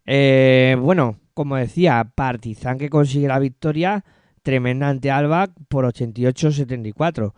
Eh, 0.05 0.77
bueno, 0.81 1.21
como 1.35 1.55
decía, 1.55 2.11
Partizan 2.17 2.79
que 2.79 2.91
consigue 2.91 3.29
la 3.29 3.39
victoria 3.39 4.05
tremenda 4.43 4.89
ante 4.89 5.13
Alba 5.13 5.51
por 5.69 5.85
88-74, 5.85 7.35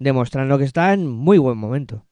demostrando 0.00 0.58
que 0.58 0.64
está 0.64 0.92
en 0.92 1.06
muy 1.06 1.38
buen 1.38 1.56
momento. 1.56 2.04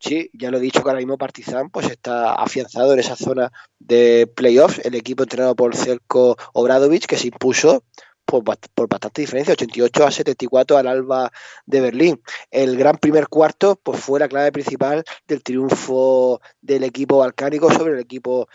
Sí, 0.00 0.30
ya 0.32 0.50
lo 0.50 0.56
he 0.56 0.60
dicho 0.60 0.82
que 0.82 0.88
ahora 0.88 0.98
mismo 0.98 1.16
Partizan 1.16 1.70
pues 1.70 1.88
está 1.88 2.34
afianzado 2.34 2.92
en 2.92 2.98
esa 2.98 3.14
zona 3.14 3.52
de 3.78 4.26
playoffs. 4.26 4.80
El 4.84 4.96
equipo 4.96 5.22
entrenado 5.22 5.54
por 5.54 5.76
Celko 5.76 6.36
Obradovic 6.54 7.06
que 7.06 7.16
se 7.16 7.28
impuso 7.28 7.84
por, 8.24 8.42
por 8.42 8.88
bastante 8.88 9.20
diferencia, 9.20 9.52
88 9.52 10.04
a 10.04 10.10
74 10.10 10.78
al 10.78 10.88
Alba 10.88 11.30
de 11.66 11.80
Berlín. 11.80 12.20
El 12.50 12.76
gran 12.76 12.96
primer 12.96 13.28
cuarto 13.28 13.78
pues 13.80 14.00
fue 14.00 14.18
la 14.18 14.26
clave 14.26 14.50
principal 14.50 15.04
del 15.28 15.44
triunfo 15.44 16.40
del 16.60 16.82
equipo 16.82 17.18
balcánico 17.18 17.70
sobre 17.70 17.92
el 17.92 18.00
equipo 18.00 18.48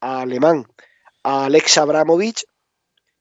alemán. 0.00 0.64
Alex 1.22 1.76
Abramovic 1.76 2.44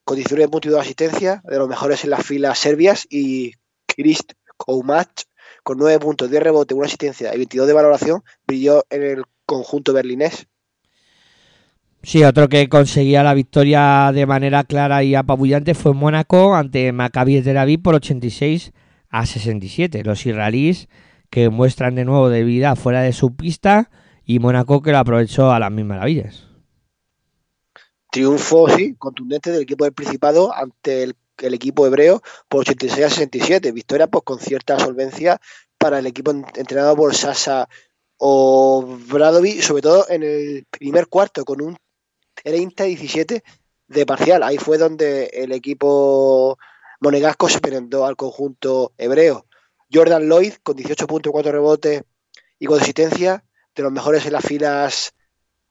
con 0.06 0.16
19 0.16 0.50
puntos 0.50 0.70
y 0.70 0.72
2 0.72 0.82
asistencias, 0.82 1.44
de 1.44 1.58
los 1.58 1.68
mejores 1.68 2.06
en 2.06 2.12
las 2.12 2.26
filas 2.26 2.58
serbias, 2.58 3.06
y 3.10 3.52
Krist 3.98 4.34
Koumac 4.56 5.24
con 5.64 5.78
9 5.80 6.00
puntos, 6.00 6.30
10 6.30 6.43
rebotes, 6.43 6.76
1 6.76 6.86
asistencia 6.86 7.34
y 7.34 7.38
22 7.38 7.68
de 7.68 7.74
valoración, 7.74 8.24
brilló 8.45 8.86
en 8.89 9.04
el 9.04 9.24
conjunto 9.45 9.91
berlinés. 9.91 10.48
Sí, 12.04 12.24
otro 12.24 12.48
que 12.48 12.70
conseguía 12.70 13.24
la 13.24 13.34
victoria 13.34 14.12
de 14.14 14.26
manera 14.26 14.64
clara 14.64 15.04
y 15.04 15.16
apabullante 15.16 15.74
fue 15.74 15.93
Mónaco 15.93 16.56
ante 16.56 16.91
Maccabi 16.93 17.41
Tel 17.41 17.58
Aviv 17.58 17.82
por 17.82 17.95
86 17.95 18.72
a 19.10 19.26
67. 19.26 20.04
Los 20.04 20.26
israelíes 20.26 20.88
que 21.30 21.50
muestran 21.50 21.95
de 21.95 22.06
nuevo 22.06 22.30
debilidad 22.30 22.78
fuera 22.78 23.02
de 23.02 23.12
su 23.12 23.36
pista 23.36 23.89
y 24.24 24.39
Mónaco 24.39 24.82
que 24.82 24.91
lo 24.91 25.00
aprovechó 25.00 25.52
a 25.52 25.60
las 25.60 25.72
mil 25.72 25.86
maravillas. 25.86 26.48
Triunfo, 28.12 28.70
sí, 28.70 28.95
contundente 28.98 29.52
del 29.52 29.64
equipo 29.64 29.84
del 29.84 29.93
Principado 29.93 30.54
ante 30.56 31.04
el, 31.04 31.16
el 31.42 31.54
equipo 31.54 31.86
hebreo 31.86 32.22
por 32.50 32.62
86 32.62 33.06
a 33.06 33.10
67. 33.10 33.72
Victoria 33.72 34.08
pues 34.08 34.24
con 34.24 34.40
cierta 34.40 34.80
solvencia 34.80 35.40
para 35.78 36.00
el 36.00 36.08
equipo 36.08 36.32
en- 36.32 36.46
entrenado 36.56 36.96
por 36.96 37.14
Sasa 37.16 37.68
Obradovic, 38.18 39.62
sobre 39.62 39.82
todo 39.82 40.06
en 40.10 40.24
el 40.24 40.66
primer 40.70 41.08
cuarto 41.08 41.46
con 41.46 41.62
un 41.62 41.78
30-17 42.44 43.44
de 43.88 44.06
parcial. 44.06 44.44
Ahí 44.44 44.58
fue 44.58 44.78
donde 44.78 45.26
el 45.34 45.52
equipo 45.52 46.58
monegasco 47.00 47.48
se 47.50 47.60
merendó 47.64 48.06
al 48.06 48.16
conjunto 48.16 48.94
hebreo. 48.98 49.46
Jordan 49.94 50.28
Lloyd 50.28 50.54
con 50.64 50.76
18 50.76 51.08
puntos, 51.08 51.32
4 51.32 51.52
rebotes 51.52 52.04
y 52.60 52.66
con 52.66 52.80
asistencia, 52.82 53.44
de 53.76 53.84
los 53.84 53.92
mejores 53.92 54.26
en 54.26 54.34
las 54.34 54.44
filas 54.44 55.14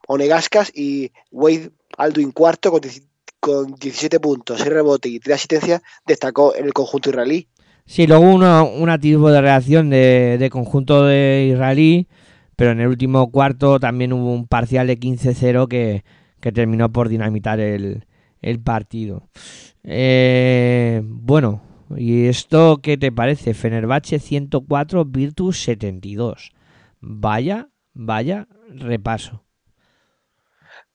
monegascas 0.08 0.70
y 0.72 1.10
Wade 1.32 1.72
Alduin 1.98 2.30
cuarto 2.30 2.70
con, 2.70 2.80
10 2.80 3.02
con 3.40 3.74
17 3.74 4.20
puntos, 4.20 4.58
6 4.58 4.70
rebotes 4.70 5.10
y 5.12 5.20
3 5.20 5.34
asistencias, 5.34 5.82
destacó 6.06 6.54
en 6.54 6.66
el 6.66 6.72
conjunto 6.72 7.10
israelí. 7.10 7.48
Sí, 7.84 8.06
luego 8.06 8.24
una, 8.24 8.62
un 8.64 8.98
tipo 9.00 9.30
de 9.30 9.40
reacción 9.40 9.90
de, 9.90 10.36
de 10.38 10.50
conjunto 10.50 11.04
de 11.04 11.50
israelí, 11.52 12.08
pero 12.56 12.72
en 12.72 12.80
el 12.80 12.88
último 12.88 13.30
cuarto 13.30 13.78
también 13.78 14.12
hubo 14.12 14.32
un 14.32 14.48
parcial 14.48 14.88
de 14.88 14.98
15-0 14.98 15.68
que, 15.68 16.04
que 16.40 16.52
terminó 16.52 16.90
por 16.90 17.08
dinamitar 17.08 17.60
el, 17.60 18.06
el 18.42 18.60
partido. 18.60 19.28
Eh, 19.84 21.00
bueno, 21.04 21.62
¿y 21.96 22.26
esto 22.26 22.80
qué 22.82 22.96
te 22.96 23.12
parece? 23.12 23.54
Fenerbahce 23.54 24.18
104, 24.18 25.04
Virtus 25.04 25.62
72. 25.62 26.50
Vaya, 27.00 27.68
vaya 27.94 28.48
repaso. 28.68 29.45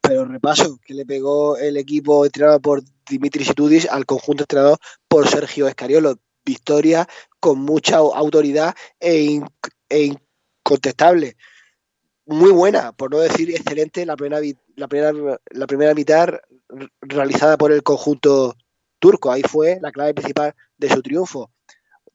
Pero 0.02 0.26
repaso 0.26 0.80
que 0.84 0.94
le 0.94 1.06
pegó 1.06 1.58
el 1.58 1.78
equipo 1.78 2.26
entrenado 2.26 2.60
por 2.60 2.82
Dimitri 3.10 3.46
Situdis 3.46 3.88
al 3.90 4.06
conjunto 4.06 4.44
entrenado 4.44 4.78
por 5.08 5.28
Sergio 5.28 5.68
Escariolo. 5.68 6.18
Victoria 6.46 7.08
con 7.40 7.60
mucha 7.60 7.98
autoridad 7.98 8.76
e, 9.00 9.42
e 9.90 10.18
incontestable. 10.64 11.38
Muy 12.26 12.52
buena, 12.52 12.92
por 12.94 13.12
no 13.12 13.20
decir 13.20 13.50
excelente, 13.52 14.06
la 14.06 14.16
primera, 14.16 14.42
la 14.76 14.88
primera, 14.88 15.40
la 15.52 15.68
primera 15.68 15.94
mitad 15.94 16.30
realizada 17.02 17.58
por 17.58 17.72
el 17.72 17.84
conjunto 17.84 18.56
turco. 19.00 19.32
Ahí 19.32 19.42
fue 19.42 19.80
la 19.82 19.92
clave 19.92 20.14
principal 20.14 20.56
de 20.78 20.90
su 20.90 21.02
triunfo. 21.02 21.52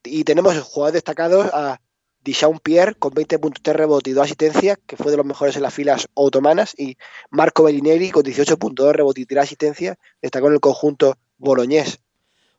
Y 0.04 0.24
tenemos 0.24 0.58
jugadores 0.60 0.94
destacados 0.94 1.50
a 1.52 1.80
Dijon 2.26 2.58
Pierre 2.58 2.96
con 2.96 3.14
20 3.14 3.38
puntos 3.38 3.62
de 3.62 3.72
rebote 3.72 4.10
y 4.10 4.12
2 4.12 4.24
asistencias, 4.24 4.78
que 4.84 4.96
fue 4.96 5.12
de 5.12 5.16
los 5.16 5.24
mejores 5.24 5.54
en 5.54 5.62
las 5.62 5.72
filas 5.72 6.08
otomanas, 6.14 6.74
y 6.76 6.96
Marco 7.30 7.62
Bellinelli 7.62 8.10
con 8.10 8.24
18 8.24 8.58
puntos 8.58 8.86
de 8.86 8.92
rebote 8.92 9.20
y 9.20 9.26
3 9.26 9.44
asistencias, 9.44 9.96
destacó 10.20 10.48
en 10.48 10.54
el 10.54 10.60
conjunto 10.60 11.16
boloñés. 11.38 12.00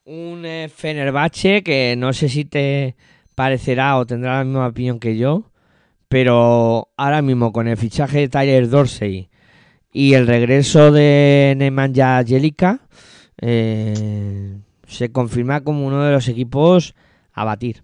Un 0.05 0.45
eh, 0.45 0.69
Fenerbahce 0.73 1.63
que 1.63 1.95
no 1.97 2.13
sé 2.13 2.29
si 2.29 2.45
te 2.45 2.95
parecerá 3.35 3.97
o 3.97 4.05
tendrá 4.05 4.37
la 4.37 4.45
misma 4.45 4.67
opinión 4.67 5.01
que 5.01 5.17
yo, 5.17 5.51
pero 6.07 6.87
ahora 6.95 7.21
mismo 7.21 7.51
con 7.51 7.67
el 7.67 7.75
fichaje 7.75 8.19
de 8.19 8.29
Tyler 8.29 8.69
Dorsey 8.69 9.29
y 9.91 10.13
el 10.13 10.27
regreso 10.27 10.93
de 10.93 11.55
Nemanja 11.57 12.23
Jelica, 12.23 12.79
eh, 13.41 14.57
se 14.87 15.11
confirma 15.11 15.61
como 15.61 15.85
uno 15.85 16.03
de 16.03 16.13
los 16.13 16.29
equipos 16.29 16.95
a 17.33 17.43
batir. 17.43 17.83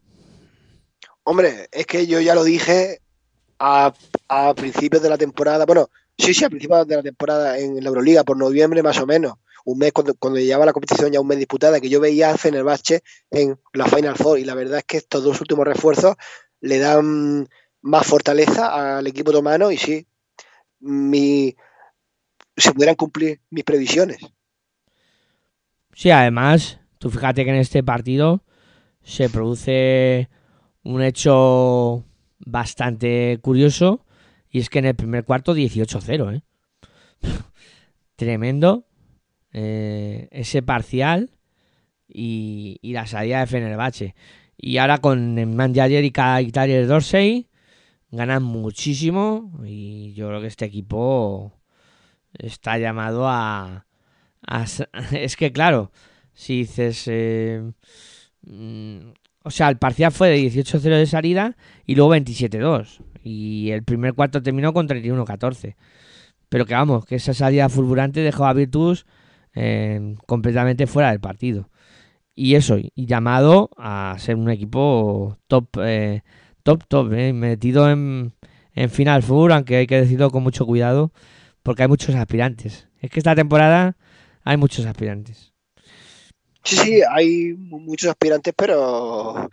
Hombre, 1.24 1.69
es 1.71 1.86
que 1.86 2.05
yo 2.05 2.19
ya 2.19 2.36
lo 2.36 2.43
dije 2.43 2.99
a, 3.59 3.93
principios 4.55 5.01
de 5.01 5.09
la 5.09 5.17
temporada, 5.17 5.65
bueno, 5.65 5.89
sí, 6.17 6.34
sí, 6.34 6.43
a 6.43 6.49
principios 6.49 6.88
de 6.88 6.97
la 6.97 7.03
temporada 7.03 7.57
en 7.57 7.82
la 7.82 7.88
Euroliga, 7.88 8.24
por 8.24 8.38
noviembre 8.38 8.84
más 8.84 8.99
o 8.99 9.05
menos, 9.05 9.36
un 9.65 9.78
mes 9.78 9.93
cuando, 9.93 10.15
cuando 10.15 10.39
llevaba 10.39 10.65
la 10.65 10.74
competición 10.74 11.11
ya 11.11 11.21
un 11.21 11.28
mes 11.28 11.38
disputada, 11.38 11.80
que 11.80 11.89
yo 11.89 12.01
veía 12.01 12.32
a 12.32 12.38
Fenerbahce 12.38 13.03
en 13.32 13.57
la 13.74 13.86
Final 13.86 14.15
Four 14.15 14.39
y 14.39 14.43
la 14.43 14.55
verdad 14.55 14.80
es 14.80 14.84
que 14.84 14.97
estos 14.97 15.24
dos 15.24 15.39
últimos 15.39 15.65
refuerzos 15.65 16.15
le 16.59 16.80
dan 16.80 17.47
más 17.82 18.05
fortaleza 18.05 18.97
al 18.97 19.07
equipo 19.07 19.32
otomano 19.32 19.71
y 19.71 19.78
sí, 19.78 20.05
mi, 20.82 21.55
se 22.57 22.71
pudieran 22.74 22.95
cumplir 22.95 23.39
mis 23.49 23.63
previsiones. 23.63 24.17
Sí, 25.93 26.11
además, 26.11 26.80
tú 26.97 27.09
fíjate 27.09 27.45
que 27.45 27.51
en 27.51 27.57
este 27.57 27.84
partido 27.84 28.43
se 29.03 29.30
produce 29.30 30.30
un 30.84 31.01
hecho 31.01 32.05
bastante 32.39 33.39
curioso 33.41 34.05
y 34.49 34.59
es 34.59 34.69
que 34.69 34.79
en 34.79 34.86
el 34.86 34.95
primer 34.95 35.25
cuarto 35.25 35.55
18-0, 35.55 36.36
¿eh? 36.36 36.41
Tremendo 38.15 38.86
eh, 39.51 40.27
ese 40.31 40.61
parcial 40.61 41.31
y, 42.07 42.77
y 42.81 42.93
la 42.93 43.07
salida 43.07 43.39
de 43.39 43.47
Fenerbahce. 43.47 44.15
Y 44.57 44.77
ahora 44.77 44.99
con 44.99 45.36
Nemanja 45.36 45.88
Jerica 45.88 46.41
y 46.41 46.51
Tyler 46.51 46.88
Dorsey 46.88 47.49
ganan 48.11 48.43
muchísimo 48.43 49.51
y 49.65 50.13
yo 50.13 50.27
creo 50.27 50.41
que 50.41 50.47
este 50.47 50.65
equipo 50.65 51.59
está 52.34 52.77
llamado 52.77 53.27
a, 53.27 53.88
a 54.45 54.65
es 55.11 55.36
que 55.36 55.51
claro, 55.51 55.91
si 56.34 56.59
dices 56.59 57.03
eh, 57.07 57.71
mm, 58.41 59.11
o 59.43 59.51
sea, 59.51 59.69
el 59.69 59.77
parcial 59.77 60.11
fue 60.11 60.29
de 60.29 60.37
18-0 60.37 60.81
de 60.81 61.05
salida 61.05 61.55
y 61.85 61.95
luego 61.95 62.15
27-2 62.15 63.01
y 63.23 63.71
el 63.71 63.83
primer 63.83 64.13
cuarto 64.13 64.43
terminó 64.43 64.73
con 64.73 64.87
31-14. 64.87 65.75
Pero 66.49 66.65
que 66.65 66.73
vamos, 66.73 67.05
que 67.05 67.15
esa 67.15 67.33
salida 67.33 67.69
fulgurante 67.69 68.19
dejó 68.19 68.45
a 68.45 68.53
Virtus 68.53 69.05
eh, 69.55 70.15
completamente 70.27 70.85
fuera 70.87 71.09
del 71.09 71.19
partido. 71.19 71.69
Y 72.35 72.55
eso, 72.55 72.77
y 72.77 73.05
llamado 73.05 73.69
a 73.77 74.15
ser 74.19 74.35
un 74.35 74.49
equipo 74.49 75.37
top, 75.47 75.67
eh, 75.83 76.21
top, 76.63 76.83
top, 76.87 77.13
eh, 77.13 77.33
metido 77.33 77.89
en, 77.89 78.33
en 78.73 78.89
Final 78.89 79.23
Four, 79.23 79.53
aunque 79.53 79.77
hay 79.77 79.87
que 79.87 80.01
decirlo 80.01 80.29
con 80.31 80.43
mucho 80.43 80.65
cuidado, 80.65 81.11
porque 81.63 81.83
hay 81.83 81.89
muchos 81.89 82.15
aspirantes. 82.15 82.89
Es 82.99 83.09
que 83.09 83.19
esta 83.19 83.35
temporada 83.35 83.97
hay 84.43 84.57
muchos 84.57 84.85
aspirantes. 84.85 85.53
Sí, 86.64 86.78
sí, 86.78 87.01
hay 87.09 87.53
mu- 87.53 87.80
muchos 87.80 88.09
aspirantes, 88.09 88.53
pero 88.55 89.49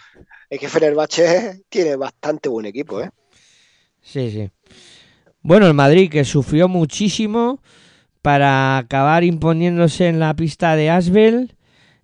es 0.50 0.60
que 0.60 0.68
Fenerbahce 0.68 1.64
tiene 1.68 1.96
bastante 1.96 2.48
buen 2.48 2.66
equipo, 2.66 3.00
¿eh? 3.00 3.10
Sí, 4.02 4.30
sí. 4.30 4.50
Bueno, 5.42 5.66
el 5.66 5.74
Madrid 5.74 6.10
que 6.10 6.24
sufrió 6.24 6.68
muchísimo 6.68 7.60
para 8.22 8.78
acabar 8.78 9.24
imponiéndose 9.24 10.08
en 10.08 10.20
la 10.20 10.34
pista 10.36 10.76
de 10.76 10.90
Asbel 10.90 11.56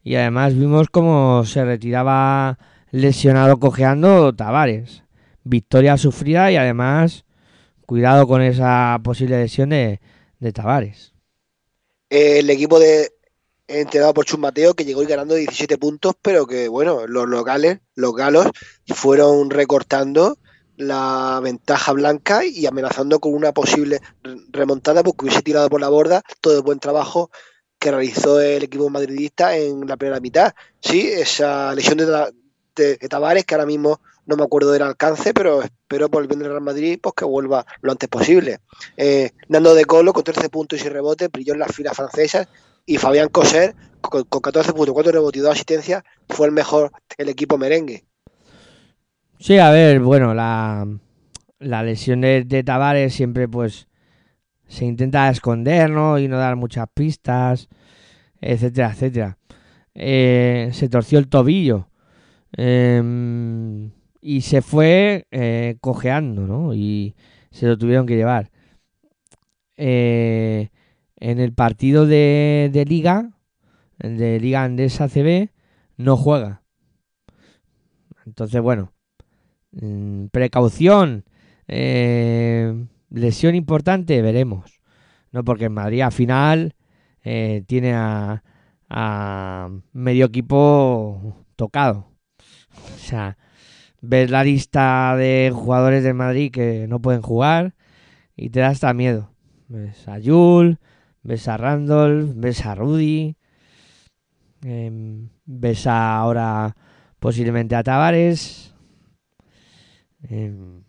y 0.04 0.16
además 0.16 0.54
vimos 0.58 0.88
cómo 0.90 1.44
se 1.46 1.64
retiraba 1.64 2.58
lesionado 2.92 3.58
cojeando 3.60 4.34
Tavares. 4.34 5.04
Victoria 5.44 5.96
sufrida 5.98 6.52
y 6.52 6.56
además 6.56 7.24
cuidado 7.86 8.26
con 8.28 8.42
esa 8.42 9.00
posible 9.04 9.38
lesión 9.38 9.70
de, 9.70 10.00
de 10.40 10.52
Tavares. 10.52 11.14
el 12.10 12.48
equipo 12.50 12.78
de 12.78 13.10
entrenado 13.68 14.14
por 14.14 14.24
Chus 14.24 14.38
Mateo 14.38 14.74
que 14.74 14.84
llegó 14.84 15.02
ganando 15.06 15.34
17 15.34 15.78
puntos, 15.78 16.14
pero 16.22 16.46
que 16.46 16.68
bueno, 16.68 17.06
los 17.06 17.26
locales, 17.28 17.80
los 17.94 18.14
galos, 18.14 18.46
fueron 18.94 19.50
recortando 19.50 20.38
la 20.76 21.40
ventaja 21.42 21.92
blanca 21.92 22.44
y 22.44 22.66
amenazando 22.66 23.18
con 23.18 23.32
una 23.34 23.52
posible 23.52 24.00
re- 24.22 24.36
remontada 24.50 25.02
porque 25.02 25.24
hubiese 25.24 25.42
tirado 25.42 25.68
por 25.70 25.80
la 25.80 25.88
borda 25.88 26.22
todo 26.40 26.56
el 26.56 26.62
buen 26.62 26.78
trabajo 26.78 27.30
que 27.78 27.90
realizó 27.90 28.40
el 28.40 28.62
equipo 28.64 28.88
madridista 28.90 29.56
en 29.56 29.86
la 29.86 29.96
primera 29.96 30.20
mitad. 30.20 30.52
Sí, 30.80 31.08
esa 31.10 31.74
lesión 31.74 31.98
de, 31.98 32.06
de- 32.74 32.96
de 32.96 33.08
Tavares, 33.08 33.44
que 33.44 33.54
ahora 33.54 33.66
mismo 33.66 34.00
no 34.26 34.36
me 34.36 34.42
acuerdo 34.44 34.72
del 34.72 34.82
alcance, 34.82 35.32
pero 35.32 35.62
espero 35.62 36.08
por 36.10 36.20
el 36.20 36.28
bien 36.28 36.40
del 36.40 36.48
Real 36.50 36.60
Madrid 36.60 36.98
pues 37.00 37.14
que 37.14 37.24
vuelva 37.24 37.64
lo 37.80 37.92
antes 37.92 38.08
posible. 38.08 38.58
Eh, 38.96 39.30
Nando 39.48 39.74
de 39.74 39.84
Colo 39.84 40.12
con 40.12 40.24
13 40.24 40.48
puntos 40.48 40.84
y 40.84 40.88
rebotes 40.88 41.30
brilló 41.30 41.52
en 41.54 41.60
las 41.60 41.72
filas 41.74 41.96
francesas 41.96 42.48
y 42.86 42.96
Fabián 42.98 43.28
Coser 43.28 43.74
con, 44.00 44.24
con 44.24 44.40
14 44.40 44.72
puntos, 44.72 44.94
4 44.94 45.12
rebotes 45.12 45.40
y 45.40 45.42
2 45.42 45.52
asistencias 45.52 46.04
fue 46.28 46.46
el 46.46 46.52
mejor 46.52 46.92
el 47.18 47.28
equipo 47.28 47.58
merengue. 47.58 48.04
Sí, 49.38 49.58
a 49.58 49.70
ver, 49.70 50.00
bueno, 50.00 50.32
la, 50.32 50.86
la 51.58 51.82
lesión 51.82 52.22
de, 52.22 52.44
de 52.44 52.64
Tavares 52.64 53.12
siempre 53.12 53.48
pues 53.48 53.88
se 54.68 54.84
intenta 54.84 55.28
esconder, 55.28 55.90
¿no? 55.90 56.18
Y 56.18 56.28
no 56.28 56.38
dar 56.38 56.56
muchas 56.56 56.86
pistas, 56.92 57.68
etcétera, 58.40 58.92
etcétera. 58.92 59.38
Eh, 59.94 60.70
se 60.72 60.88
torció 60.88 61.18
el 61.18 61.28
tobillo 61.28 61.88
em, 62.52 63.90
y 64.20 64.42
se 64.42 64.62
fue 64.62 65.26
eh, 65.30 65.76
cojeando, 65.80 66.42
¿no? 66.46 66.74
Y 66.74 67.14
se 67.50 67.66
lo 67.66 67.78
tuvieron 67.78 68.06
que 68.06 68.16
llevar. 68.16 68.50
Eh, 69.76 70.70
en 71.16 71.40
el 71.40 71.52
partido 71.52 72.06
de, 72.06 72.70
de 72.72 72.84
Liga, 72.84 73.32
de 73.98 74.40
Liga 74.40 74.64
Andesa 74.64 75.08
CB, 75.08 75.50
no 75.96 76.16
juega. 76.16 76.62
Entonces, 78.24 78.60
bueno, 78.60 78.92
Mm, 79.80 80.26
precaución, 80.28 81.24
eh, 81.68 82.86
lesión 83.10 83.54
importante, 83.54 84.22
veremos. 84.22 84.80
No, 85.32 85.44
porque 85.44 85.66
en 85.66 85.72
Madrid 85.74 86.00
al 86.02 86.12
final 86.12 86.74
eh, 87.22 87.62
tiene 87.66 87.92
a, 87.94 88.42
a 88.88 89.70
medio 89.92 90.26
equipo 90.26 91.44
tocado. 91.56 92.08
O 92.96 92.98
sea, 92.98 93.36
ves 94.00 94.30
la 94.30 94.44
lista 94.44 95.16
de 95.16 95.52
jugadores 95.54 96.04
del 96.04 96.14
Madrid 96.14 96.50
que 96.52 96.86
no 96.88 97.00
pueden 97.00 97.22
jugar 97.22 97.74
y 98.36 98.50
te 98.50 98.60
da 98.60 98.68
hasta 98.68 98.94
miedo. 98.94 99.32
Ves 99.68 100.08
a 100.08 100.18
Yul, 100.18 100.78
ves 101.26 101.48
a 101.48 101.56
Randolph, 101.56 102.32
ves 102.36 102.64
a 102.64 102.74
Rudy, 102.74 103.36
em, 104.62 105.28
ves 105.44 105.86
a 105.86 106.16
ahora 106.16 106.76
posiblemente 107.18 107.74
a 107.74 107.82
Tavares, 107.82 108.74
em, 110.22 110.82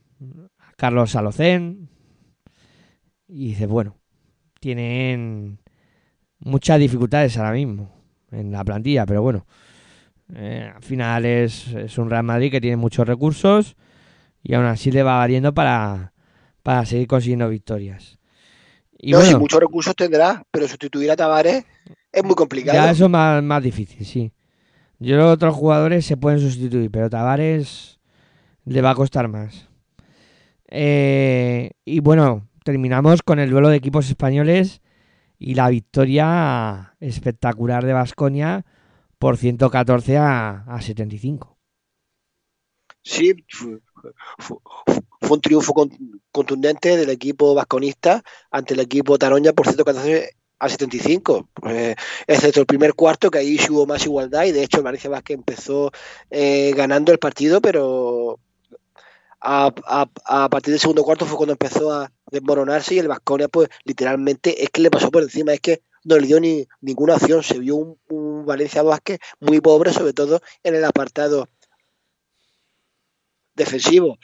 a 0.59 0.73
Carlos 0.77 1.11
Salocén. 1.11 1.89
Y 3.27 3.49
dices, 3.49 3.67
bueno, 3.67 3.97
tienen 4.59 5.59
muchas 6.39 6.79
dificultades 6.79 7.38
ahora 7.38 7.53
mismo 7.53 7.91
en 8.31 8.51
la 8.51 8.63
plantilla, 8.63 9.05
pero 9.05 9.21
bueno, 9.21 9.47
eh, 10.35 10.71
al 10.73 10.83
final 10.83 11.25
es, 11.25 11.73
es 11.73 11.97
un 11.97 12.09
Real 12.09 12.23
Madrid 12.23 12.51
que 12.51 12.61
tiene 12.61 12.77
muchos 12.77 13.07
recursos 13.07 13.75
y 14.43 14.53
aún 14.53 14.65
así 14.65 14.91
le 14.91 15.03
va 15.03 15.17
valiendo 15.17 15.53
para, 15.53 16.13
para 16.63 16.85
seguir 16.85 17.07
consiguiendo 17.07 17.49
victorias. 17.49 18.16
Y 18.99 19.11
no, 19.11 19.19
si 19.21 19.27
bueno, 19.27 19.39
muchos 19.39 19.59
recursos 19.59 19.95
tendrá, 19.95 20.43
pero 20.51 20.67
sustituir 20.67 21.11
a 21.11 21.15
Tavares 21.15 21.65
es 22.11 22.23
muy 22.23 22.35
complicado. 22.35 22.77
ya 22.77 22.91
eso 22.91 23.05
es 23.05 23.11
más, 23.11 23.43
más 23.43 23.63
difícil, 23.63 24.05
sí. 24.05 24.31
Yo 24.99 25.15
creo 25.15 25.27
que 25.27 25.33
otros 25.33 25.55
jugadores 25.55 26.05
se 26.05 26.17
pueden 26.17 26.39
sustituir, 26.39 26.89
pero 26.89 27.09
Tavares 27.09 27.99
le 28.65 28.81
va 28.81 28.91
a 28.91 28.95
costar 28.95 29.27
más. 29.27 29.67
Eh, 30.69 31.71
y 31.85 31.99
bueno, 31.99 32.47
terminamos 32.63 33.21
con 33.21 33.39
el 33.39 33.49
duelo 33.49 33.69
de 33.69 33.77
equipos 33.77 34.09
españoles 34.09 34.81
y 35.37 35.53
la 35.53 35.69
victoria 35.69 36.95
espectacular 36.99 37.85
de 37.85 37.93
Vasconia 37.93 38.65
por 39.19 39.37
114 39.37 40.17
a, 40.17 40.63
a 40.67 40.81
75. 40.81 41.57
Sí, 43.03 43.33
fue 45.28 45.36
un 45.38 45.41
triunfo 45.41 45.73
con- 45.73 45.91
contundente 46.32 46.97
del 46.97 47.09
equipo 47.09 47.53
vasconista 47.53 48.23
ante 48.51 48.73
el 48.73 48.80
equipo 48.82 49.17
Taronja 49.17 49.53
por 49.53 49.65
114 49.67 50.32
a 50.59 50.69
75. 50.69 51.49
Eh, 51.69 51.95
excepto 52.28 52.59
el 52.61 52.65
primer 52.65 52.93
cuarto, 52.95 53.30
que 53.30 53.39
ahí 53.39 53.59
hubo 53.69 53.86
más 53.86 54.05
igualdad 54.05 54.45
y 54.45 54.51
de 54.51 54.63
hecho 54.63 54.82
Valencia 54.84 55.09
Vázquez 55.09 55.38
empezó 55.38 55.91
eh, 56.32 56.73
ganando 56.75 57.11
el 57.11 57.19
partido, 57.19 57.61
pero 57.61 58.39
a 59.39 60.49
partir 60.49 60.71
del 60.71 60.80
segundo 60.80 61.03
cuarto 61.03 61.25
fue 61.25 61.38
cuando 61.38 61.53
empezó 61.53 61.91
a 61.93 62.11
desmoronarse 62.32 62.95
y 62.95 62.99
el 62.99 63.07
Vasconia 63.07 63.47
pues 63.47 63.69
literalmente 63.86 64.63
es 64.63 64.69
que 64.69 64.82
le 64.82 64.91
pasó 64.91 65.11
por 65.11 65.23
encima, 65.23 65.53
es 65.53 65.61
que 65.61 65.82
no 66.03 66.17
le 66.17 66.28
dio 66.28 66.39
ni 66.39 66.67
ninguna 66.82 67.15
opción, 67.15 67.43
se 67.43 67.59
vio 67.59 67.75
un, 67.75 67.99
un 68.09 68.45
Valencia 68.45 68.82
Vázquez 68.82 69.19
muy 69.39 69.59
pobre, 69.61 69.93
sobre 69.93 70.13
todo 70.13 70.41
en 70.63 70.75
el 70.75 70.86
apartado 70.86 71.47
defensivo. 73.55 74.17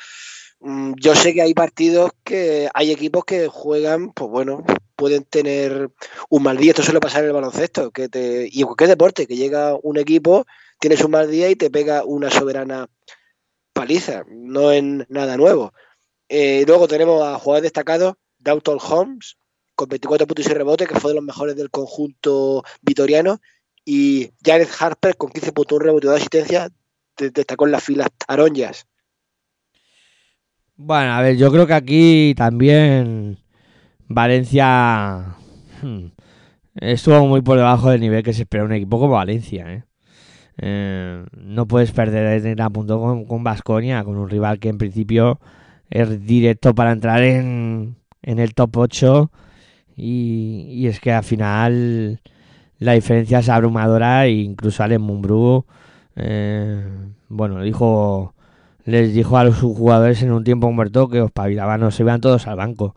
Mm, 0.64 0.94
Yo 0.98 1.14
sé 1.16 1.34
que 1.34 1.42
hay 1.42 1.54
partidos 1.54 2.12
que 2.24 2.70
hay 2.74 2.92
equipos 2.92 3.26
que 3.26 3.48
juegan, 3.48 4.12
pues 4.14 4.30
bueno, 4.32 4.64
pueden 4.96 5.24
tener 5.26 5.92
un 6.30 6.44
mal 6.44 6.58
día. 6.58 6.72
Esto 6.72 6.84
suele 6.84 7.00
pasar 7.02 7.22
en 7.24 7.28
el 7.28 7.34
baloncesto, 7.34 7.92
y 7.96 8.60
en 8.62 8.66
cualquier 8.66 8.90
deporte, 8.90 9.28
que 9.28 9.36
llega 9.36 9.76
un 9.82 9.98
equipo, 9.98 10.46
tienes 10.80 11.04
un 11.04 11.12
mal 11.12 11.30
día 11.30 11.50
y 11.50 11.56
te 11.56 11.70
pega 11.70 12.04
una 12.06 12.30
soberana 12.32 12.88
paliza. 13.74 14.24
No 14.30 14.72
es 14.72 14.84
nada 15.10 15.38
nuevo. 15.38 15.74
Eh, 16.30 16.64
luego 16.68 16.88
tenemos 16.88 17.22
a 17.24 17.40
jugadores 17.40 17.64
destacados, 17.64 18.16
Downton 18.40 18.80
Holmes, 18.82 19.38
con 19.76 19.90
24 19.90 20.28
puntos 20.28 20.46
y 20.48 20.54
rebote, 20.54 20.88
que 20.88 21.00
fue 21.00 21.12
de 21.12 21.16
los 21.16 21.26
mejores 21.26 21.56
del 21.58 21.72
conjunto 21.72 22.64
vitoriano, 22.82 23.42
y 23.86 24.32
Jared 24.46 24.70
Harper 24.80 25.18
con 25.18 25.32
15 25.32 25.52
puntos, 25.52 25.78
un 25.78 25.84
rebote 25.86 26.08
de- 26.08 27.30
destacó 27.32 27.66
en 27.66 27.72
las 27.74 27.84
filas 27.84 28.10
taronjas. 28.28 28.88
Bueno, 30.76 31.12
a 31.14 31.22
ver, 31.22 31.38
yo 31.38 31.52
creo 31.52 31.68
que 31.68 31.74
aquí 31.74 32.34
también 32.36 33.38
Valencia 34.08 35.36
hmm, 35.82 36.08
estuvo 36.76 37.28
muy 37.28 37.42
por 37.42 37.58
debajo 37.58 37.92
del 37.92 38.02
nivel 38.02 38.24
que 38.24 38.34
se 38.34 38.44
espera 38.44 38.64
un 38.66 38.74
equipo 38.74 39.00
como 39.00 39.14
Valencia. 39.14 39.72
¿eh? 39.72 39.84
Eh, 40.58 41.26
no 41.38 41.68
puedes 41.68 41.92
perder 41.92 42.46
en 42.46 42.62
a 42.62 42.70
punto 42.70 43.00
con, 43.00 43.26
con 43.26 43.44
Vasconia, 43.44 44.04
con 44.04 44.18
un 44.18 44.30
rival 44.30 44.60
que 44.60 44.70
en 44.70 44.78
principio 44.80 45.40
es 45.90 46.26
directo 46.26 46.74
para 46.76 46.92
entrar 46.92 47.24
en, 47.24 47.98
en 48.24 48.40
el 48.40 48.54
top 48.56 48.78
8 48.78 49.32
y, 49.96 50.68
y 50.72 50.88
es 50.88 51.00
que 51.00 51.12
al 51.14 51.24
final 51.24 52.22
la 52.80 52.94
diferencia 52.94 53.40
es 53.40 53.50
abrumadora 53.50 54.26
e 54.26 54.32
incluso 54.32 54.84
Allen 54.84 55.02
Mumbrú 55.02 55.66
eh, 56.16 56.84
bueno, 57.30 57.62
dijo 57.62 58.33
les 58.86 59.14
dijo 59.14 59.38
a 59.38 59.44
los 59.44 59.60
jugadores 59.60 60.22
en 60.24 60.32
un 60.32 60.44
tiempo 60.44 60.72
muerto 60.72 61.10
que 61.10 61.22
os 61.22 61.32
pavilaban, 61.32 61.80
no 61.80 61.92
se 61.92 62.04
iban 62.04 62.22
todos 62.22 62.48
al 62.48 62.58
banco. 62.58 62.96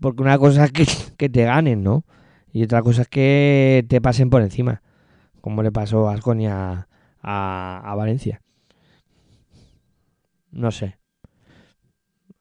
Porque 0.00 0.22
una 0.22 0.38
cosa 0.38 0.64
es 0.64 0.72
que, 0.72 0.86
que 1.16 1.28
te 1.28 1.44
ganen, 1.44 1.82
¿no? 1.82 2.04
Y 2.52 2.62
otra 2.62 2.82
cosa 2.82 3.02
es 3.02 3.08
que 3.08 3.84
te 3.88 4.00
pasen 4.00 4.30
por 4.30 4.42
encima, 4.42 4.82
como 5.40 5.62
le 5.62 5.72
pasó 5.72 6.08
a 6.08 6.14
Asconia 6.14 6.88
a, 7.22 7.82
a 7.84 7.94
Valencia. 7.94 8.42
No 10.50 10.70
sé. 10.70 10.98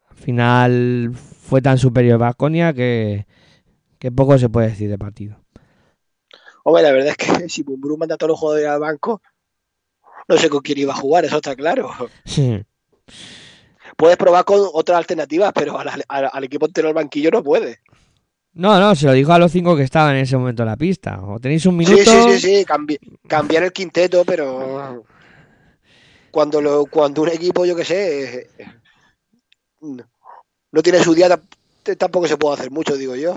Al 0.09 0.18
final 0.18 1.11
fue 1.13 1.61
tan 1.61 1.78
superior 1.78 2.20
Vasconia 2.20 2.74
que, 2.74 3.28
que 3.99 4.11
poco 4.11 4.38
se 4.38 4.49
puede 4.49 4.70
decir 4.70 4.89
de 4.89 4.97
partido. 4.97 5.38
Hombre, 6.63 6.84
la 6.84 6.91
verdad 6.91 7.15
es 7.18 7.18
que 7.18 7.49
si 7.49 7.63
Mumbrú 7.63 7.97
manda 7.97 8.15
a 8.15 8.18
todos 8.18 8.32
los 8.32 8.39
jugadores 8.39 8.68
al 8.68 8.80
banco, 8.80 9.22
no 10.28 10.38
sé 10.38 10.49
con 10.49 10.61
quién 10.61 10.78
iba 10.80 10.93
a 10.93 10.97
jugar, 10.97 11.25
eso 11.25 11.38
está 11.38 11.55
claro. 11.55 11.89
Puedes 13.95 14.17
probar 14.17 14.45
con 14.45 14.59
otras 14.73 14.97
alternativas, 14.97 15.51
pero 15.53 15.80
al, 15.80 15.89
al- 16.07 16.30
al 16.32 16.43
equipo 16.43 16.65
entero 16.67 16.88
al 16.89 16.93
banquillo 16.93 17.32
no 17.32 17.43
puede. 17.43 17.80
No, 18.53 18.80
no, 18.80 18.95
se 18.95 19.05
lo 19.05 19.13
dijo 19.13 19.32
a 19.34 19.39
los 19.39 19.51
cinco 19.51 19.75
que 19.75 19.84
estaban 19.84 20.15
en 20.15 20.23
ese 20.23 20.36
momento 20.38 20.63
en 20.63 20.69
la 20.69 20.78
pista. 20.78 21.21
O 21.23 21.39
tenéis 21.39 21.65
un 21.65 21.78
Sí, 21.80 21.86
minuto. 21.86 22.03
sí, 22.11 22.21
sí, 22.21 22.39
sí, 22.39 22.65
cambi- 22.65 22.99
cambiar 23.28 23.63
el 23.63 23.71
quinteto, 23.71 24.25
pero 24.25 25.03
cuando 26.32 26.61
lo, 26.61 26.86
cuando 26.88 27.21
un 27.21 27.30
equipo, 27.30 27.65
yo 27.65 27.75
qué 27.75 27.86
sé, 27.86 28.49
no, 29.82 30.03
no 30.71 30.82
tiene 30.84 31.03
su 31.03 31.13
día, 31.13 31.39
tampoco 31.97 32.28
se 32.28 32.38
puede 32.38 32.55
hacer 32.55 32.71
mucho, 32.71 32.97
digo 32.97 33.15
yo. 33.15 33.36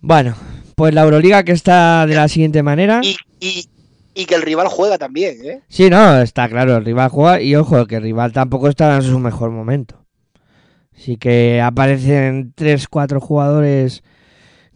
Bueno, 0.00 0.34
pues 0.74 0.92
la 0.92 1.02
Euroliga 1.02 1.44
que 1.44 1.52
está 1.52 2.04
de 2.06 2.14
la 2.16 2.26
siguiente 2.28 2.62
manera. 2.64 3.00
Y, 3.02 3.16
y, 3.40 3.68
y 4.14 4.26
que 4.26 4.34
el 4.34 4.42
rival 4.42 4.68
juega 4.68 4.98
también, 4.98 5.36
¿eh? 5.44 5.60
Sí, 5.68 5.88
no, 5.90 6.20
está 6.20 6.48
claro, 6.48 6.76
el 6.76 6.84
rival 6.84 7.08
juega 7.10 7.40
y 7.40 7.54
ojo, 7.56 7.86
que 7.86 7.96
el 7.96 8.02
rival 8.02 8.32
tampoco 8.32 8.68
está 8.68 8.96
en 8.96 9.02
su 9.02 9.18
mejor 9.18 9.50
momento. 9.50 10.04
Así 10.94 11.16
que 11.16 11.60
aparecen 11.60 12.54
3-4 12.54 13.18
jugadores 13.20 14.02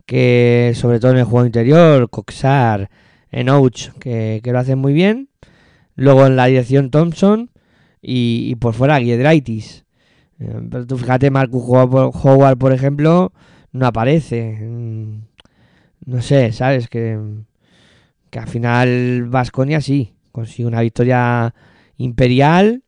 que, 0.07 0.73
sobre 0.75 1.01
todo 1.01 1.13
en 1.13 1.19
el 1.19 1.25
juego 1.25 1.47
interior, 1.47 2.09
Coxar, 2.11 2.91
Enouch, 3.31 3.91
que, 4.01 4.41
que 4.43 4.53
lo 4.53 4.59
hacen 4.59 4.79
muy 4.79 4.93
bien. 4.93 5.29
Luego 5.95 6.27
en 6.27 6.37
la 6.37 6.47
dirección 6.47 6.91
Thompson 6.91 7.51
y, 8.03 8.49
y 8.51 8.55
por 8.57 8.75
fuera 8.75 8.99
Giedraitis. 9.01 9.85
Eh, 10.39 10.61
Pero 10.71 10.87
tú 10.87 10.99
fíjate, 10.99 11.31
Marcus 11.31 11.63
Howard, 11.67 12.13
Howard, 12.23 12.59
por 12.59 12.73
ejemplo, 12.73 13.33
no 13.73 13.87
aparece. 13.87 14.59
Mm, 14.61 15.23
No 16.07 16.23
sé, 16.23 16.53
¿sabes? 16.53 16.89
Que, 16.89 17.19
que 18.31 18.39
al 18.39 18.49
final 18.49 19.27
Vasconia 19.29 19.81
sí, 19.81 20.15
consigue 20.33 20.69
una 20.69 20.81
victoria 20.81 21.55
imperial. 21.97 22.83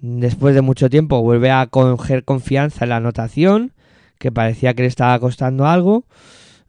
Después 0.00 0.54
de 0.54 0.62
mucho 0.62 0.88
tiempo 0.88 1.22
vuelve 1.22 1.50
a 1.50 1.66
coger 1.66 2.24
confianza 2.24 2.84
en 2.84 2.90
la 2.90 2.96
anotación, 2.96 3.72
que 4.18 4.32
parecía 4.32 4.74
que 4.74 4.82
le 4.82 4.88
estaba 4.88 5.18
costando 5.18 5.66
algo 5.66 6.04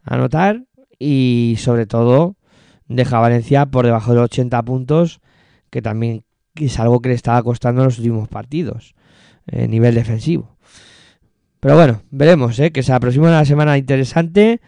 anotar. 0.04 0.64
Y 0.98 1.56
sobre 1.58 1.86
todo 1.86 2.36
deja 2.86 3.16
a 3.16 3.20
Valencia 3.20 3.66
por 3.66 3.86
debajo 3.86 4.10
de 4.10 4.16
los 4.16 4.24
80 4.26 4.62
puntos, 4.64 5.20
que 5.70 5.80
también 5.80 6.24
es 6.56 6.78
algo 6.78 7.00
que 7.00 7.08
le 7.08 7.14
estaba 7.14 7.42
costando 7.42 7.80
en 7.80 7.86
los 7.86 7.98
últimos 7.98 8.28
partidos, 8.28 8.94
a 9.50 9.66
nivel 9.66 9.94
defensivo. 9.94 10.58
Pero 11.60 11.76
bueno, 11.76 12.02
veremos, 12.10 12.58
¿eh? 12.58 12.72
que 12.72 12.82
se 12.82 12.92
aproxima 12.92 13.28
una 13.28 13.44
semana 13.46 13.78
interesante, 13.78 14.60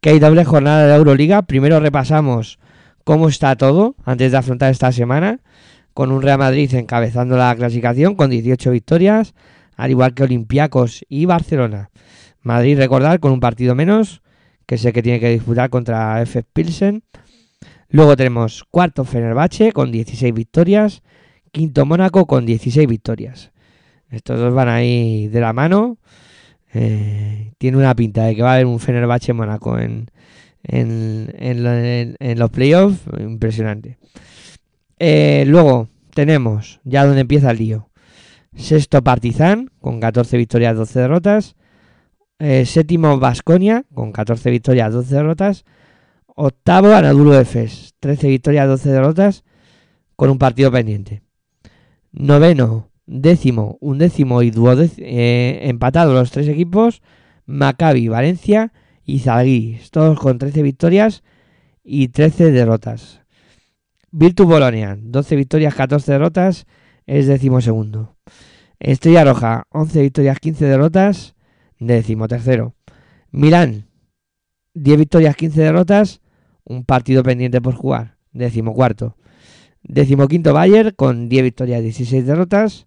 que 0.00 0.10
hay 0.10 0.18
doble 0.20 0.44
jornada 0.44 0.86
de 0.86 0.94
Euroliga. 0.94 1.42
Primero 1.42 1.80
repasamos 1.80 2.59
cómo 3.10 3.26
está 3.26 3.56
todo 3.56 3.96
antes 4.04 4.30
de 4.30 4.38
afrontar 4.38 4.70
esta 4.70 4.92
semana, 4.92 5.40
con 5.94 6.12
un 6.12 6.22
Real 6.22 6.38
Madrid 6.38 6.72
encabezando 6.76 7.36
la 7.36 7.52
clasificación 7.56 8.14
con 8.14 8.30
18 8.30 8.70
victorias, 8.70 9.34
al 9.74 9.90
igual 9.90 10.14
que 10.14 10.22
Olympiacos 10.22 11.04
y 11.08 11.24
Barcelona. 11.24 11.90
Madrid, 12.40 12.78
recordar, 12.78 13.18
con 13.18 13.32
un 13.32 13.40
partido 13.40 13.74
menos, 13.74 14.22
que 14.64 14.78
sé 14.78 14.92
que 14.92 15.02
tiene 15.02 15.18
que 15.18 15.28
disputar 15.28 15.70
contra 15.70 16.22
F. 16.22 16.44
Pilsen. 16.52 17.02
Luego 17.88 18.16
tenemos 18.16 18.62
cuarto 18.70 19.02
Fenerbahce 19.02 19.72
con 19.72 19.90
16 19.90 20.32
victorias, 20.32 21.02
quinto 21.50 21.84
Mónaco 21.86 22.26
con 22.26 22.46
16 22.46 22.86
victorias. 22.86 23.50
Estos 24.08 24.38
dos 24.38 24.54
van 24.54 24.68
ahí 24.68 25.26
de 25.26 25.40
la 25.40 25.52
mano. 25.52 25.98
Eh, 26.72 27.54
tiene 27.58 27.76
una 27.76 27.96
pinta 27.96 28.26
de 28.26 28.36
que 28.36 28.42
va 28.42 28.52
a 28.52 28.54
haber 28.54 28.66
un 28.66 28.78
Fenerbahce 28.78 29.32
Mónaco 29.32 29.80
en, 29.80 30.06
en, 30.62 31.32
en, 31.38 31.62
lo- 31.64 31.72
en- 31.74 32.16
en 32.18 32.38
los 32.38 32.50
playoffs. 32.50 32.98
Impresionante. 33.18 33.98
Eh, 34.98 35.44
luego 35.46 35.88
tenemos, 36.14 36.80
ya 36.84 37.04
donde 37.06 37.22
empieza 37.22 37.50
el 37.50 37.58
lío, 37.58 37.90
sexto 38.54 39.02
Partizan 39.02 39.70
con 39.80 40.00
14 40.00 40.36
victorias, 40.36 40.76
12 40.76 41.00
derrotas. 41.00 41.56
Eh, 42.38 42.64
séptimo 42.64 43.18
Vasconia 43.18 43.84
con 43.94 44.12
14 44.12 44.50
victorias, 44.50 44.92
12 44.92 45.14
derrotas. 45.14 45.64
Octavo 46.26 46.94
Anadolu 46.94 47.34
Efes, 47.34 47.94
13 48.00 48.28
victorias, 48.28 48.66
12 48.66 48.90
derrotas 48.90 49.44
con 50.16 50.30
un 50.30 50.38
partido 50.38 50.70
pendiente. 50.72 51.22
Noveno, 52.12 52.90
décimo, 53.06 53.76
undécimo 53.80 54.42
y 54.42 54.50
duodécimo, 54.50 55.06
eh, 55.08 55.60
empatados 55.64 56.14
los 56.14 56.30
tres 56.30 56.48
equipos, 56.48 57.02
Maccabi, 57.46 58.08
Valencia 58.08 58.72
y 59.10 59.18
Zalgiris, 59.18 59.90
todos 59.90 60.18
con 60.18 60.38
13 60.38 60.62
victorias 60.62 61.22
y 61.82 62.08
13 62.08 62.52
derrotas. 62.52 63.22
Virtus 64.12 64.46
Bolonia, 64.46 64.96
12 65.00 65.36
victorias, 65.36 65.74
14 65.74 66.12
derrotas, 66.12 66.66
es 67.06 67.26
décimo 67.26 67.60
segundo. 67.60 68.16
Estrella 68.78 69.24
Roja, 69.24 69.64
11 69.70 70.02
victorias, 70.02 70.38
15 70.38 70.64
derrotas, 70.64 71.34
décimo 71.80 72.28
tercero. 72.28 72.74
Milán, 73.32 73.88
10 74.74 74.98
victorias, 74.98 75.34
15 75.34 75.60
derrotas, 75.60 76.20
un 76.64 76.84
partido 76.84 77.24
pendiente 77.24 77.60
por 77.60 77.74
jugar, 77.74 78.16
décimo 78.32 78.74
cuarto. 78.74 79.16
Décimo 79.82 80.28
quinto 80.28 80.52
Bayern 80.52 80.92
con 80.94 81.28
10 81.28 81.42
victorias, 81.42 81.82
16 81.82 82.26
derrotas. 82.26 82.86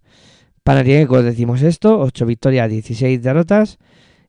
Panathinaikos 0.62 1.24
decimos 1.24 1.60
esto, 1.60 2.00
8 2.00 2.24
victorias, 2.24 2.70
16 2.70 3.20
derrotas. 3.20 3.78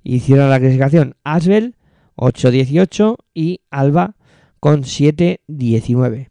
Y 0.03 0.19
cierra 0.19 0.49
la 0.49 0.59
clasificación 0.59 1.15
Asbel, 1.23 1.75
8-18 2.15 3.17
y 3.33 3.61
Alba 3.69 4.15
con 4.59 4.83
7-19. 4.83 6.29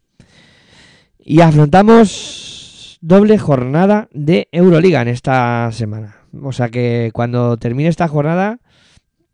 Y 1.19 1.41
afrontamos 1.41 2.99
doble 3.01 3.37
jornada 3.37 4.09
de 4.11 4.47
Euroliga 4.51 5.01
en 5.01 5.07
esta 5.07 5.69
semana. 5.71 6.17
O 6.43 6.51
sea 6.51 6.69
que 6.69 7.11
cuando 7.13 7.57
termine 7.57 7.89
esta 7.89 8.07
jornada 8.07 8.59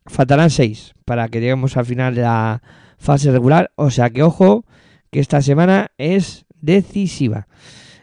faltarán 0.05 0.49
6 0.49 0.93
para 1.05 1.29
que 1.29 1.39
lleguemos 1.39 1.77
al 1.77 1.85
final 1.85 2.15
de 2.15 2.21
la 2.21 2.61
fase 2.97 3.31
regular. 3.31 3.71
O 3.75 3.89
sea 3.89 4.09
que 4.09 4.23
ojo 4.23 4.65
que 5.09 5.19
esta 5.19 5.41
semana 5.41 5.91
es 5.97 6.45
decisiva. 6.59 7.47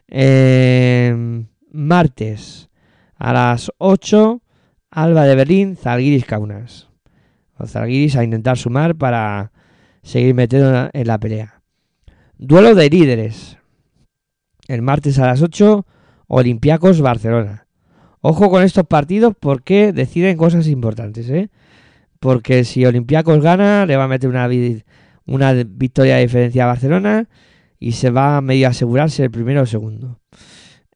Eh, 0.08 1.44
martes 1.70 2.68
a 3.16 3.32
las 3.32 3.72
8, 3.78 4.42
Alba 4.90 5.24
de 5.24 5.34
Berlín, 5.34 5.76
Zalgiris 5.76 6.24
Kaunas. 6.24 6.87
O 7.58 7.66
Zalgiris 7.66 8.16
a 8.16 8.24
intentar 8.24 8.56
sumar 8.56 8.94
para 8.94 9.52
seguir 10.02 10.34
metiendo 10.34 10.90
en 10.92 11.06
la 11.06 11.18
pelea. 11.18 11.62
Duelo 12.38 12.74
de 12.74 12.88
líderes. 12.88 13.58
El 14.68 14.82
martes 14.82 15.18
a 15.18 15.26
las 15.26 15.42
8, 15.42 15.84
Olympiacos 16.28 17.00
Barcelona. 17.00 17.66
Ojo 18.20 18.50
con 18.50 18.62
estos 18.62 18.86
partidos 18.86 19.34
porque 19.38 19.92
deciden 19.92 20.36
cosas 20.36 20.68
importantes, 20.68 21.28
¿eh? 21.30 21.50
Porque 22.20 22.64
si 22.64 22.84
Olympiacos 22.84 23.40
gana, 23.40 23.86
le 23.86 23.96
va 23.96 24.04
a 24.04 24.08
meter 24.08 24.28
una, 24.28 24.48
una 25.26 25.52
victoria 25.52 26.16
de 26.16 26.22
diferencia 26.22 26.64
a 26.64 26.68
Barcelona 26.68 27.28
y 27.78 27.92
se 27.92 28.10
va 28.10 28.36
a 28.36 28.40
medio 28.40 28.68
asegurarse 28.68 29.24
el 29.24 29.30
primero 29.30 29.62
o 29.62 29.66
segundo. 29.66 30.20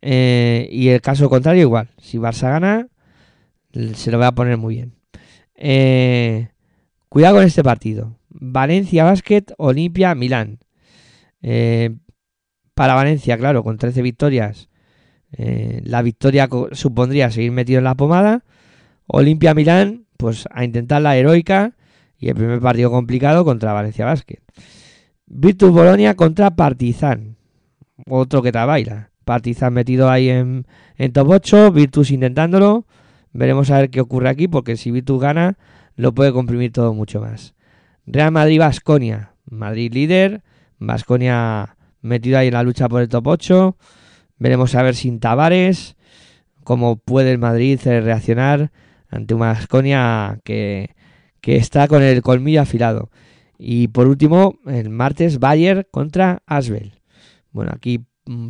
Eh, 0.00 0.68
y 0.70 0.88
el 0.88 1.00
caso 1.00 1.30
contrario 1.30 1.62
igual. 1.62 1.88
Si 1.98 2.18
Barça 2.18 2.50
gana, 2.50 2.88
se 3.94 4.10
lo 4.10 4.18
va 4.18 4.28
a 4.28 4.34
poner 4.34 4.56
muy 4.58 4.76
bien. 4.76 4.94
Eh, 5.54 6.48
cuidado 7.12 7.36
con 7.36 7.44
este 7.44 7.62
partido. 7.62 8.16
Valencia 8.30 9.04
Basket, 9.04 9.44
Olimpia, 9.58 10.14
Milán. 10.14 10.60
Eh, 11.42 11.94
para 12.72 12.94
Valencia, 12.94 13.36
claro, 13.36 13.62
con 13.62 13.76
13 13.76 14.00
victorias, 14.00 14.70
eh, 15.32 15.82
la 15.84 16.00
victoria 16.00 16.48
supondría 16.72 17.30
seguir 17.30 17.52
metido 17.52 17.76
en 17.76 17.84
la 17.84 17.96
pomada. 17.96 18.44
Olimpia 19.06 19.52
Milán, 19.52 20.06
pues 20.16 20.48
a 20.50 20.64
intentar 20.64 21.02
la 21.02 21.14
heroica 21.14 21.76
y 22.16 22.30
el 22.30 22.34
primer 22.34 22.60
partido 22.60 22.90
complicado 22.90 23.44
contra 23.44 23.74
Valencia 23.74 24.06
Basket. 24.06 24.40
Virtus 25.26 25.70
Bolonia 25.70 26.14
contra 26.14 26.56
Partizan. 26.56 27.36
Otro 28.08 28.40
que 28.40 28.52
te 28.52 28.58
baila. 28.64 29.10
Partizan 29.26 29.74
metido 29.74 30.08
ahí 30.08 30.30
en, 30.30 30.66
en 30.96 31.12
top 31.12 31.28
8, 31.28 31.72
Virtus 31.72 32.10
intentándolo. 32.10 32.86
Veremos 33.34 33.70
a 33.70 33.80
ver 33.80 33.90
qué 33.90 34.00
ocurre 34.00 34.30
aquí, 34.30 34.48
porque 34.48 34.78
si 34.78 34.90
Virtus 34.90 35.20
gana, 35.20 35.58
lo 35.96 36.12
puede 36.12 36.32
comprimir 36.32 36.72
todo 36.72 36.94
mucho 36.94 37.20
más. 37.20 37.54
Real 38.06 38.32
Madrid 38.32 38.58
Basconia. 38.58 39.34
Madrid 39.44 39.92
líder. 39.92 40.42
Basconia 40.78 41.76
metido 42.00 42.38
ahí 42.38 42.48
en 42.48 42.54
la 42.54 42.62
lucha 42.62 42.88
por 42.88 43.02
el 43.02 43.08
top 43.08 43.26
8. 43.26 43.76
Veremos 44.38 44.74
a 44.74 44.82
ver 44.82 44.94
sin 44.94 45.20
Tavares 45.20 45.96
cómo 46.64 46.96
puede 46.96 47.32
el 47.32 47.38
Madrid 47.38 47.80
eh, 47.86 48.00
reaccionar 48.00 48.70
ante 49.08 49.34
una 49.34 49.46
Basconia 49.46 50.40
que, 50.44 50.94
que 51.40 51.56
está 51.56 51.88
con 51.88 52.02
el 52.02 52.22
colmillo 52.22 52.62
afilado. 52.62 53.10
Y 53.58 53.88
por 53.88 54.08
último, 54.08 54.58
el 54.66 54.90
martes 54.90 55.38
Bayern 55.38 55.86
contra 55.90 56.42
Asbel. 56.46 57.00
Bueno, 57.52 57.72
aquí 57.74 58.04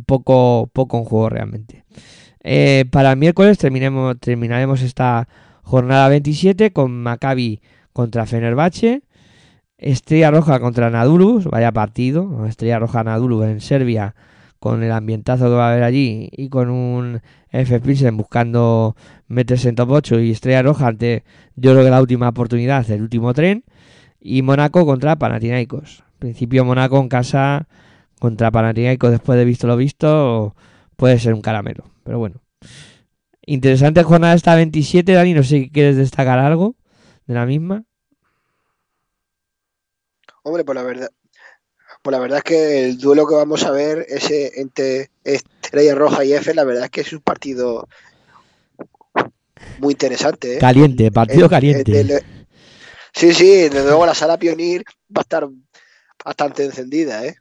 poco, 0.05 0.69
poco 0.73 0.97
en 0.97 1.03
juego 1.05 1.29
realmente. 1.29 1.85
Eh, 2.43 2.85
para 2.91 3.11
el 3.11 3.17
miércoles 3.17 3.57
terminemos, 3.57 4.19
terminaremos 4.19 4.81
esta 4.81 5.27
jornada 5.63 6.09
27 6.09 6.71
con 6.71 6.91
Maccabi 6.91 7.61
contra 7.93 8.25
Fenerbahce. 8.25 9.03
Estrella 9.77 10.31
Roja 10.31 10.59
contra 10.59 10.89
Nadulus, 10.89 11.45
vaya 11.45 11.71
partido. 11.71 12.45
Estrella 12.45 12.79
Roja 12.79 13.03
Nadulus 13.03 13.45
en 13.45 13.59
Serbia 13.59 14.15
con 14.59 14.81
el 14.81 14.93
ambientazo 14.93 15.45
que 15.45 15.55
va 15.55 15.67
a 15.67 15.71
haber 15.71 15.83
allí 15.83 16.29
y 16.31 16.47
con 16.47 16.69
un 16.69 17.21
F. 17.49 17.81
Pilsen 17.81 18.15
buscando 18.15 18.95
meterse 19.27 19.67
en 19.67 19.75
top 19.75 19.91
8 19.91 20.21
y 20.21 20.31
Estrella 20.31 20.61
Roja 20.61 20.87
ante 20.87 21.25
yo 21.57 21.71
creo 21.71 21.83
que 21.83 21.89
la 21.89 22.01
última 22.01 22.29
oportunidad, 22.29 22.89
el 22.89 23.01
último 23.01 23.33
tren. 23.33 23.65
Y 24.21 24.41
Mónaco 24.41 24.85
contra 24.85 25.17
Panathinaikos. 25.17 26.03
En 26.13 26.19
principio 26.19 26.63
Mónaco 26.63 26.97
en 27.01 27.09
casa 27.09 27.67
contra 28.19 28.51
Panathinaikos 28.51 29.11
después 29.11 29.37
de 29.37 29.43
visto 29.43 29.67
lo 29.67 29.75
visto 29.75 30.55
puede 30.95 31.19
ser 31.19 31.33
un 31.33 31.41
caramelo. 31.41 31.83
Pero 32.05 32.19
bueno. 32.19 32.42
Interesante 33.45 34.03
jornada 34.03 34.33
esta 34.35 34.55
27, 34.55 35.13
Dani. 35.13 35.33
No 35.33 35.43
sé 35.43 35.49
si 35.49 35.69
quieres 35.69 35.97
destacar 35.97 36.39
algo 36.39 36.75
de 37.27 37.33
la 37.33 37.45
misma. 37.45 37.83
Hombre, 40.43 40.63
pues 40.63 40.75
la 40.75 40.83
verdad, 40.83 41.09
pues 42.01 42.11
la 42.11 42.19
verdad 42.19 42.37
es 42.39 42.43
que 42.43 42.85
el 42.85 42.97
duelo 42.97 43.25
que 43.27 43.35
vamos 43.35 43.63
a 43.63 43.71
ver, 43.71 44.05
ese 44.09 44.59
entre 44.59 45.09
Estrella 45.23 45.95
Roja 45.95 46.25
y 46.25 46.33
F, 46.33 46.53
la 46.53 46.63
verdad 46.63 46.85
es 46.85 46.89
que 46.89 47.01
es 47.01 47.13
un 47.13 47.21
partido 47.21 47.87
muy 49.79 49.93
interesante. 49.93 50.55
¿eh? 50.55 50.59
Caliente, 50.59 51.11
partido 51.11 51.45
El- 51.45 51.49
caliente. 51.49 51.99
el 52.01 52.07
de- 52.07 52.23
sí, 53.13 53.33
sí, 53.33 53.47
desde 53.69 53.83
luego 53.83 54.05
la 54.05 54.15
sala 54.15 54.37
Pionir 54.37 54.83
va 55.15 55.19
a 55.19 55.21
estar 55.21 55.47
bastante 56.23 56.65
encendida, 56.65 57.25
¿eh? 57.25 57.35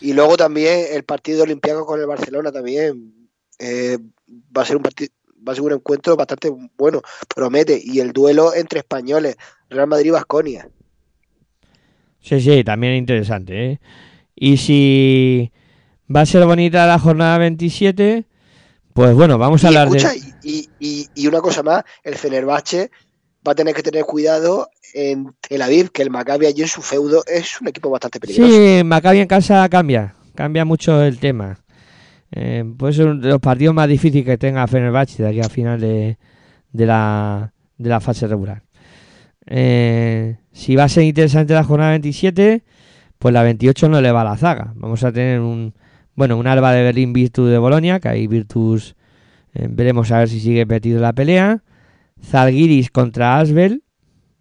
Y 0.00 0.12
luego 0.12 0.36
también 0.36 0.86
el 0.90 1.04
partido 1.04 1.42
olimpiaco 1.44 1.86
con 1.86 1.98
el 2.00 2.06
Barcelona 2.06 2.52
también 2.52 3.28
eh, 3.58 3.98
va 4.56 4.62
a 4.62 4.64
ser 4.64 4.76
un 4.76 4.82
partido 4.82 5.10
va 5.46 5.52
a 5.52 5.56
ser 5.56 5.64
un 5.64 5.72
encuentro 5.72 6.16
bastante 6.16 6.50
bueno, 6.76 7.02
promete. 7.34 7.80
Y 7.82 8.00
el 8.00 8.12
duelo 8.12 8.54
entre 8.54 8.78
españoles, 8.80 9.36
Real 9.68 9.86
Madrid 9.88 10.06
y 10.06 10.10
Basconia. 10.10 10.68
Sí, 12.20 12.40
sí, 12.40 12.64
también 12.64 12.94
interesante, 12.94 13.72
¿eh? 13.72 13.80
Y 14.36 14.56
si 14.58 15.52
va 16.14 16.22
a 16.22 16.26
ser 16.26 16.46
bonita 16.46 16.86
la 16.86 16.98
jornada 16.98 17.38
27, 17.38 18.26
pues 18.94 19.14
bueno, 19.14 19.38
vamos 19.38 19.64
a 19.64 19.68
Y 19.68 19.68
hablar 19.68 19.88
escucha, 19.88 20.14
de... 20.14 20.14
y, 20.42 20.68
y- 20.78 21.08
y 21.14 21.26
una 21.26 21.40
cosa 21.40 21.62
más, 21.62 21.84
el 22.02 22.16
Fenerbahce 22.16 22.90
va 23.46 23.52
a 23.52 23.54
tener 23.54 23.74
que 23.74 23.82
tener 23.82 24.04
cuidado 24.04 24.70
en 24.92 25.34
Tel 25.40 25.62
Aviv, 25.62 25.90
que 25.92 26.02
el 26.02 26.10
Maccabi 26.10 26.46
allí 26.46 26.62
en 26.62 26.68
su 26.68 26.82
feudo 26.82 27.24
es 27.26 27.60
un 27.60 27.68
equipo 27.68 27.90
bastante 27.90 28.20
peligroso. 28.20 28.68
Sí, 28.78 28.82
Maccabi 28.84 29.20
en 29.20 29.28
casa 29.28 29.68
cambia, 29.68 30.14
cambia 30.34 30.64
mucho 30.64 31.02
el 31.02 31.18
tema. 31.18 31.63
Eh, 32.36 32.64
de 32.66 33.28
los 33.28 33.40
partidos 33.40 33.74
más 33.74 33.88
difíciles 33.88 34.26
que 34.26 34.36
tenga 34.36 34.66
Fenerbahce 34.66 35.22
de 35.22 35.28
aquí 35.28 35.40
a 35.40 35.48
final 35.48 35.80
de, 35.80 36.18
de 36.72 36.86
la, 36.86 37.52
de 37.78 37.88
la 37.88 38.00
fase 38.00 38.26
regular. 38.26 38.64
Eh, 39.46 40.38
si 40.50 40.74
va 40.74 40.84
a 40.84 40.88
ser 40.88 41.04
interesante 41.04 41.54
la 41.54 41.62
jornada 41.62 41.90
27, 41.90 42.64
pues 43.18 43.32
la 43.32 43.44
28 43.44 43.88
no 43.88 44.00
le 44.00 44.10
va 44.10 44.22
a 44.22 44.24
la 44.24 44.36
zaga. 44.36 44.72
Vamos 44.74 45.04
a 45.04 45.12
tener 45.12 45.38
un, 45.38 45.74
bueno, 46.16 46.36
un 46.36 46.48
Alba 46.48 46.72
de 46.72 46.82
Berlín 46.82 47.12
Virtus 47.12 47.48
de 47.50 47.58
Bolonia, 47.58 48.00
que 48.00 48.08
ahí 48.08 48.26
Virtus 48.26 48.96
eh, 49.54 49.68
veremos 49.70 50.10
a 50.10 50.18
ver 50.18 50.28
si 50.28 50.40
sigue 50.40 50.66
metido 50.66 51.00
la 51.00 51.12
pelea. 51.12 51.62
Zalgiris 52.20 52.90
contra 52.90 53.38
Asbel. 53.38 53.84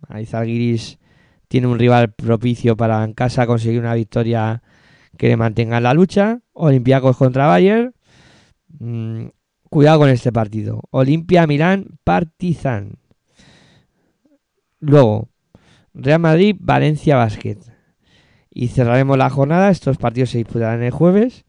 Ahí 0.08 0.26
Zalgiris 0.26 0.98
tiene 1.48 1.68
un 1.68 1.78
rival 1.78 2.12
propicio 2.12 2.76
para 2.76 3.04
en 3.04 3.14
casa 3.14 3.46
conseguir 3.46 3.80
una 3.80 3.94
victoria 3.94 4.63
que 5.18 5.28
le 5.28 5.38
mantenga 5.38 5.78
en 5.78 5.84
la 5.84 5.94
lucha. 5.94 6.40
Olympiacos 6.54 7.18
contra 7.18 7.48
Bayern. 7.48 7.94
Mm, 8.80 9.28
cuidado 9.70 10.00
con 10.00 10.10
este 10.10 10.32
partido. 10.32 10.82
Olimpia 10.92 11.48
Milán 11.48 12.00
Partizan. 12.04 12.98
Luego, 14.80 15.30
Real 15.94 16.20
Madrid 16.20 16.56
Valencia 16.60 17.16
Basket. 17.16 17.58
Y 18.50 18.68
cerraremos 18.68 19.18
la 19.18 19.30
jornada. 19.30 19.70
Estos 19.70 19.98
partidos 19.98 20.32
se 20.32 20.40
disputarán 20.40 20.84
el 20.84 20.92
jueves. 20.92 21.46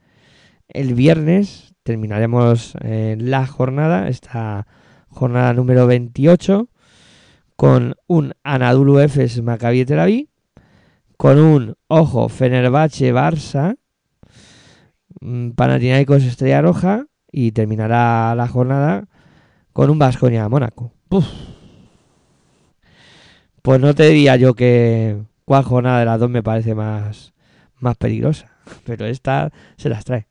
El 0.68 0.94
viernes 0.94 1.74
terminaremos 1.82 2.74
eh, 2.80 3.16
la 3.20 3.46
jornada, 3.46 4.08
esta 4.08 4.66
jornada 5.08 5.52
número 5.52 5.86
28, 5.86 6.68
con 7.56 7.94
un 8.06 8.32
Anadolu 8.42 8.98
Efes 8.98 9.42
Maccabi 9.42 9.84
Tel 9.84 10.00
Aviv, 10.00 10.28
con 11.24 11.38
un 11.38 11.74
Ojo 11.88 12.28
Fenerbahce 12.28 13.10
Barça, 13.14 13.78
mm, 15.22 15.52
Panathinaikos 15.52 16.22
Estrella 16.22 16.60
Roja 16.60 17.06
y 17.32 17.52
terminará 17.52 18.34
la 18.34 18.46
jornada 18.46 19.09
con 19.72 19.88
un 19.88 19.98
Vasconia 19.98 20.46
Mónaco. 20.51 20.92
Puf. 21.09 21.24
Pues 23.62 23.80
no 23.80 23.94
te 23.94 24.09
diría 24.09 24.36
yo 24.36 24.52
que 24.52 25.16
cuál 25.46 25.64
jornada 25.64 26.01
de 26.01 26.05
las 26.05 26.20
dos 26.20 26.28
me 26.28 26.42
parece 26.42 26.74
más, 26.74 27.32
más 27.78 27.96
peligrosa, 27.96 28.59
pero 28.84 29.06
esta 29.06 29.51
se 29.78 29.88
las 29.88 30.05
trae. 30.05 30.28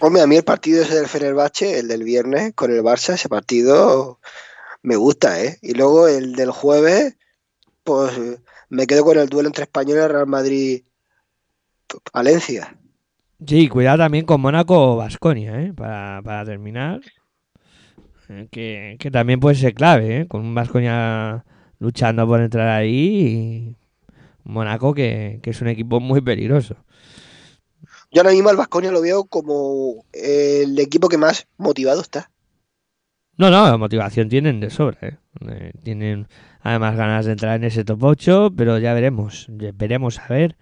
Hombre, 0.00 0.22
a 0.22 0.26
mí 0.26 0.36
el 0.36 0.44
partido 0.44 0.82
ese 0.82 0.94
del 0.94 1.08
Fenerbahce, 1.08 1.78
el 1.78 1.88
del 1.88 2.04
viernes 2.04 2.54
con 2.54 2.70
el 2.70 2.82
Barça, 2.82 3.12
ese 3.12 3.28
partido 3.28 4.18
me 4.80 4.96
gusta, 4.96 5.44
¿eh? 5.44 5.58
Y 5.60 5.74
luego 5.74 6.08
el 6.08 6.36
del 6.36 6.52
jueves, 6.52 7.18
pues 7.84 8.18
me 8.68 8.86
quedo 8.86 9.04
con 9.04 9.18
el 9.18 9.28
duelo 9.28 9.48
entre 9.48 9.64
Español 9.64 9.98
y 9.98 10.08
Real 10.08 10.26
Madrid 10.26 10.82
Valencia. 12.12 12.76
Sí, 13.46 13.68
cuidado 13.68 13.98
también 13.98 14.26
con 14.26 14.40
Mónaco 14.40 14.94
o 14.94 14.96
Basconia, 14.96 15.60
¿eh? 15.62 15.72
Para, 15.72 16.20
para 16.22 16.44
terminar. 16.44 17.00
Eh, 18.28 18.48
Que, 18.50 18.96
que 18.98 19.10
también 19.10 19.40
puede 19.40 19.56
ser 19.56 19.74
clave, 19.74 20.20
¿eh? 20.20 20.28
Con 20.28 20.42
un 20.42 20.54
Basconia 20.54 21.44
luchando 21.78 22.26
por 22.26 22.40
entrar 22.40 22.68
ahí 22.68 23.74
y 23.74 23.76
Mónaco 24.44 24.92
que, 24.92 25.38
que 25.42 25.50
es 25.50 25.60
un 25.60 25.68
equipo 25.68 26.00
muy 26.00 26.20
peligroso. 26.20 26.76
Yo 28.10 28.22
ahora 28.22 28.32
mismo 28.32 28.48
al 28.48 28.56
Vasconia 28.56 28.90
lo 28.90 29.00
veo 29.00 29.24
como 29.24 30.04
el 30.12 30.78
equipo 30.78 31.08
que 31.08 31.18
más 31.18 31.46
motivado 31.58 32.00
está. 32.00 32.30
No, 33.36 33.50
no, 33.50 33.78
motivación 33.78 34.28
tienen 34.28 34.58
de 34.58 34.70
sobra, 34.70 34.98
¿eh? 35.02 35.16
Eh, 35.46 35.72
tienen 35.84 36.26
además 36.60 36.96
ganas 36.96 37.26
de 37.26 37.32
entrar 37.32 37.56
en 37.56 37.64
ese 37.64 37.84
top 37.84 38.02
8, 38.02 38.52
pero 38.56 38.78
ya 38.78 38.94
veremos, 38.94 39.46
veremos 39.48 40.18
a 40.18 40.28
ver 40.28 40.56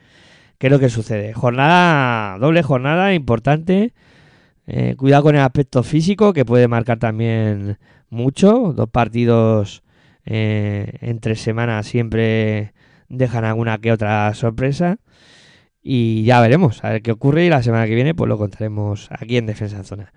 qué 0.59 0.69
es 0.69 0.73
lo 0.73 0.79
que 0.79 0.89
sucede. 0.89 1.33
Jornada, 1.33 2.39
doble 2.39 2.63
jornada 2.63 3.15
importante. 3.15 3.93
Eh, 4.67 4.95
cuidado 4.97 5.25
con 5.25 5.35
el 5.37 5.43
aspecto 5.43 5.83
físico, 5.83 6.33
que 6.33 6.45
puede 6.45 6.69
marcar 6.69 6.99
también 6.99 7.79
mucho. 8.11 8.73
Dos 8.75 8.89
partidos 8.89 9.83
eh, 10.25 10.99
entre 11.01 11.37
semanas 11.37 11.87
siempre 11.87 12.73
dejan 13.09 13.45
alguna 13.45 13.79
que 13.79 13.93
otra 13.93 14.33
sorpresa. 14.35 14.99
Y 15.83 16.25
ya 16.25 16.41
veremos, 16.41 16.83
a 16.85 16.91
ver 16.91 17.03
qué 17.03 17.13
ocurre. 17.13 17.47
Y 17.47 17.49
la 17.49 17.63
semana 17.63 17.87
que 17.87 17.95
viene, 17.95 18.15
pues 18.15 18.29
lo 18.29 18.39
contaremos 18.39 19.09
aquí 19.13 19.37
en 19.37 19.47
Defensa 19.47 19.77
en 19.77 19.85
Zona. 19.85 20.13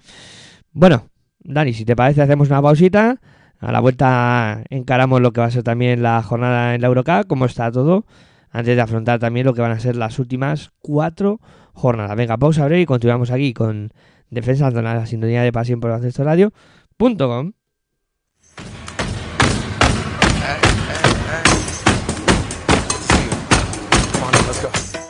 Bueno, 0.72 1.10
Dani, 1.40 1.74
si 1.74 1.86
te 1.86 1.96
parece, 1.96 2.22
hacemos 2.24 2.50
una 2.50 2.62
pausita. 2.62 3.20
A 3.60 3.72
la 3.74 3.82
vuelta 3.82 4.64
encaramos 4.70 5.22
lo 5.22 5.34
que 5.34 5.42
va 5.42 5.48
a 5.48 5.52
ser 5.52 5.64
también 5.64 6.02
la 6.02 6.24
jornada 6.24 6.76
en 6.76 6.82
la 6.82 6.88
Eurocup, 6.88 7.28
cómo 7.28 7.46
está 7.46 7.72
todo, 7.72 8.06
antes 8.52 8.76
de 8.76 8.82
afrontar 8.82 9.20
también 9.20 9.46
lo 9.46 9.54
que 9.54 9.62
van 9.62 9.72
a 9.72 9.80
ser 9.80 9.98
las 9.98 10.18
últimas 10.18 10.72
cuatro 10.80 11.40
jornadas. 11.74 12.16
Venga, 12.16 12.38
pausa 12.38 12.66
breve 12.66 12.82
y 12.82 12.86
continuamos 12.86 13.32
aquí 13.32 13.54
con 13.54 13.92
Defensa 14.30 14.68
en 14.68 14.74
Zona, 14.74 14.96
la 14.96 15.06
sintonía 15.06 15.44
de 15.44 15.52
pasión 15.52 15.80
por 15.80 15.92
Baloncesto 15.92 16.24
Radio.com. 16.24 17.52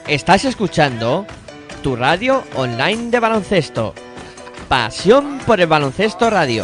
Estás 0.07 0.45
escuchando 0.45 1.27
tu 1.84 1.95
radio 1.95 2.43
online 2.55 3.11
de 3.11 3.19
baloncesto. 3.19 3.93
Pasión 4.67 5.38
por 5.45 5.61
el 5.61 5.67
baloncesto 5.67 6.31
radio. 6.31 6.63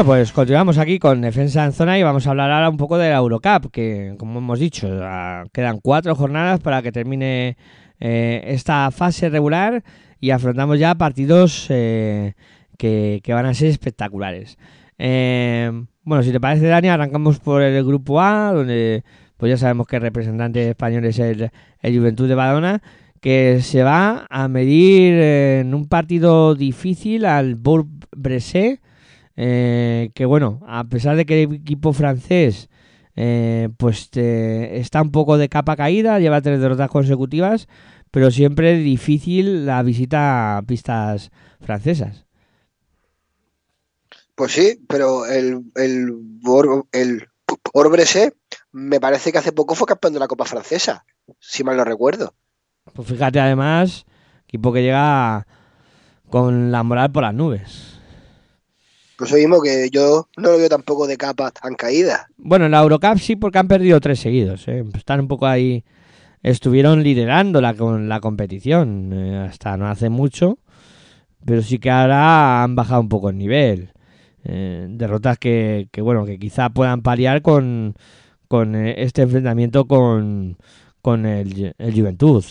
Bueno, 0.00 0.14
pues 0.14 0.32
continuamos 0.32 0.78
aquí 0.78 0.98
con 0.98 1.20
Defensa 1.20 1.62
en 1.62 1.72
Zona 1.72 1.98
y 1.98 2.02
vamos 2.02 2.26
a 2.26 2.30
hablar 2.30 2.50
ahora 2.50 2.70
un 2.70 2.78
poco 2.78 2.96
de 2.96 3.10
la 3.10 3.16
Eurocup, 3.16 3.70
que 3.70 4.14
como 4.16 4.38
hemos 4.38 4.58
dicho, 4.58 4.88
ah, 5.02 5.44
quedan 5.52 5.78
cuatro 5.78 6.14
jornadas 6.14 6.58
para 6.60 6.80
que 6.80 6.90
termine 6.90 7.58
eh, 7.98 8.42
esta 8.46 8.90
fase 8.92 9.28
regular 9.28 9.84
y 10.18 10.30
afrontamos 10.30 10.78
ya 10.78 10.94
partidos 10.94 11.66
eh, 11.68 12.32
que, 12.78 13.20
van 13.28 13.44
a 13.44 13.52
ser 13.52 13.68
espectaculares. 13.68 14.56
Eh, 14.96 15.70
bueno, 16.02 16.22
si 16.22 16.32
te 16.32 16.40
parece, 16.40 16.66
Dani, 16.66 16.88
arrancamos 16.88 17.38
por 17.38 17.60
el 17.60 17.84
grupo 17.84 18.22
A, 18.22 18.54
donde 18.54 19.04
pues 19.36 19.50
ya 19.50 19.58
sabemos 19.58 19.86
que 19.86 19.96
el 19.96 20.02
representante 20.02 20.70
español 20.70 21.04
es 21.04 21.18
el, 21.18 21.50
el 21.82 21.98
Juventud 21.98 22.26
de 22.26 22.36
Badalona, 22.36 22.82
que 23.20 23.60
se 23.60 23.82
va 23.82 24.26
a 24.30 24.48
medir 24.48 25.12
en 25.20 25.74
un 25.74 25.88
partido 25.88 26.54
difícil 26.54 27.26
al 27.26 27.56
Bourg-Bressé, 27.56 28.80
eh, 29.42 30.10
que 30.14 30.26
bueno, 30.26 30.60
a 30.66 30.84
pesar 30.84 31.16
de 31.16 31.24
que 31.24 31.44
el 31.44 31.54
equipo 31.54 31.94
francés 31.94 32.68
eh, 33.16 33.70
pues 33.78 34.10
eh, 34.16 34.72
está 34.74 35.00
un 35.00 35.12
poco 35.12 35.38
de 35.38 35.48
capa 35.48 35.76
caída, 35.76 36.20
lleva 36.20 36.42
tres 36.42 36.60
derrotas 36.60 36.90
consecutivas, 36.90 37.66
pero 38.10 38.30
siempre 38.30 38.76
difícil 38.76 39.64
la 39.64 39.82
visita 39.82 40.58
a 40.58 40.62
pistas 40.62 41.30
francesas. 41.58 42.26
Pues 44.34 44.52
sí, 44.52 44.78
pero 44.86 45.24
el, 45.24 45.62
el, 45.74 46.18
el 46.92 47.28
me 48.72 49.00
parece 49.00 49.32
que 49.32 49.38
hace 49.38 49.52
poco 49.52 49.74
fue 49.74 49.86
campeón 49.86 50.12
de 50.12 50.20
la 50.20 50.28
Copa 50.28 50.44
Francesa, 50.44 51.06
si 51.38 51.64
mal 51.64 51.78
no 51.78 51.84
recuerdo. 51.84 52.34
Pues 52.92 53.08
fíjate 53.08 53.40
además, 53.40 54.04
equipo 54.44 54.70
que 54.70 54.82
llega 54.82 55.46
con 56.28 56.70
la 56.70 56.82
moral 56.82 57.10
por 57.10 57.22
las 57.22 57.32
nubes. 57.32 57.99
Por 59.20 59.28
eso 59.28 59.36
mismo 59.36 59.60
que 59.60 59.90
yo 59.90 60.28
no 60.38 60.52
lo 60.52 60.56
veo 60.56 60.70
tampoco 60.70 61.06
de 61.06 61.18
capa 61.18 61.50
tan 61.50 61.74
caída. 61.74 62.30
Bueno, 62.38 62.64
en 62.64 62.70
la 62.70 62.80
Eurocup 62.80 63.18
sí, 63.18 63.36
porque 63.36 63.58
han 63.58 63.68
perdido 63.68 64.00
tres 64.00 64.18
seguidos. 64.18 64.66
¿eh? 64.66 64.82
Están 64.94 65.20
un 65.20 65.28
poco 65.28 65.46
ahí. 65.46 65.84
Estuvieron 66.42 67.02
liderando 67.02 67.60
la, 67.60 67.74
la 67.74 68.20
competición 68.20 69.10
eh, 69.12 69.46
hasta 69.46 69.76
no 69.76 69.88
hace 69.88 70.08
mucho. 70.08 70.56
Pero 71.44 71.60
sí 71.60 71.78
que 71.78 71.90
ahora 71.90 72.62
han 72.62 72.74
bajado 72.74 73.02
un 73.02 73.10
poco 73.10 73.28
el 73.28 73.36
nivel. 73.36 73.92
Eh, 74.44 74.86
derrotas 74.88 75.36
que, 75.36 75.88
que, 75.92 76.00
bueno, 76.00 76.24
que 76.24 76.38
quizá 76.38 76.70
puedan 76.70 77.02
paliar 77.02 77.42
con, 77.42 77.96
con 78.48 78.74
este 78.74 79.20
enfrentamiento 79.20 79.84
con, 79.84 80.56
con 81.02 81.26
el, 81.26 81.74
el 81.76 81.94
Juventud. 81.94 82.42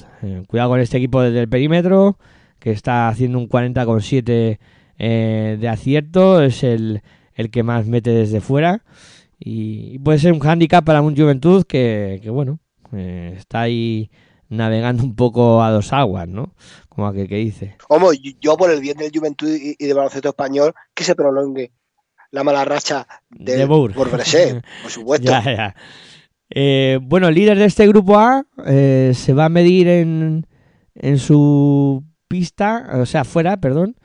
Cuidado 0.45 0.69
con 0.69 0.79
este 0.79 0.97
equipo 0.97 1.23
desde 1.23 1.39
el 1.39 1.49
perímetro, 1.49 2.19
que 2.59 2.69
está 2.69 3.07
haciendo 3.07 3.39
un 3.39 3.49
40,7 3.49 4.59
eh, 4.99 5.57
de 5.59 5.67
acierto. 5.67 6.43
Es 6.43 6.63
el, 6.63 7.01
el 7.33 7.49
que 7.49 7.63
más 7.63 7.87
mete 7.87 8.11
desde 8.11 8.41
fuera. 8.41 8.83
Y, 9.39 9.95
y 9.95 9.99
puede 9.99 10.19
ser 10.19 10.33
un 10.33 10.39
hándicap 10.39 10.85
para 10.85 11.01
un 11.01 11.15
Juventud 11.17 11.65
que, 11.65 12.19
que 12.21 12.29
bueno, 12.29 12.59
eh, 12.93 13.33
está 13.37 13.61
ahí 13.61 14.11
navegando 14.49 15.03
un 15.03 15.15
poco 15.15 15.63
a 15.63 15.71
dos 15.71 15.93
aguas, 15.93 16.27
¿no? 16.27 16.53
Como 16.89 17.07
aquel 17.07 17.27
que 17.27 17.37
dice. 17.37 17.75
Como 17.87 18.11
yo 18.13 18.57
por 18.57 18.69
el 18.71 18.81
bien 18.81 18.97
del 18.97 19.11
Juventud 19.13 19.49
y, 19.49 19.75
y 19.79 19.87
del 19.87 19.95
baloncesto 19.95 20.29
español, 20.29 20.73
que 20.93 21.03
se 21.03 21.15
prolongue 21.15 21.71
la 22.31 22.43
mala 22.43 22.65
racha 22.65 23.07
De 23.29 23.65
Bourg. 23.65 23.93
Por 23.95 24.91
supuesto. 24.91 25.31
Ya, 25.31 25.43
ya. 25.43 25.75
Eh, 26.49 26.99
bueno, 27.01 27.27
el 27.27 27.35
líder 27.35 27.57
de 27.57 27.65
este 27.65 27.87
grupo 27.87 28.17
A 28.17 28.43
eh, 28.65 29.11
se 29.13 29.33
va 29.33 29.45
a 29.45 29.49
medir 29.49 29.87
en, 29.87 30.47
en 30.95 31.19
su 31.19 32.03
pista, 32.27 32.89
o 32.93 33.05
sea, 33.05 33.23
fuera, 33.23 33.57
perdón, 33.57 33.95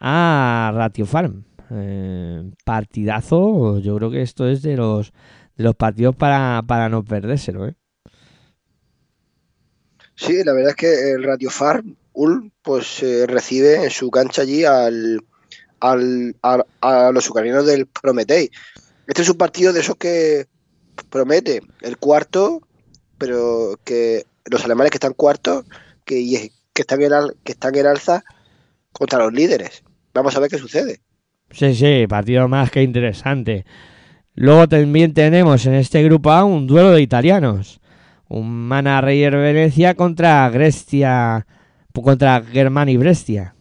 a 0.00 0.72
Ratio 0.74 1.06
Farm. 1.06 1.44
Eh, 1.70 2.50
partidazo, 2.64 3.78
yo 3.80 3.96
creo 3.96 4.10
que 4.10 4.22
esto 4.22 4.46
es 4.48 4.62
de 4.62 4.76
los 4.76 5.12
de 5.56 5.64
los 5.64 5.74
partidos 5.74 6.14
para, 6.14 6.62
para 6.66 6.88
no 6.88 7.02
perdérselo, 7.04 7.66
¿eh? 7.66 7.74
Sí, 10.14 10.44
la 10.44 10.52
verdad 10.52 10.70
es 10.70 10.76
que 10.76 11.12
el 11.12 11.24
Radio 11.24 11.50
Farm 11.50 11.96
Ulm 12.12 12.50
pues 12.62 13.02
eh, 13.02 13.26
recibe 13.26 13.84
en 13.84 13.90
su 13.90 14.10
cancha 14.10 14.42
allí 14.42 14.64
al, 14.64 15.20
al- 15.80 16.36
a, 16.42 17.10
los 17.12 17.28
ucranianos 17.28 17.66
del 17.66 17.86
Prometei. 17.86 18.50
Este 19.06 19.22
es 19.22 19.28
un 19.28 19.36
partido 19.36 19.72
de 19.72 19.80
esos 19.80 19.96
que 19.96 20.46
promete 21.10 21.62
el 21.82 21.98
cuarto, 21.98 22.60
pero 23.18 23.78
que 23.84 24.24
los 24.46 24.64
alemanes 24.64 24.90
que 24.90 24.96
están 24.96 25.12
cuartos, 25.14 25.64
que, 26.04 26.50
que 26.72 26.82
están 26.82 27.02
en 27.02 27.12
que 27.44 27.52
están 27.52 27.74
en 27.76 27.86
alza 27.86 28.24
contra 28.92 29.18
los 29.18 29.32
líderes. 29.32 29.82
Vamos 30.16 30.34
a 30.34 30.40
ver 30.40 30.48
qué 30.48 30.56
sucede. 30.56 31.00
Sí, 31.50 31.74
sí, 31.74 32.06
partido 32.08 32.48
más 32.48 32.70
que 32.70 32.82
interesante. 32.82 33.66
Luego 34.34 34.66
también 34.66 35.12
tenemos 35.12 35.66
en 35.66 35.74
este 35.74 36.02
grupo 36.02 36.30
A 36.30 36.42
un 36.44 36.66
duelo 36.66 36.92
de 36.92 37.02
italianos. 37.02 37.80
Un 38.28 38.66
Mana 38.66 39.02
Reyer 39.02 39.36
Venecia 39.36 39.94
contra 39.94 40.48
Grecia, 40.48 41.46
contra 41.92 42.42
Germani 42.42 42.96
Brescia. 42.96 43.54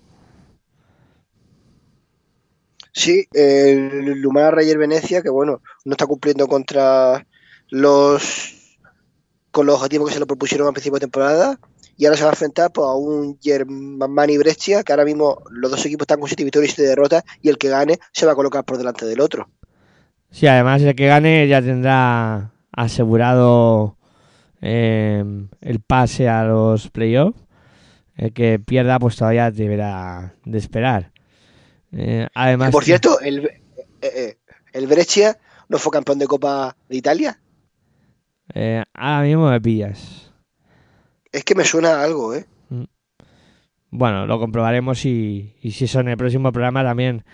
Sí, 2.93 3.27
el 3.33 4.21
Lumana 4.21 4.51
Reyer 4.51 4.77
Venecia, 4.77 5.21
que 5.21 5.29
bueno, 5.29 5.61
no 5.83 5.91
está 5.91 6.07
cumpliendo 6.07 6.47
contra 6.47 7.27
los 7.69 8.53
con 9.51 9.65
los 9.65 9.75
objetivos 9.75 10.07
que 10.07 10.13
se 10.13 10.19
le 10.21 10.25
propusieron 10.25 10.67
al 10.67 10.73
principio 10.73 10.95
de 10.95 11.01
temporada. 11.01 11.59
Y 11.97 12.05
ahora 12.05 12.17
se 12.17 12.23
va 12.23 12.29
a 12.29 12.33
enfrentar 12.33 12.71
pues, 12.71 12.85
a 12.85 12.93
un 12.93 13.39
Germani 13.41 14.37
Brescia, 14.37 14.83
que 14.83 14.91
ahora 14.91 15.05
mismo 15.05 15.41
los 15.49 15.71
dos 15.71 15.85
equipos 15.85 16.03
están 16.03 16.19
con 16.19 16.27
siete 16.27 16.43
victorias 16.43 16.73
y 16.73 16.75
siete 16.75 16.89
derrotas, 16.89 17.23
y 17.41 17.49
el 17.49 17.57
que 17.57 17.69
gane 17.69 17.99
se 18.11 18.25
va 18.25 18.33
a 18.33 18.35
colocar 18.35 18.63
por 18.65 18.77
delante 18.77 19.05
del 19.05 19.21
otro. 19.21 19.49
Sí, 20.31 20.47
además 20.47 20.81
el 20.81 20.95
que 20.95 21.07
gane 21.07 21.47
ya 21.47 21.61
tendrá 21.61 22.51
asegurado 22.73 23.97
eh, 24.61 25.23
el 25.61 25.79
pase 25.79 26.27
a 26.27 26.43
los 26.43 26.89
playoffs. 26.89 27.39
El 28.17 28.33
que 28.33 28.59
pierda 28.59 28.99
pues 28.99 29.15
todavía 29.15 29.51
deberá 29.51 30.33
de 30.45 30.57
esperar. 30.57 31.11
Eh, 31.91 32.27
además, 32.33 32.71
por 32.71 32.83
cierto, 32.83 33.19
el, 33.19 33.45
eh, 33.45 33.61
eh, 34.01 34.37
el 34.73 34.87
Brescia 34.87 35.37
no 35.69 35.77
fue 35.77 35.91
campeón 35.91 36.19
de 36.19 36.27
Copa 36.27 36.75
de 36.89 36.97
Italia. 36.97 37.39
eh, 38.53 38.83
ahora 38.93 39.23
mismo 39.23 39.49
me 39.49 39.61
pillas. 39.61 40.24
Es 41.35 41.43
que 41.43 41.53
me 41.53 41.65
suena 41.65 42.01
algo, 42.01 42.33
¿eh? 42.33 42.45
Bueno, 43.91 44.25
lo 44.25 44.39
comprobaremos 44.39 45.05
y, 45.05 45.53
y 45.61 45.71
si 45.71 45.83
eso 45.83 45.99
en 45.99 46.07
el 46.07 46.15
próximo 46.15 46.53
programa 46.53 46.81
también 46.81 47.25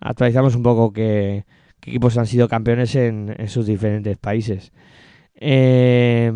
actualizamos 0.00 0.54
un 0.54 0.62
poco 0.62 0.94
qué, 0.94 1.44
equipos 1.82 2.16
han 2.16 2.26
sido 2.26 2.48
campeones 2.48 2.94
en, 2.94 3.36
sus 3.48 3.66
diferentes 3.66 4.16
países. 4.16 4.72
Eh, 5.34 6.32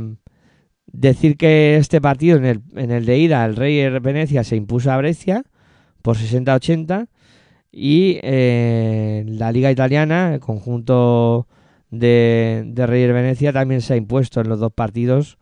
decir 0.87 1.39
que 1.39 1.79
este 1.79 1.99
partido 2.03 2.37
en 2.37 2.45
el, 2.45 2.61
en 2.77 2.91
el 2.91 3.07
de 3.07 3.17
ida, 3.17 3.43
el 3.47 3.57
Rey 3.57 3.89
Venecia 4.01 4.45
se 4.45 4.57
impuso 4.57 4.93
a 4.93 4.99
Brescia 4.99 5.45
por 6.03 6.19
60-80 6.19 7.09
y 7.73 8.21
la 8.23 9.51
Liga 9.51 9.71
Italiana, 9.71 10.35
el 10.35 10.41
conjunto 10.41 11.49
de, 11.89 12.65
de 12.67 12.87
Rey 12.87 13.07
Venecia 13.07 13.51
también 13.55 13.81
se 13.81 13.95
ha 13.95 13.97
impuesto 13.97 14.43
en 14.43 14.51
los 14.51 14.61
dos 14.61 14.75
partidos 14.75 15.39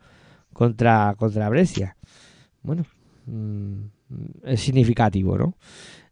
contra, 0.53 1.15
contra 1.17 1.49
Brescia. 1.49 1.97
Bueno, 2.61 2.85
mm, 3.25 3.73
es 4.43 4.61
significativo, 4.61 5.37
¿no? 5.37 5.55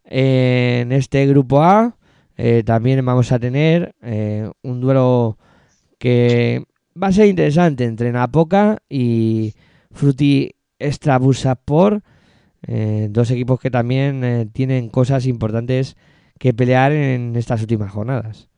En 0.03 0.91
este 0.91 1.25
grupo 1.27 1.61
A 1.63 1.95
eh, 2.37 2.63
también 2.65 3.05
vamos 3.05 3.31
a 3.31 3.39
tener 3.39 3.95
eh, 4.01 4.49
un 4.63 4.81
duelo 4.81 5.37
que 5.99 6.63
va 7.01 7.07
a 7.07 7.11
ser 7.11 7.27
interesante 7.27 7.85
entre 7.85 8.11
Napoca 8.11 8.79
y 8.89 9.53
Fruti 9.91 10.51
Strabusaspor, 10.79 12.01
eh, 12.67 13.07
dos 13.09 13.31
equipos 13.31 13.59
que 13.59 13.71
también 13.71 14.23
eh, 14.23 14.47
tienen 14.51 14.89
cosas 14.89 15.25
importantes 15.25 15.95
que 16.39 16.53
pelear 16.53 16.91
en 16.91 17.35
estas 17.35 17.61
últimas 17.61 17.91
jornadas. 17.91 18.49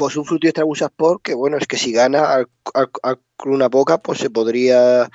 Pues 0.00 0.16
un 0.16 0.24
Frutti 0.24 0.48
Sport 0.48 1.20
que 1.22 1.34
bueno, 1.34 1.58
es 1.58 1.66
que 1.66 1.76
si 1.76 1.92
gana 1.92 2.32
al, 2.32 2.48
al, 2.72 2.90
al 3.02 3.20
Club 3.36 3.58
Napoca, 3.58 3.98
pues 3.98 4.18
se 4.18 4.30
podría 4.30 5.10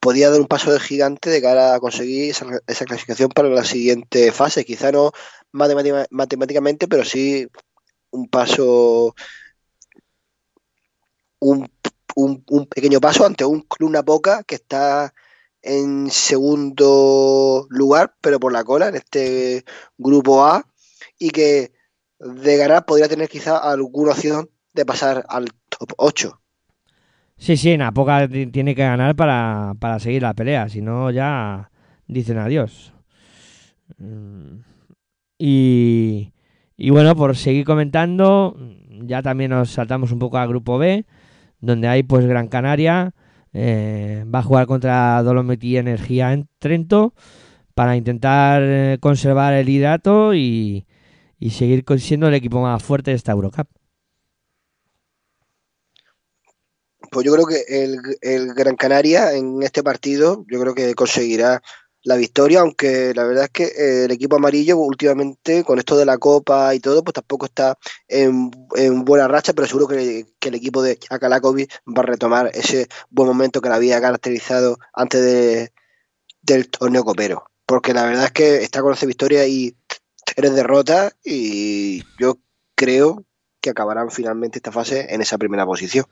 podía 0.00 0.30
dar 0.30 0.40
un 0.40 0.46
paso 0.46 0.72
de 0.72 0.78
gigante 0.78 1.28
de 1.28 1.42
cara 1.42 1.74
a 1.74 1.80
conseguir 1.80 2.30
esa, 2.30 2.84
clasificación 2.84 3.30
para 3.30 3.48
la 3.48 3.64
siguiente 3.64 4.30
fase. 4.30 4.64
Quizá 4.64 4.92
no 4.92 5.10
matemática- 5.50 6.06
matemáticamente, 6.10 6.86
pero 6.86 7.04
sí 7.04 7.48
un 8.10 8.28
paso, 8.28 9.16
un, 11.40 11.68
un, 12.14 12.44
un 12.48 12.66
pequeño 12.66 13.00
paso 13.00 13.26
ante 13.26 13.44
un 13.44 13.62
Club 13.62 13.90
Napoca 13.90 14.44
que 14.44 14.54
está 14.54 15.12
en 15.62 16.12
segundo 16.12 17.66
lugar, 17.70 18.14
pero 18.20 18.38
por 18.38 18.52
la 18.52 18.62
cola 18.62 18.86
en 18.86 18.94
este 18.94 19.64
grupo 19.96 20.44
A 20.44 20.64
y 21.18 21.30
que 21.30 21.76
de 22.20 22.56
ganar 22.56 22.84
podría 22.86 23.08
tener 23.08 23.28
quizá 23.28 23.58
alguna 23.58 24.12
opción 24.12 24.50
de 24.74 24.86
pasar 24.86 25.24
al 25.28 25.48
top 25.68 25.92
8. 25.96 26.40
Sí, 27.36 27.56
sí, 27.56 27.76
Napoca 27.76 28.28
ti- 28.28 28.46
tiene 28.48 28.74
que 28.74 28.82
ganar 28.82 29.14
para, 29.16 29.74
para 29.78 29.98
seguir 30.00 30.22
la 30.22 30.34
pelea, 30.34 30.68
si 30.68 30.80
no 30.82 31.10
ya 31.10 31.70
dicen 32.06 32.38
adiós. 32.38 32.92
Mm, 33.98 34.60
Y, 35.38 36.32
y 36.76 36.90
bueno, 36.90 37.16
por 37.16 37.36
seguir 37.36 37.64
comentando, 37.64 38.56
ya 39.02 39.22
también 39.22 39.50
nos 39.52 39.70
saltamos 39.70 40.12
un 40.12 40.18
poco 40.20 40.38
al 40.38 40.48
grupo 40.48 40.78
B, 40.78 41.06
donde 41.60 41.88
hay 41.88 42.02
pues 42.04 42.26
Gran 42.26 42.48
Canaria, 42.48 43.14
eh, 43.54 44.24
va 44.34 44.40
a 44.40 44.44
jugar 44.44 44.66
contra 44.66 45.22
Dolomiti 45.22 45.76
Energía 45.78 46.32
en 46.34 46.48
Trento 46.60 47.14
para 47.74 47.96
intentar 47.96 48.62
eh, 48.64 48.98
conservar 49.00 49.54
el 49.54 49.66
liderato 49.66 50.34
y, 50.34 50.86
y 51.38 51.50
seguir 51.50 51.84
siendo 51.98 52.28
el 52.28 52.34
equipo 52.34 52.60
más 52.60 52.82
fuerte 52.82 53.10
de 53.10 53.16
esta 53.16 53.32
Eurocup. 53.32 53.68
Pues 57.10 57.24
yo 57.24 57.32
creo 57.32 57.46
que 57.46 57.64
el, 58.22 58.54
Gran 58.54 58.76
Canaria 58.76 59.32
en 59.32 59.62
este 59.62 59.82
partido, 59.82 60.44
yo 60.50 60.60
creo 60.60 60.74
que 60.74 60.94
conseguirá 60.94 61.62
la 62.02 62.16
victoria, 62.16 62.60
aunque 62.60 63.12
la 63.14 63.24
verdad 63.24 63.44
es 63.44 63.50
que 63.50 63.64
eh, 63.64 64.04
el 64.04 64.10
equipo 64.10 64.36
amarillo 64.36 64.78
últimamente, 64.78 65.64
con 65.64 65.78
esto 65.78 65.96
de 65.96 66.04
la 66.04 66.18
Copa 66.18 66.74
y 66.74 66.80
todo, 66.80 67.02
pues 67.02 67.14
tampoco 67.14 67.46
está 67.46 67.78
en, 68.08 68.50
en 68.76 69.04
buena 69.04 69.28
racha, 69.28 69.52
pero 69.52 69.66
seguro 69.66 69.88
que, 69.88 70.26
el 70.40 70.54
equipo 70.54 70.82
de 70.82 70.98
Akalakovic 71.10 71.70
va 71.86 72.02
a 72.02 72.06
retomar 72.06 72.50
ese 72.54 72.88
buen 73.10 73.28
momento 73.28 73.60
que 73.60 73.68
le 73.68 73.74
había 73.74 74.00
caracterizado 74.00 74.78
antes 74.92 75.22
de, 75.22 75.72
del 76.42 76.68
torneo 76.68 77.04
copero. 77.04 77.44
Porque 77.66 77.92
la 77.92 78.04
verdad 78.06 78.24
es 78.24 78.32
que 78.32 78.62
está 78.62 78.80
con 78.80 78.92
11 78.92 79.06
victorias 79.06 79.46
y 79.46 79.76
tres 80.38 80.54
derrotas 80.54 81.16
y 81.24 82.04
yo 82.16 82.38
creo 82.76 83.24
que 83.60 83.70
acabarán 83.70 84.12
finalmente 84.12 84.60
esta 84.60 84.70
fase 84.70 85.12
en 85.12 85.20
esa 85.20 85.36
primera 85.36 85.66
posición. 85.66 86.04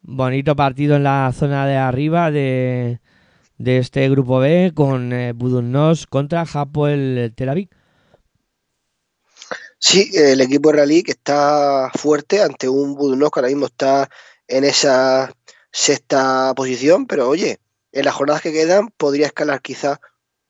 Bonito 0.00 0.56
partido 0.56 0.96
en 0.96 1.02
la 1.02 1.30
zona 1.34 1.66
de 1.66 1.76
arriba 1.76 2.30
de, 2.30 3.00
de 3.58 3.76
este 3.76 4.08
grupo 4.08 4.38
B 4.38 4.72
con 4.74 5.12
eh, 5.12 5.34
Budunnos 5.34 6.06
contra 6.06 6.46
Hapoel 6.50 7.34
Tel 7.36 7.50
Aviv. 7.50 7.68
Sí, 9.78 10.10
el 10.14 10.40
equipo 10.40 10.70
israelí 10.70 11.02
que 11.02 11.12
está 11.12 11.90
fuerte 11.94 12.40
ante 12.40 12.66
un 12.66 12.94
Budunov 12.94 13.30
que 13.30 13.40
ahora 13.40 13.50
mismo 13.50 13.66
está 13.66 14.08
en 14.46 14.64
esa 14.64 15.30
sexta 15.70 16.54
posición, 16.56 17.06
pero 17.06 17.28
oye, 17.28 17.58
en 17.92 18.06
las 18.06 18.14
jornadas 18.14 18.40
que 18.40 18.54
quedan 18.54 18.88
podría 18.96 19.26
escalar 19.26 19.60
quizá 19.60 20.00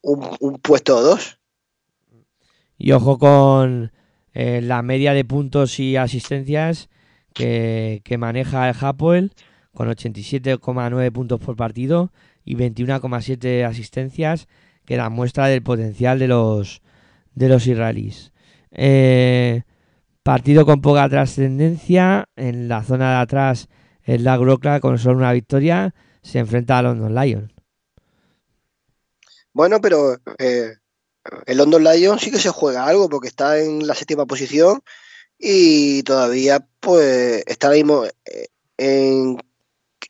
un, 0.01 0.31
un 0.39 0.61
puesto 0.61 0.97
o 0.97 1.03
dos. 1.03 1.38
Y 2.79 2.93
ojo 2.93 3.19
con 3.19 3.93
eh, 4.33 4.61
la 4.63 4.83
media 4.83 5.13
de 5.13 5.25
puntos 5.25 5.81
y 5.81 5.97
asistencias 5.97 6.89
que, 7.35 8.17
maneja 8.19 8.69
el 8.69 8.77
Hapoel 8.81 9.33
con 9.73 9.89
87,9 9.89 11.13
puntos 11.13 11.41
por 11.41 11.57
partido 11.57 12.13
y 12.45 12.57
21,7 12.57 13.65
asistencias 13.65 14.49
que 14.85 14.97
dan 14.97 15.13
muestra 15.13 15.47
del 15.47 15.63
potencial 15.63 16.19
de 16.19 16.29
los 16.29 16.83
de 17.35 17.49
los 17.49 17.67
israelíes. 17.67 18.33
Eh, 18.71 19.63
partido 20.23 20.67
con 20.67 20.81
poca 20.81 21.09
trascendencia 21.09 22.29
en 22.37 22.69
la 22.69 22.83
zona 22.83 23.11
de 23.11 23.17
atrás 23.19 23.69
el 24.03 24.25
la 24.25 24.37
Grocla 24.37 24.81
con 24.81 24.99
solo 24.99 25.19
una 25.19 25.33
victoria 25.33 25.95
se 26.23 26.39
enfrenta 26.39 26.79
a 26.79 26.83
London 26.83 27.15
Lions. 27.15 27.53
Bueno, 29.53 29.81
pero 29.81 30.17
eh, 30.39 30.73
el 31.47 31.59
London 31.59 31.85
Lions 31.85 32.23
sí 32.23 32.31
que 32.31 32.39
se 32.39 32.51
juega 32.51 32.87
algo 32.87 33.09
porque 33.09 33.29
está 33.29 33.59
en 33.59 33.87
la 33.87 33.95
séptima 33.95 34.27
posición 34.27 34.83
y 35.39 36.03
todavía 36.03 36.67
pues 36.81 37.45
está 37.47 37.75
eh, 37.77 38.49
en, 38.77 39.39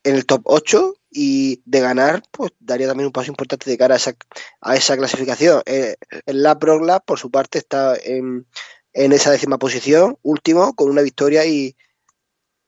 el 0.04 0.26
top 0.26 0.42
8 0.44 0.94
y 1.10 1.62
de 1.64 1.80
ganar 1.80 2.22
pues 2.30 2.52
daría 2.60 2.88
también 2.88 3.06
un 3.06 3.12
paso 3.12 3.30
importante 3.30 3.70
de 3.70 3.78
cara 3.78 3.94
a 3.94 3.96
esa, 3.98 4.14
a 4.60 4.76
esa 4.76 4.96
clasificación. 4.96 5.62
Eh, 5.66 5.96
el 6.26 6.42
La 6.42 6.58
Progla 6.58 7.00
por 7.00 7.18
su 7.18 7.30
parte 7.30 7.58
está 7.58 7.96
en, 7.96 8.46
esa 8.92 9.30
décima 9.30 9.58
posición, 9.58 10.18
último, 10.22 10.74
con 10.74 10.90
una 10.90 11.02
victoria 11.02 11.44
y 11.46 11.76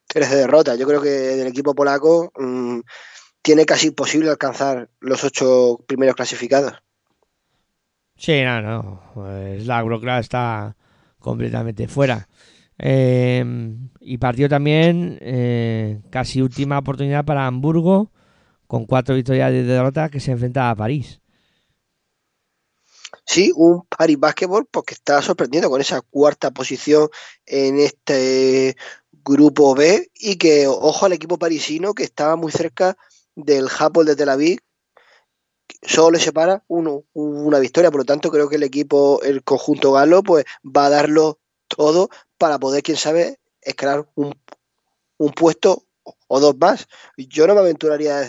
13 0.08 0.36
derrotas. 0.36 0.78
Yo 0.78 0.86
creo 0.86 1.02
que 1.02 1.40
el 1.40 1.46
equipo 1.46 1.74
polaco 1.74 2.32
mmm, 2.36 2.80
tiene 3.42 3.66
casi 3.66 3.88
imposible 3.88 4.30
alcanzar 4.30 4.90
los 5.00 5.24
ocho 5.24 5.82
primeros 5.86 6.14
clasificados. 6.14 6.74
Sí, 8.20 8.42
no, 8.42 8.60
no. 8.60 9.00
Pues 9.14 9.66
la 9.66 9.82
Grocla 9.82 10.18
está 10.18 10.76
completamente 11.18 11.88
fuera. 11.88 12.28
Eh, 12.78 13.42
y 14.00 14.18
partido 14.18 14.48
también 14.48 15.18
eh, 15.22 16.02
casi 16.10 16.42
última 16.42 16.78
oportunidad 16.78 17.24
para 17.24 17.46
Hamburgo 17.46 18.12
con 18.66 18.84
cuatro 18.84 19.14
victorias 19.14 19.50
de 19.52 19.64
derrota 19.64 20.10
que 20.10 20.20
se 20.20 20.32
enfrenta 20.32 20.68
a 20.68 20.76
París. 20.76 21.20
Sí, 23.24 23.52
un 23.56 23.86
Paris 23.86 24.20
Basketball 24.20 24.66
porque 24.70 24.92
está 24.92 25.22
sorprendiendo 25.22 25.70
con 25.70 25.80
esa 25.80 26.02
cuarta 26.02 26.50
posición 26.50 27.08
en 27.46 27.78
este 27.78 28.76
grupo 29.24 29.74
B 29.74 30.10
y 30.14 30.36
que 30.36 30.66
ojo 30.66 31.06
al 31.06 31.14
equipo 31.14 31.38
parisino 31.38 31.94
que 31.94 32.04
estaba 32.04 32.36
muy 32.36 32.52
cerca 32.52 32.98
del 33.34 33.70
Japón 33.70 34.06
de 34.06 34.16
Tel 34.16 34.28
Aviv 34.28 34.60
solo 35.82 36.12
le 36.12 36.18
separa 36.18 36.62
uno, 36.68 37.04
una 37.14 37.58
victoria, 37.58 37.90
por 37.90 38.00
lo 38.00 38.04
tanto 38.04 38.30
creo 38.30 38.48
que 38.48 38.56
el 38.56 38.62
equipo, 38.62 39.22
el 39.22 39.42
conjunto 39.42 39.92
galo, 39.92 40.22
pues 40.22 40.44
va 40.64 40.86
a 40.86 40.90
darlo 40.90 41.38
todo 41.68 42.10
para 42.38 42.58
poder, 42.58 42.82
quién 42.82 42.96
sabe, 42.96 43.38
escalar 43.62 44.08
un, 44.14 44.34
un 45.18 45.32
puesto 45.32 45.84
o 46.28 46.40
dos 46.40 46.56
más. 46.58 46.88
Yo 47.16 47.46
no 47.46 47.54
me 47.54 47.60
aventuraría, 47.60 48.22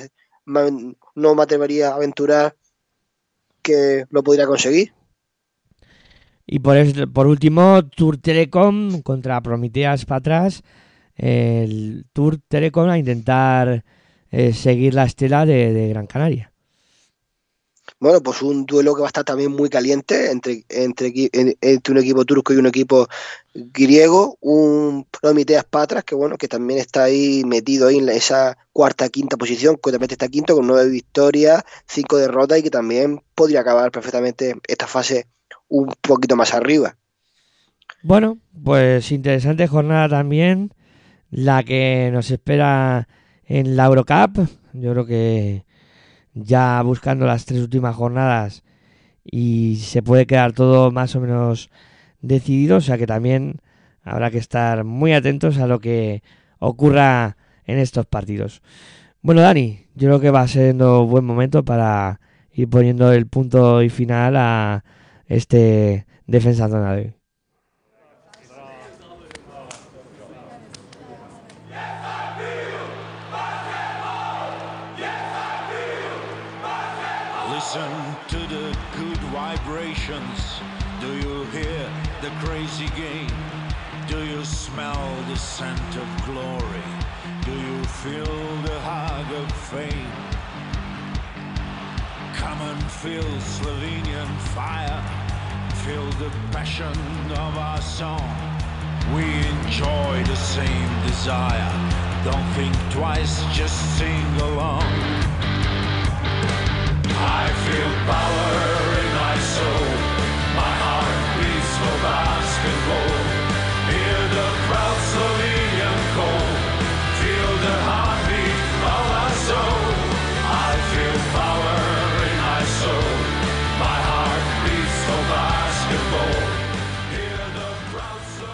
no 0.45 1.35
me 1.35 1.43
atrevería 1.43 1.89
a 1.89 1.95
aventurar 1.95 2.55
que 3.61 4.05
lo 4.09 4.23
podría 4.23 4.47
conseguir. 4.47 4.93
Y 6.45 6.59
por, 6.59 6.75
por 7.13 7.27
último, 7.27 7.87
Tour 7.87 8.17
Telecom 8.17 9.01
contra 9.01 9.41
Prometeas 9.41 10.05
para 10.05 10.19
atrás. 10.19 10.63
El 11.15 12.05
Tour 12.13 12.39
Telecom 12.47 12.89
a 12.89 12.97
intentar 12.97 13.85
eh, 14.31 14.53
seguir 14.53 14.93
la 14.93 15.05
estela 15.05 15.45
de 15.45 15.87
Gran 15.89 16.07
Canaria. 16.07 16.50
Bueno, 18.01 18.19
pues 18.23 18.41
un 18.41 18.65
duelo 18.65 18.95
que 18.95 19.01
va 19.01 19.07
a 19.07 19.13
estar 19.13 19.23
también 19.23 19.51
muy 19.51 19.69
caliente 19.69 20.31
entre, 20.31 20.65
entre, 20.69 21.29
un 21.91 21.97
equipo 21.99 22.25
turco 22.25 22.51
y 22.51 22.57
un 22.57 22.65
equipo 22.65 23.07
griego, 23.53 24.39
un 24.41 25.05
Prometeas 25.21 25.65
Patras 25.65 26.03
que 26.03 26.15
bueno, 26.15 26.35
que 26.35 26.47
también 26.47 26.79
está 26.79 27.03
ahí 27.03 27.43
metido 27.45 27.87
ahí 27.87 27.99
en 27.99 28.09
esa 28.09 28.57
cuarta, 28.73 29.07
quinta 29.09 29.37
posición, 29.37 29.77
que 29.77 29.91
también 29.91 30.09
está 30.09 30.27
quinto 30.29 30.55
con 30.55 30.65
nueve 30.65 30.89
victorias, 30.89 31.63
cinco 31.85 32.17
derrotas 32.17 32.57
y 32.57 32.63
que 32.63 32.71
también 32.71 33.21
podría 33.35 33.59
acabar 33.59 33.91
perfectamente 33.91 34.55
esta 34.67 34.87
fase 34.87 35.27
un 35.67 35.93
poquito 36.01 36.35
más 36.35 36.55
arriba. 36.55 36.97
Bueno, 38.01 38.39
pues 38.63 39.11
interesante 39.11 39.67
jornada 39.67 40.09
también 40.09 40.73
la 41.29 41.61
que 41.61 42.09
nos 42.11 42.31
espera 42.31 43.07
en 43.45 43.75
la 43.75 43.85
Eurocup. 43.85 44.39
Yo 44.73 44.91
creo 44.91 45.05
que 45.05 45.65
ya 46.33 46.81
buscando 46.81 47.25
las 47.25 47.45
tres 47.45 47.61
últimas 47.61 47.95
jornadas 47.95 48.63
y 49.23 49.77
se 49.77 50.01
puede 50.01 50.25
quedar 50.25 50.53
todo 50.53 50.91
más 50.91 51.15
o 51.15 51.21
menos 51.21 51.69
decidido, 52.21 52.77
o 52.77 52.81
sea 52.81 52.97
que 52.97 53.07
también 53.07 53.61
habrá 54.03 54.31
que 54.31 54.37
estar 54.37 54.83
muy 54.83 55.13
atentos 55.13 55.57
a 55.57 55.67
lo 55.67 55.79
que 55.79 56.23
ocurra 56.59 57.37
en 57.65 57.79
estos 57.79 58.05
partidos. 58.05 58.61
Bueno, 59.21 59.41
Dani, 59.41 59.85
yo 59.95 60.07
creo 60.07 60.19
que 60.19 60.31
va 60.31 60.47
siendo 60.47 61.05
buen 61.05 61.25
momento 61.25 61.63
para 61.63 62.19
ir 62.53 62.69
poniendo 62.69 63.11
el 63.13 63.27
punto 63.27 63.81
y 63.83 63.89
final 63.89 64.35
a 64.37 64.83
este 65.27 66.05
defensa 66.27 66.67
zona 66.67 66.93
de 66.93 67.01
hoy. 67.01 67.20
Of 96.61 97.57
our 97.57 97.81
song. 97.81 98.21
We 99.15 99.23
enjoy 99.23 100.23
the 100.25 100.35
same 100.35 101.07
desire. 101.07 101.71
Don't 102.23 102.53
think 102.53 102.75
twice, 102.91 103.43
just 103.51 103.97
sing 103.97 104.27
along. 104.41 104.83
I 107.17 107.51
feel 107.65 107.91
power 108.05 108.90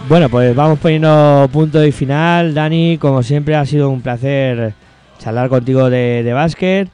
Bueno, 0.10 0.30
pues 0.30 0.56
vamos 0.56 0.80
poniendo 0.80 1.50
punto 1.52 1.84
y 1.84 1.92
final. 1.92 2.54
Dani, 2.54 2.98
como 2.98 3.24
siempre, 3.24 3.56
ha 3.56 3.66
sido 3.66 3.90
un 3.90 4.02
placer 4.02 4.74
charlar 5.20 5.50
contigo 5.50 5.90
de, 5.90 6.24
de 6.24 6.32
básquet. 6.32 6.88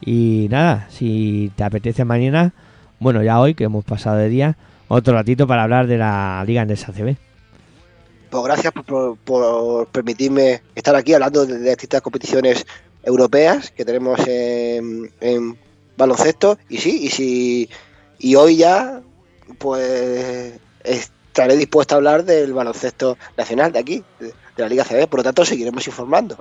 Y 0.00 0.46
nada, 0.50 0.86
si 0.88 1.50
te 1.56 1.64
apetece 1.64 2.04
mañana, 2.04 2.52
bueno, 3.00 3.24
ya 3.24 3.40
hoy 3.40 3.54
que 3.54 3.64
hemos 3.64 3.84
pasado 3.84 4.18
de 4.18 4.28
día, 4.28 4.56
otro 4.86 5.14
ratito 5.14 5.48
para 5.48 5.64
hablar 5.64 5.88
de 5.88 5.98
la 5.98 6.44
Liga 6.46 6.62
Endesa 6.62 6.92
CB. 6.92 7.16
pues 8.30 8.44
gracias 8.44 8.72
por, 8.72 9.88
permitirme 9.88 10.62
estar 10.76 10.94
aquí 10.94 11.12
hablando 11.12 11.44
de, 11.46 11.58
de 11.58 11.70
distintas 11.70 12.02
competiciones 12.02 12.64
europeas 13.02 13.72
que 13.72 13.84
tenemos 13.84 14.20
en, 14.28 15.10
en 15.20 15.58
baloncesto. 15.96 16.56
Y 16.68 16.78
sí, 16.78 17.00
y 17.02 17.08
si 17.08 17.68
y 18.20 18.36
hoy 18.36 18.58
ya, 18.58 19.00
pues 19.58 20.52
estaré 21.30 21.56
dispuesto 21.56 21.94
a 21.94 21.98
hablar 21.98 22.24
del 22.24 22.52
baloncesto 22.52 23.16
nacional 23.36 23.72
de 23.72 23.78
aquí, 23.78 24.04
de, 24.18 24.34
la 24.56 24.68
Liga 24.68 24.84
CB. 24.84 25.06
Por 25.06 25.20
lo 25.20 25.24
tanto, 25.24 25.44
seguiremos 25.44 25.86
informando. 25.86 26.36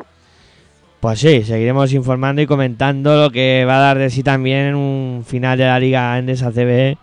Pues 1.00 1.20
sí, 1.20 1.44
seguiremos 1.44 1.94
informando 1.94 2.42
y 2.42 2.48
comentando 2.48 3.16
lo 3.16 3.30
que 3.30 3.64
va 3.66 3.78
a 3.78 3.80
dar 3.80 3.98
de 4.00 4.10
sí 4.10 4.24
también 4.24 4.76
un 4.76 5.24
final 5.26 5.58
de 5.58 5.66
la 5.66 5.80
Liga 5.80 6.18
Endesa 6.18 6.52
CB 6.52 6.98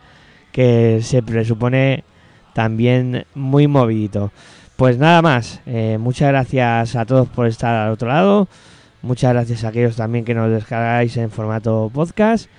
que 0.53 1.01
se 1.03 1.23
presupone 1.23 2.05
también 2.53 3.25
muy 3.35 3.69
movidito. 3.69 4.33
Pues 4.77 4.99
nada 4.99 5.23
más, 5.23 5.61
eh, 5.65 5.97
muchas 5.99 6.29
gracias 6.29 6.97
a 6.97 7.07
todos 7.07 7.29
por 7.29 7.47
estar 7.47 7.75
al 7.75 7.93
otro 7.93 8.09
lado, 8.09 8.49
muchas 9.01 9.33
gracias 9.33 9.65
a 9.65 9.69
aquellos 9.69 9.97
también 9.97 10.27
que 10.27 10.35
nos 10.35 10.51
descargáis 10.51 11.17
en 11.17 11.31
formato 11.31 11.91
podcast 11.95 12.51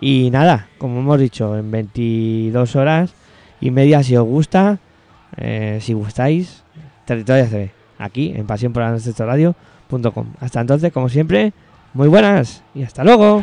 y 0.00 0.30
nada, 0.30 0.68
como 0.78 1.00
hemos 1.00 1.20
dicho, 1.20 1.58
en 1.58 1.70
22 1.70 2.76
horas 2.76 3.12
y 3.60 3.70
media 3.70 4.02
si 4.02 4.16
os 4.16 4.24
gusta, 4.24 4.78
eh, 5.36 5.78
si 5.80 5.92
gustáis, 5.92 6.64
Territorio 7.04 7.46
CB, 7.46 7.70
aquí 7.98 8.32
en 8.34 8.46
Pasión 8.46 8.72
por 8.72 8.82
Radio 8.82 9.54
.com. 9.88 10.26
Hasta 10.40 10.60
entonces, 10.60 10.92
como 10.92 11.08
siempre, 11.08 11.52
muy 11.94 12.08
buenas 12.08 12.62
y 12.74 12.82
hasta 12.82 13.04
luego. 13.04 13.42